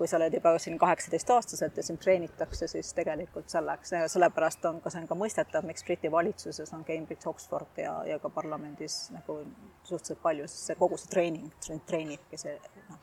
[0.00, 4.88] kui sa oled juba siin kaheksateistaastaselt ja sind treenitakse, siis tegelikult selleks, sellepärast on ka,
[4.88, 9.36] see on ka mõistetav, miks Briti valitsuses on Cambridge, Oxford ja, ja ka parlamendis nagu
[9.84, 11.52] suhteliselt palju, sest see kogu see treening,
[11.90, 12.56] treenibki see
[12.88, 12.96] noh,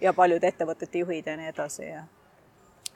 [0.00, 2.06] ja paljude ettevõtete juhid ja nii edasi ja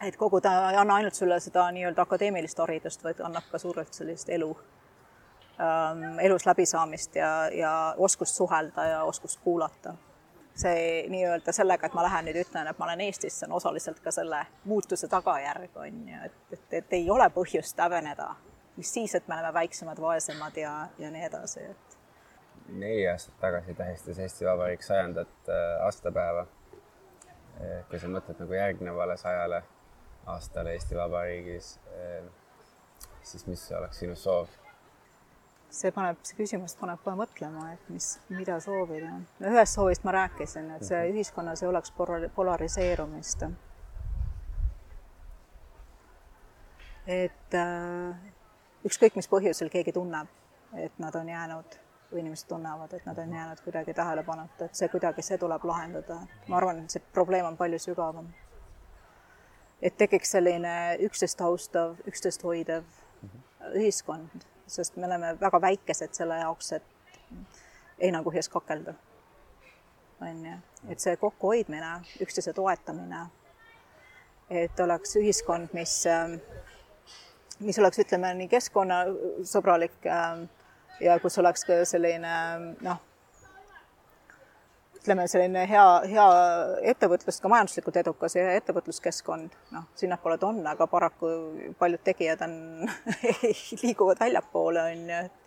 [0.06, 3.98] et kogu ta ei anna ainult sulle seda nii-öelda akadeemilist haridust, vaid annab ka suurelt
[3.98, 4.52] sellist elu
[5.58, 9.98] ähm,, elus läbisaamist ja, ja oskust suhelda ja oskust kuulata
[10.54, 14.00] see nii-öelda sellega, et ma lähen nüüd ütlen, et ma olen Eestis, see on osaliselt
[14.04, 18.30] ka selle muutuse tagajärg, on ju, et, et, et ei ole põhjust häbeneda,
[18.76, 21.98] mis siis, et me oleme väiksemad, vaesemad ja, ja nii edasi, et.
[22.68, 26.46] neli aastat tagasi tähistas Eesti Vabariik sajandat äh, aastapäeva.
[27.90, 29.60] kui sa mõtled nagu järgnevale sajale
[30.26, 32.24] aastale Eesti Vabariigis, äh,
[33.22, 34.63] siis mis oleks sinu soov?
[35.74, 39.10] See paneb, see küsimus paneb kohe mõtlema, et mis, mida soovida.
[39.40, 41.16] no ühest soovist ma rääkisin, et see mhm.
[41.16, 41.94] ühiskonnas ei oleks
[42.36, 43.46] polariseerumist.
[47.06, 48.30] et äh,
[48.88, 50.30] ükskõik, mis põhjusel keegi tunneb,
[50.80, 51.76] et nad on jäänud
[52.12, 56.22] või inimesed tunnevad, et nad on jäänud kuidagi tähelepanuta, et see kuidagi, see tuleb lahendada.
[56.48, 58.32] ma arvan, et see probleem on palju sügavam.
[59.82, 62.84] et tekiks selline üksteist austav, üksteist hoidev
[63.22, 63.38] mhm.
[63.82, 67.62] ühiskond sest me oleme väga väikesed selle jaoks, et
[68.02, 68.94] heinakuhjas kakelda.
[70.20, 70.56] on ju,
[70.88, 71.90] et see kokkuhoidmine,
[72.22, 73.26] üksteise toetamine,
[74.50, 75.96] et oleks ühiskond, mis,
[77.60, 80.06] mis oleks, ütleme nii keskkonnasõbralik
[81.00, 82.36] ja kus oleks ka selline
[82.80, 83.02] noh,
[85.04, 86.26] ütleme, selline hea, hea
[86.94, 91.32] ettevõtlus, ka majanduslikult edukas ja ettevõtluskeskkond, noh, sinnapoole ta on, aga paraku
[91.78, 92.54] paljud tegijad on
[93.82, 95.40] liiguvad väljapoole, on ju, et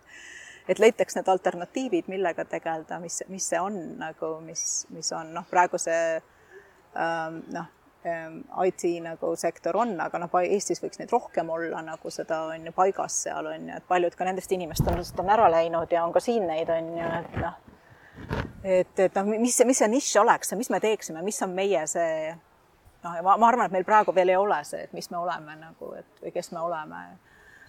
[0.68, 4.62] et leitaks need alternatiivid, millega tegeleda, mis, mis see on nagu, mis,
[4.92, 7.70] mis on noh, praegu see ähm, noh,
[8.04, 12.68] ähm, IT nagu sektor on, aga noh, Eestis võiks neid rohkem olla nagu seda on
[12.68, 16.12] ju paigas seal on ju, et paljud ka nendest inimestest on ära läinud ja on
[16.12, 17.67] ka siin neid on ju, et noh
[18.64, 21.86] et, et noh, mis mis see nišš oleks ja mis me teeksime, mis on meie
[21.90, 22.34] see
[23.02, 25.18] noh, ja ma, ma arvan, et meil praegu veel ei ole see, et mis me
[25.20, 27.06] oleme nagu, et või kes me oleme.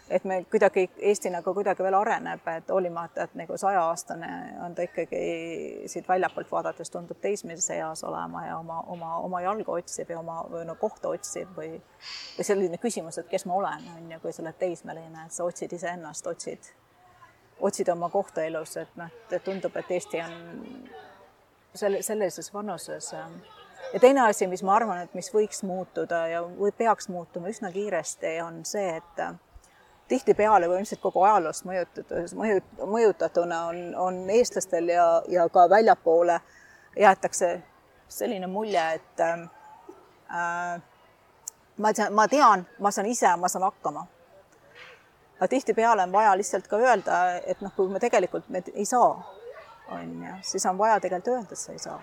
[0.10, 4.30] et me kuidagi, Eesti nagu kuidagi veel areneb, et hoolimata, et nagu sajaaastane
[4.66, 9.72] on ta ikkagi siit väljapoolt vaadates tundub teismelise eas olema ja oma, oma, oma jalga
[9.72, 11.76] otsib ja oma või no kohta otsib või
[12.38, 15.46] või selline küsimus, et kes ma olen, on ju, kui sa oled teismeline, et sa
[15.46, 16.74] otsid iseennast, otsid
[17.60, 19.12] otsida oma kohta elus, et noh,
[19.44, 20.36] tundub, et Eesti on
[21.74, 23.14] selle, sellises vanuses.
[23.14, 23.34] Ähm,
[23.94, 27.72] ja teine asi, mis ma arvan, et mis võiks muutuda ja või peaks muutuma üsna
[27.72, 29.34] kiiresti, on see, et äh,
[30.10, 36.40] tihtipeale või ilmselt kogu ajaloost mõjutatud, mõju, mõjutatuna on, on eestlastel ja, ja ka väljapoole
[36.98, 37.58] jäetakse
[38.10, 39.50] selline mulje, et ähm,
[40.34, 40.80] äh,
[41.78, 44.08] ma tean, ma tean, ma saan ise, ma saan hakkama
[45.40, 49.14] aga tihtipeale on vaja lihtsalt ka öelda, et noh, kui me tegelikult me ei saa,
[49.92, 52.02] on ju, siis on vaja tegelikult öelda, et sa ei saa.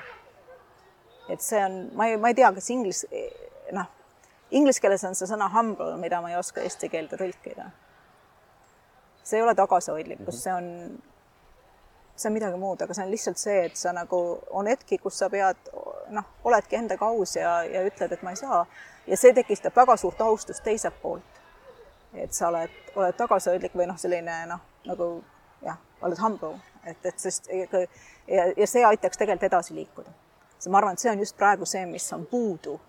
[1.28, 3.02] et see on, ma ei, ma ei tea, kas inglis,
[3.76, 3.90] noh,
[4.50, 7.68] inglise keeles on see sõna humble, mida ma ei oska eesti keelde tõlkida.
[9.22, 10.72] see ei ole tagasihoidlikkus, see on,
[12.16, 15.18] see on midagi muud, aga see on lihtsalt see, et sa nagu, on hetki, kus
[15.18, 15.60] sa pead,
[16.08, 18.64] noh, oledki endaga aus ja, ja ütled, et ma ei saa.
[19.06, 21.35] ja see tekitab väga suurt austust teiselt poolt
[22.16, 25.08] et sa oled, oled tagasihoidlik või noh, selline noh, nagu
[25.64, 30.10] jah, oled humble, et, et sest ja, ja see aitaks tegelikult edasi liikuda.
[30.70, 32.80] ma arvan, et see on just praegu see, mis on puudu.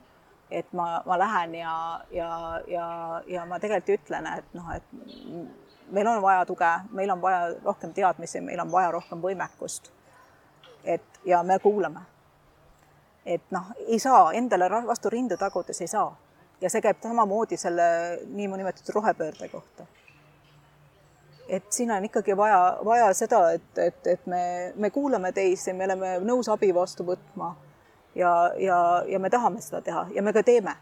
[0.52, 4.84] et ma, ma lähen ja, ja, ja, ja ma tegelikult ütlen, et noh, et
[5.92, 9.92] meil on vaja tuge, meil on vaja rohkem teadmisi, meil on vaja rohkem võimekust.
[10.84, 12.02] et ja me kuulame.
[13.26, 16.16] et noh, ei saa endale vastu rindu tagudes ei saa
[16.62, 17.86] ja see käib samamoodi selle
[18.26, 19.86] niinimetatud rohepöörde kohta.
[21.50, 25.86] et siin on ikkagi vaja, vaja seda, et, et, et me, me kuulame teisi, me
[25.86, 27.54] oleme nõus abi vastu võtma
[28.16, 30.76] ja, ja, ja me tahame seda teha ja me ka teeme.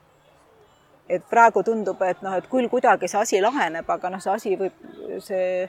[1.09, 4.55] et praegu tundub, et noh, et küll kuidagi see asi laheneb, aga noh, see asi
[4.57, 4.79] võib,
[5.21, 5.67] see,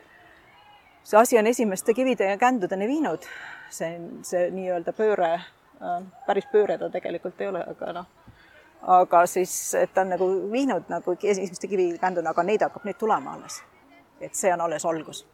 [1.05, 3.27] see asi on esimeste kivide ja kändudeni viinud.
[3.71, 5.35] see, see nii-öelda pööre,
[5.83, 8.26] äh, päris pööre ta tegelikult ei ole, aga noh
[8.87, 13.35] aga siis, et ta on nagu viinud nagu esimeste kivikäänduna, aga neid hakkab nüüd tulema
[13.35, 13.63] alles.
[14.21, 15.27] et see on alles algus.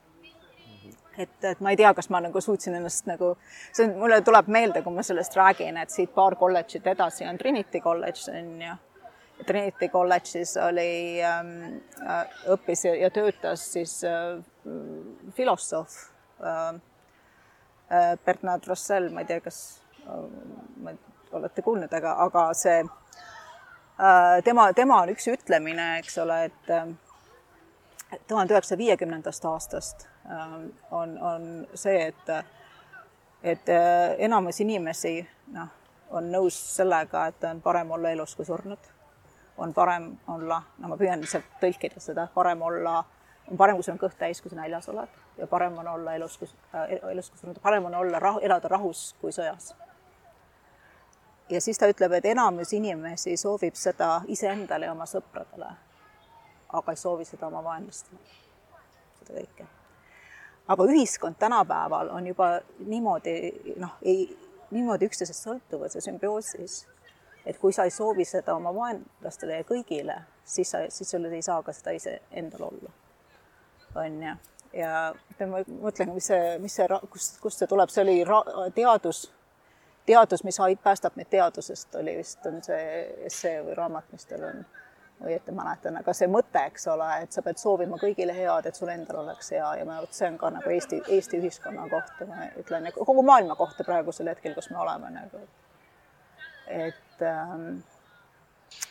[1.19, 3.37] et, et ma ei tea, kas ma nagu suutsin ennast nagu,
[3.73, 7.39] see on, mulle tuleb meelde, kui ma sellest räägin, et siit paar kolledžit edasi on
[7.39, 8.79] Trinity College on ju.
[9.47, 14.39] Trinity kolledžis oli ähm,, äh, õppis ja, ja töötas siis äh,
[15.35, 15.97] filosoof
[16.41, 16.75] äh,
[17.91, 20.95] äh, Bernard Russell, ma ei tea, kas äh,
[21.33, 23.32] olete kuulnud, aga, aga see Äh,
[24.45, 26.89] tema, tema on üks ütlemine, eks ole, et äh,
[28.29, 30.57] tuhande üheksasaja viiekümnendast aastast äh,
[30.91, 32.33] on, on see, et,
[33.43, 33.73] et
[34.19, 35.21] enamus inimesi
[35.53, 35.71] noh,
[36.13, 38.91] on nõus sellega, et on parem olla elus kui surnud.
[39.59, 43.03] on parem olla, no ma püüan lihtsalt tõlkida seda, parem olla,
[43.51, 45.21] on parem, kui sul on kõht täis, kui sa näljas oled.
[45.37, 48.69] Ja parem on olla elus, kui äh,, elus kui surnud, parem on olla rahu, elada
[48.73, 49.75] rahus kui sõjas
[51.53, 55.69] ja siis ta ütleb, et enamus inimesi soovib seda iseendale ja oma sõpradele,
[56.73, 58.21] aga ei soovi seda oma vaenlastele,
[59.19, 59.67] seda kõike.
[60.73, 62.49] aga ühiskond tänapäeval on juba
[62.87, 63.35] niimoodi
[63.77, 64.29] noh, ei,
[64.71, 66.87] niimoodi üksteisest sõltuvas ja sümbioosis,
[67.47, 71.43] et kui sa ei soovi seda oma vaenlastele ja kõigile, siis sa, siis sul ei
[71.43, 72.97] saa ka seda iseendal olla.
[73.95, 74.35] on ju,
[74.73, 75.13] ja
[75.47, 79.27] ma mõtlen, mis see, mis see, kust, kust see tuleb, see oli teadus
[80.07, 82.87] teadus, mis päästab meid teadusest, oli vist, on see
[83.27, 84.65] essee või raamat, mis teil on,
[85.23, 88.91] õieti mäletan, aga see mõte, eks ole, et sa pead soovima kõigile head, et sul
[88.91, 92.27] endal oleks hea ja ma arvan, et see on ka nagu Eesti, Eesti ühiskonna kohta,
[92.27, 95.47] ma ütlen, kogu maailma kohta praegusel hetkel, kus me oleme nagu.
[96.67, 97.83] et ähm,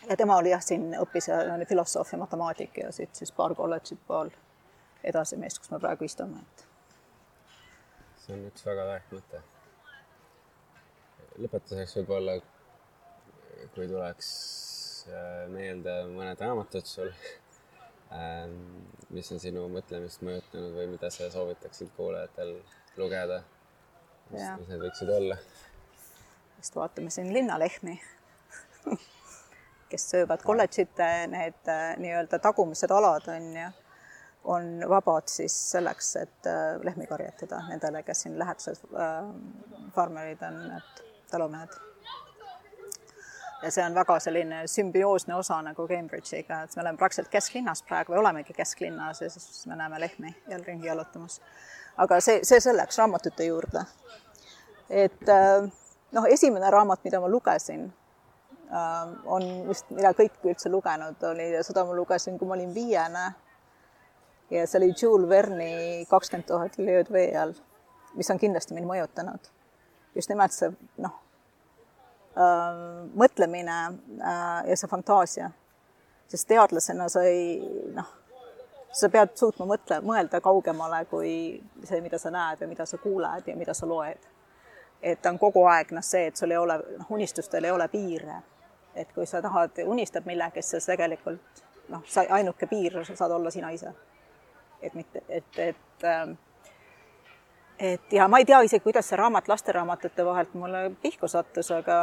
[0.10, 4.32] ja tema oli jah, siin õppis ja filosoofia, matemaatik ja siit siis paar kolledžit pool
[5.04, 6.68] edasi meist, kus me praegu istume, et.
[8.24, 9.44] see on üks väga väärt mõte
[11.42, 12.38] lõpetuseks võib-olla,
[13.76, 14.32] kui tuleks
[15.12, 17.12] äh, meelde mõned raamatud sul,
[18.18, 18.58] ähm,
[19.14, 22.58] mis on sinu mõtlemist mõjutanud või mida sa soovitaksid kuulajatel
[23.02, 23.42] lugeda?
[24.32, 25.38] mis, need võiksid olla?
[26.62, 27.98] sest vaatame siin linnalehmi
[29.92, 33.70] kes söövad kolledžite need äh, nii-öelda tagumised alad on ju,
[34.54, 39.32] on vabad siis selleks, et äh, lehmi karjatada nendele, kes siin läheduses äh,
[39.96, 41.78] farmerid on, et talumehed.
[43.62, 48.14] ja see on väga selline sümbioosne osa nagu Cambridge'iga, et me oleme praktiliselt kesklinnas praegu
[48.14, 51.41] või olemegi kesklinnas ja siis me näeme lehmi jälle ringi jalutamas.
[51.98, 53.86] aga see, see selleks raamatute juurde.
[54.90, 55.34] et
[56.12, 57.91] noh, esimene raamat, mida ma lugesin
[58.72, 62.70] Ähm, on vist, mida kõik üldse lugenud oli ja seda ma lugesin, kui ma olin
[62.72, 63.24] viiene.
[64.52, 67.52] ja see oli Jules Verne'i kakskümmend tuhat lööd vee all,
[68.16, 69.52] mis on kindlasti mind mõjutanud.
[70.16, 71.18] Just nimelt see noh
[72.38, 72.82] äh,,
[73.16, 73.78] mõtlemine
[74.20, 75.52] äh, ja see fantaasia.
[76.28, 77.60] sest teadlasena sa ei
[77.96, 78.12] noh,
[78.92, 81.34] sa pead suutma mõtle, mõelda kaugemale kui
[81.84, 84.30] see, mida sa näed ja mida sa kuuled ja mida sa loed.
[85.02, 88.42] et on kogu aeg noh, see, et sul ei ole, noh, unistustel ei ole piire
[88.96, 93.70] et kui sa tahad, unistad millegist, siis tegelikult noh, sa ainuke piir saad olla sina
[93.72, 93.94] ise.
[94.82, 96.32] et mitte, et, et ähm,
[97.82, 101.98] et ja ma ei tea isegi, kuidas see raamat lasteraamatute vahelt mulle pihku sattus, aga,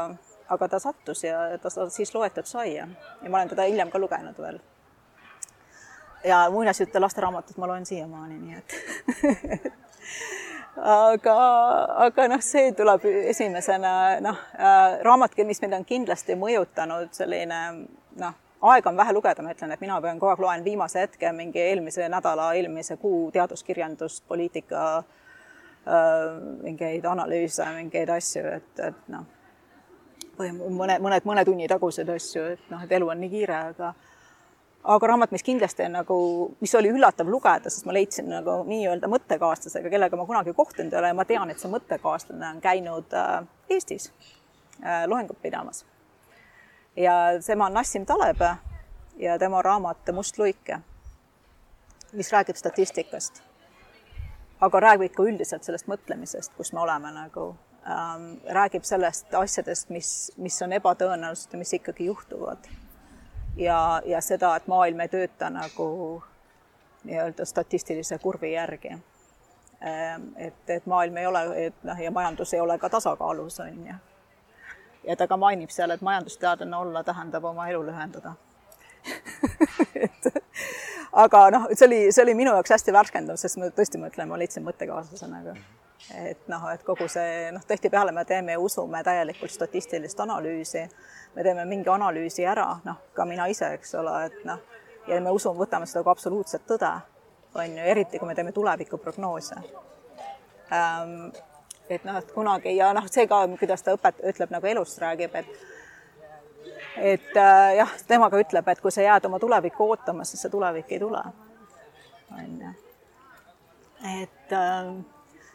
[0.51, 2.89] aga ta sattus ja ta siis loetud sai ja,
[3.23, 4.59] ja ma olen teda hiljem ka lugenud veel.
[6.25, 8.75] ja muinasjutte lasteraamatut ma loen siiamaani, nii et
[10.97, 11.37] aga,
[12.09, 13.93] aga noh, see tuleb esimesena
[14.25, 17.61] noh äh,, raamat, mis mind on kindlasti mõjutanud, selline
[18.19, 18.35] noh,
[18.73, 21.63] aega on vähe lugeda, ma ütlen, et mina pean kogu aeg loen viimase hetke mingi
[21.63, 25.15] eelmise nädala, eelmise kuu teaduskirjandust, poliitika äh,,
[26.63, 29.25] mingeid analüüse, mingeid asju, et, et noh,
[30.39, 33.95] mõne, mõned, mõne tunni taguseid asju, et noh, et elu on nii kiire, aga
[34.89, 36.19] aga raamat, mis kindlasti on nagu,
[36.63, 41.01] mis oli üllatav lugeda, sest ma leidsin nagu nii-öelda mõttekaaslasega, kellega ma kunagi kohtunud ei
[41.01, 43.43] ole ja ma tean, et see mõttekaaslane on käinud äh,
[43.75, 44.11] Eestis
[44.85, 45.85] äh, loengut pidamas.
[46.97, 47.13] ja
[47.47, 48.41] tema on Nassim Taleb
[49.19, 50.81] ja tema raamat Must luike,
[52.13, 53.43] mis räägib statistikast.
[54.61, 57.51] Aga räägib ka üldiselt sellest mõtlemisest, kus me oleme nagu
[57.87, 62.69] ähm,, räägib sellest asjadest, mis, mis on ebatõenäolised ja mis ikkagi juhtuvad
[63.57, 65.89] ja, ja seda, et maailm ei tööta nagu
[67.09, 68.97] nii-öelda statistilise kurvi järgi.
[69.81, 73.87] Ehm, et, et maailm ei ole, et noh, ja majandus ei ole ka tasakaalus, on
[73.87, 73.95] ju.
[75.05, 78.35] ja ta ka mainib seal, et majandusteadlane olla tähendab oma elu lühendada
[80.05, 80.27] et
[81.13, 84.39] aga noh, see oli, see oli minu jaoks hästi värskendav, sest ma tõesti mõtlen, ma
[84.41, 85.57] leidsin mõttekaaslase nagu
[86.15, 90.85] et noh, et kogu see noh, tihtipeale me teeme ja usume täielikult statistilist analüüsi,
[91.35, 94.63] me teeme mingi analüüsi ära, noh, ka mina ise, eks ole, et noh,
[95.09, 96.93] ja me usume, võtame seda kui absoluutset tõde,
[97.59, 99.61] on ju, eriti kui me teeme tulevikuprognoose
[100.73, 101.31] ähm,.
[101.89, 105.35] et noh, et kunagi ja noh, see ka, kuidas ta õpet-, ütleb nagu elust räägib,
[105.35, 105.78] et
[107.01, 110.51] et äh, jah, tema ka ütleb, et kui sa jääd oma tulevikku ootama, siis see
[110.53, 111.23] tulevik ei tule.
[112.33, 112.73] on ju.
[114.23, 114.91] et äh,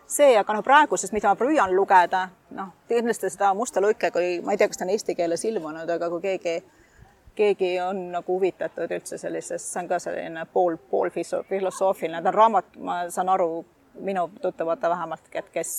[0.08, 4.54] see, aga noh, praeguses, mida ma püüan lugeda, noh, kindlasti seda Musta luike, kui ma
[4.54, 6.56] ei tea, kas ta on eesti keeles ilmunud, aga kui keegi,
[7.36, 12.40] keegi on nagu huvitatud üldse sellisest, see on ka selline pool, pool filosoofiline, ta on
[12.40, 13.64] raamat, ma saan aru,
[14.04, 15.76] minu tuttavate vähemalt, et kes,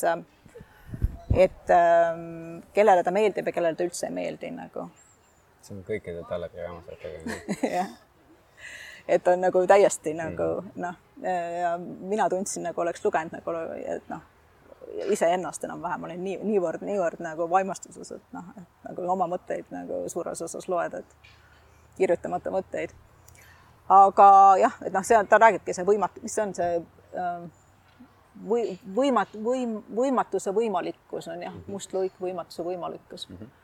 [1.34, 4.88] et ähm, kellele ta meeldib ja kellele ta üldse ei meeldi nagu.
[5.64, 7.38] See on kõikide Talebi raamatutega
[7.78, 7.94] jah
[9.08, 10.50] et on nagu täiesti nagu
[10.80, 11.00] noh,
[11.60, 14.22] ja mina tundsin nagu oleks lugenud nagu, et noh,
[15.12, 20.04] iseennast enam-vähem olin nii, niivõrd, niivõrd nagu vaimastuses, et noh, et nagu oma mõtteid nagu
[20.12, 21.32] suures osas loed, et
[21.98, 22.94] kirjutamata mõtteid.
[23.88, 24.28] aga
[24.60, 26.78] jah, et noh, see, ta räägibki see võimat-, mis see on see
[27.20, 27.42] äh,
[28.48, 31.72] või võimat-, võim-, võimatuse võimalikkus on jah, mhm.
[31.72, 33.36] must luik, võimatuse võimalikkus mm.
[33.36, 33.60] -hmm.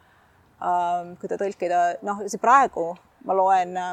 [0.61, 2.91] Kui ta tõlkida, noh, see praegu
[3.25, 3.93] ma loen äh,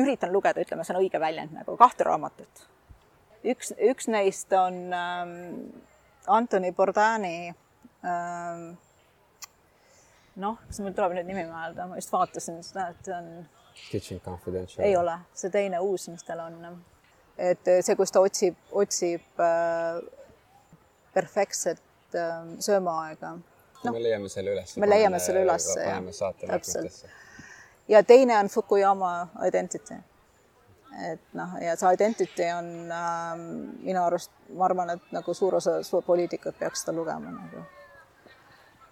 [0.00, 2.66] üritan lugeda, ütleme, see on õige väljend nagu kahte raamatut.
[3.44, 5.34] üks, üks neist on ähm,
[6.28, 7.52] Antoni Bourdaini
[8.04, 8.64] ähm,
[10.40, 13.32] noh, kas mul tuleb nüüd nimi meelde, ma just vaatasin seda, et on.
[13.90, 14.84] Kitchen Confidential.
[14.84, 16.58] ei ole, see teine uus, mis tal on.
[17.40, 20.00] et see, kus ta otsib, otsib äh,
[21.14, 21.80] perfektset
[22.14, 23.38] äh, söömaaega
[23.84, 23.92] no,.
[23.92, 24.76] me leiame selle üles.
[24.76, 26.00] me leiame selle üles, jah.
[26.46, 27.04] täpselt
[27.90, 29.94] ja teine on Fukuyama identity.
[31.12, 33.36] et noh, ja see identity on äh,
[33.82, 37.62] minu arust, ma arvan, et nagu suur osa poliitikud peaks seda lugema nagu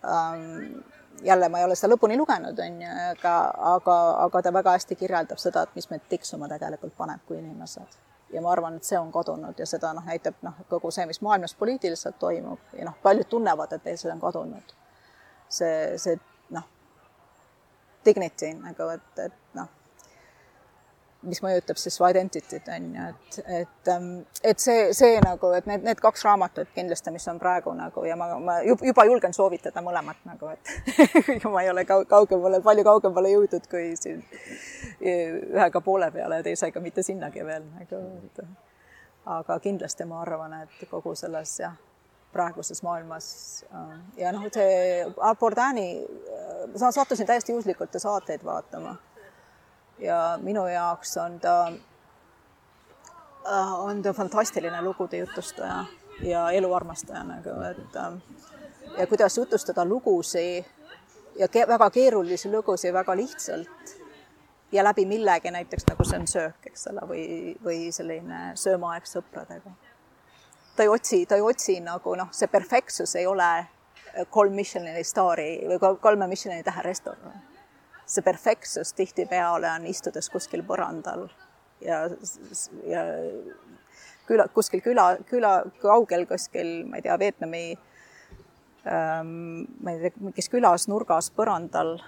[0.07, 0.83] ähm,.
[1.23, 3.35] jälle ma ei ole seda lõpuni lugenud, on ju, aga,
[3.75, 3.97] aga,
[4.27, 7.99] aga ta väga hästi kirjeldab seda, et mis meid tiksuma tegelikult paneb kui inimesed
[8.33, 11.21] ja ma arvan, et see on kadunud ja seda noh, näitab noh, kogu see, mis
[11.21, 14.78] maailmas poliitiliselt toimub ja noh, paljud tunnevad, et see on kadunud
[15.49, 16.19] see, see
[16.55, 16.65] noh,
[18.05, 19.69] dignity nagu, et, et noh,
[21.27, 24.11] mis mõjutab siis su identity't on ju, et, et, ähm,
[24.45, 28.17] et see, see nagu, et need, need kaks raamatut kindlasti, mis on praegu nagu ja
[28.17, 33.67] ma, ma juba julgen soovitada mõlemat nagu, et ma ei ole kaugemale, palju kaugemale jõudnud
[33.71, 34.23] kui siin
[35.01, 38.43] ühega poole peale ja teisega mitte sinnagi veel nagu, et
[39.29, 41.75] aga kindlasti ma arvan, et kogu selles jah,
[42.33, 43.29] praeguses maailmas
[43.75, 45.05] äh, ja noh, see
[45.41, 45.89] Bourdaini,
[46.73, 48.97] ma sattusin täiesti juhuslikult ta saateid vaatama
[49.99, 51.73] ja minu jaoks on ta,
[53.53, 55.85] äh, on ta fantastiline lugude jutustaja
[56.23, 58.13] ja eluarmastaja nagu, et äh,
[58.99, 60.65] ja kuidas jutustada lugusid
[61.39, 63.99] ja ke väga keerulisi lugusid väga lihtsalt
[64.73, 67.27] ja läbi millegi, näiteks nagu see on söök, eks ole, või,
[67.65, 69.73] või selline söömaaeg sõpradega.
[70.79, 73.51] Ta ei otsi, ta ei otsi nagu noh, see perfektsus ei ole
[74.31, 77.43] kolm Michelini staari või kolme Michelini tähe restoran
[78.09, 81.27] see perfektsus tihtipeale on istudes kuskil põrandal
[81.85, 82.07] ja,
[82.89, 83.03] ja
[84.29, 85.53] küla, kuskil küla, küla
[85.83, 87.65] kaugel kuskil, ma ei tea, Vietnami
[88.89, 91.99] ähm, ma ei tea, mingis külas nurgas põrandal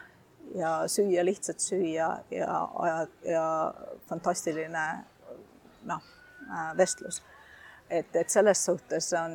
[0.57, 2.97] ja süüa, lihtsalt süüa ja, ja,
[3.29, 3.45] ja
[4.09, 4.87] fantastiline
[5.87, 6.09] noh,
[6.49, 7.21] äh, vestlus.
[7.91, 9.33] Et, et selles suhtes on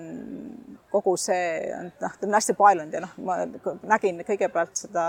[0.92, 3.38] kogu see, noh, ta on hästi paelunud ja noh, ma
[3.84, 5.06] nägin kõigepealt seda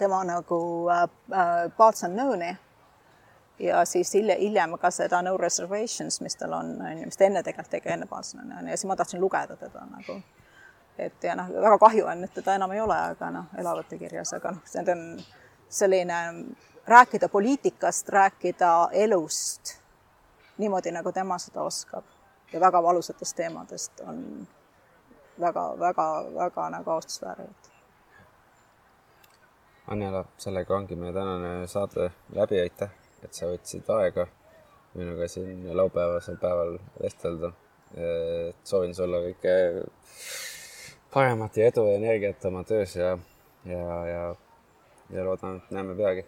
[0.00, 0.60] tema nagu
[0.90, 1.02] äh,
[1.36, 2.54] äh, Parts Unknown'i
[3.60, 7.26] ja siis hiljem, hiljem ka seda No Reservations, mis tal on, on ju, mis ta
[7.28, 10.20] enne tegelikult tegi, enne Parts Unknown'i ja siis ma tahtsin lugeda teda nagu.
[10.98, 14.32] et ja noh, väga kahju on, et teda enam ei ole, aga noh, elavate kirjas,
[14.36, 15.04] aga noh, see on
[15.68, 16.16] selline
[16.88, 19.76] rääkida poliitikast, rääkida elust
[20.58, 22.04] niimoodi, nagu tema seda oskab
[22.52, 24.46] ja väga valusatest teemadest on
[25.40, 27.70] väga, väga, väga nagu austusväärivad
[29.90, 32.92] Annela, sellega ongi meie tänane saade läbi, aitäh,
[33.24, 34.28] et sa võtsid aega
[34.94, 37.52] minuga siin laupäevasel päeval vestelda.
[38.64, 39.54] soovin sulle kõike
[41.10, 43.16] paremat ja edu ja energiat oma töös ja,
[43.66, 44.20] ja, ja,
[45.10, 46.24] ja loodan, et näeme peagi.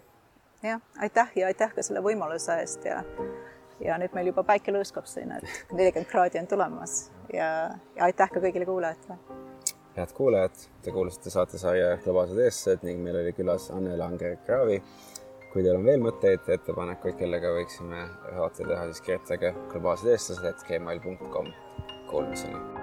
[0.63, 3.05] jah, aitäh ja aitäh ka selle võimaluse eest ja,
[3.85, 6.99] ja nüüd meil juba päike lõõskab siin, et nelikümmend kraadi on tulemas
[7.33, 9.19] ja, ja aitäh ka kõigile kuulajatele
[9.97, 14.81] head kuulajad, te kuulasite saatesarja Globaalsed eestlased ning meil oli külas Anne Langer-Kraavi.
[15.53, 20.65] kui teil on veel mõtteid, ettepanekuid, kellega võiksime saate teha, siis kirjutage globaalsed eestlased, et
[20.71, 21.53] gmail.com.
[22.09, 22.82] Kuulmiseni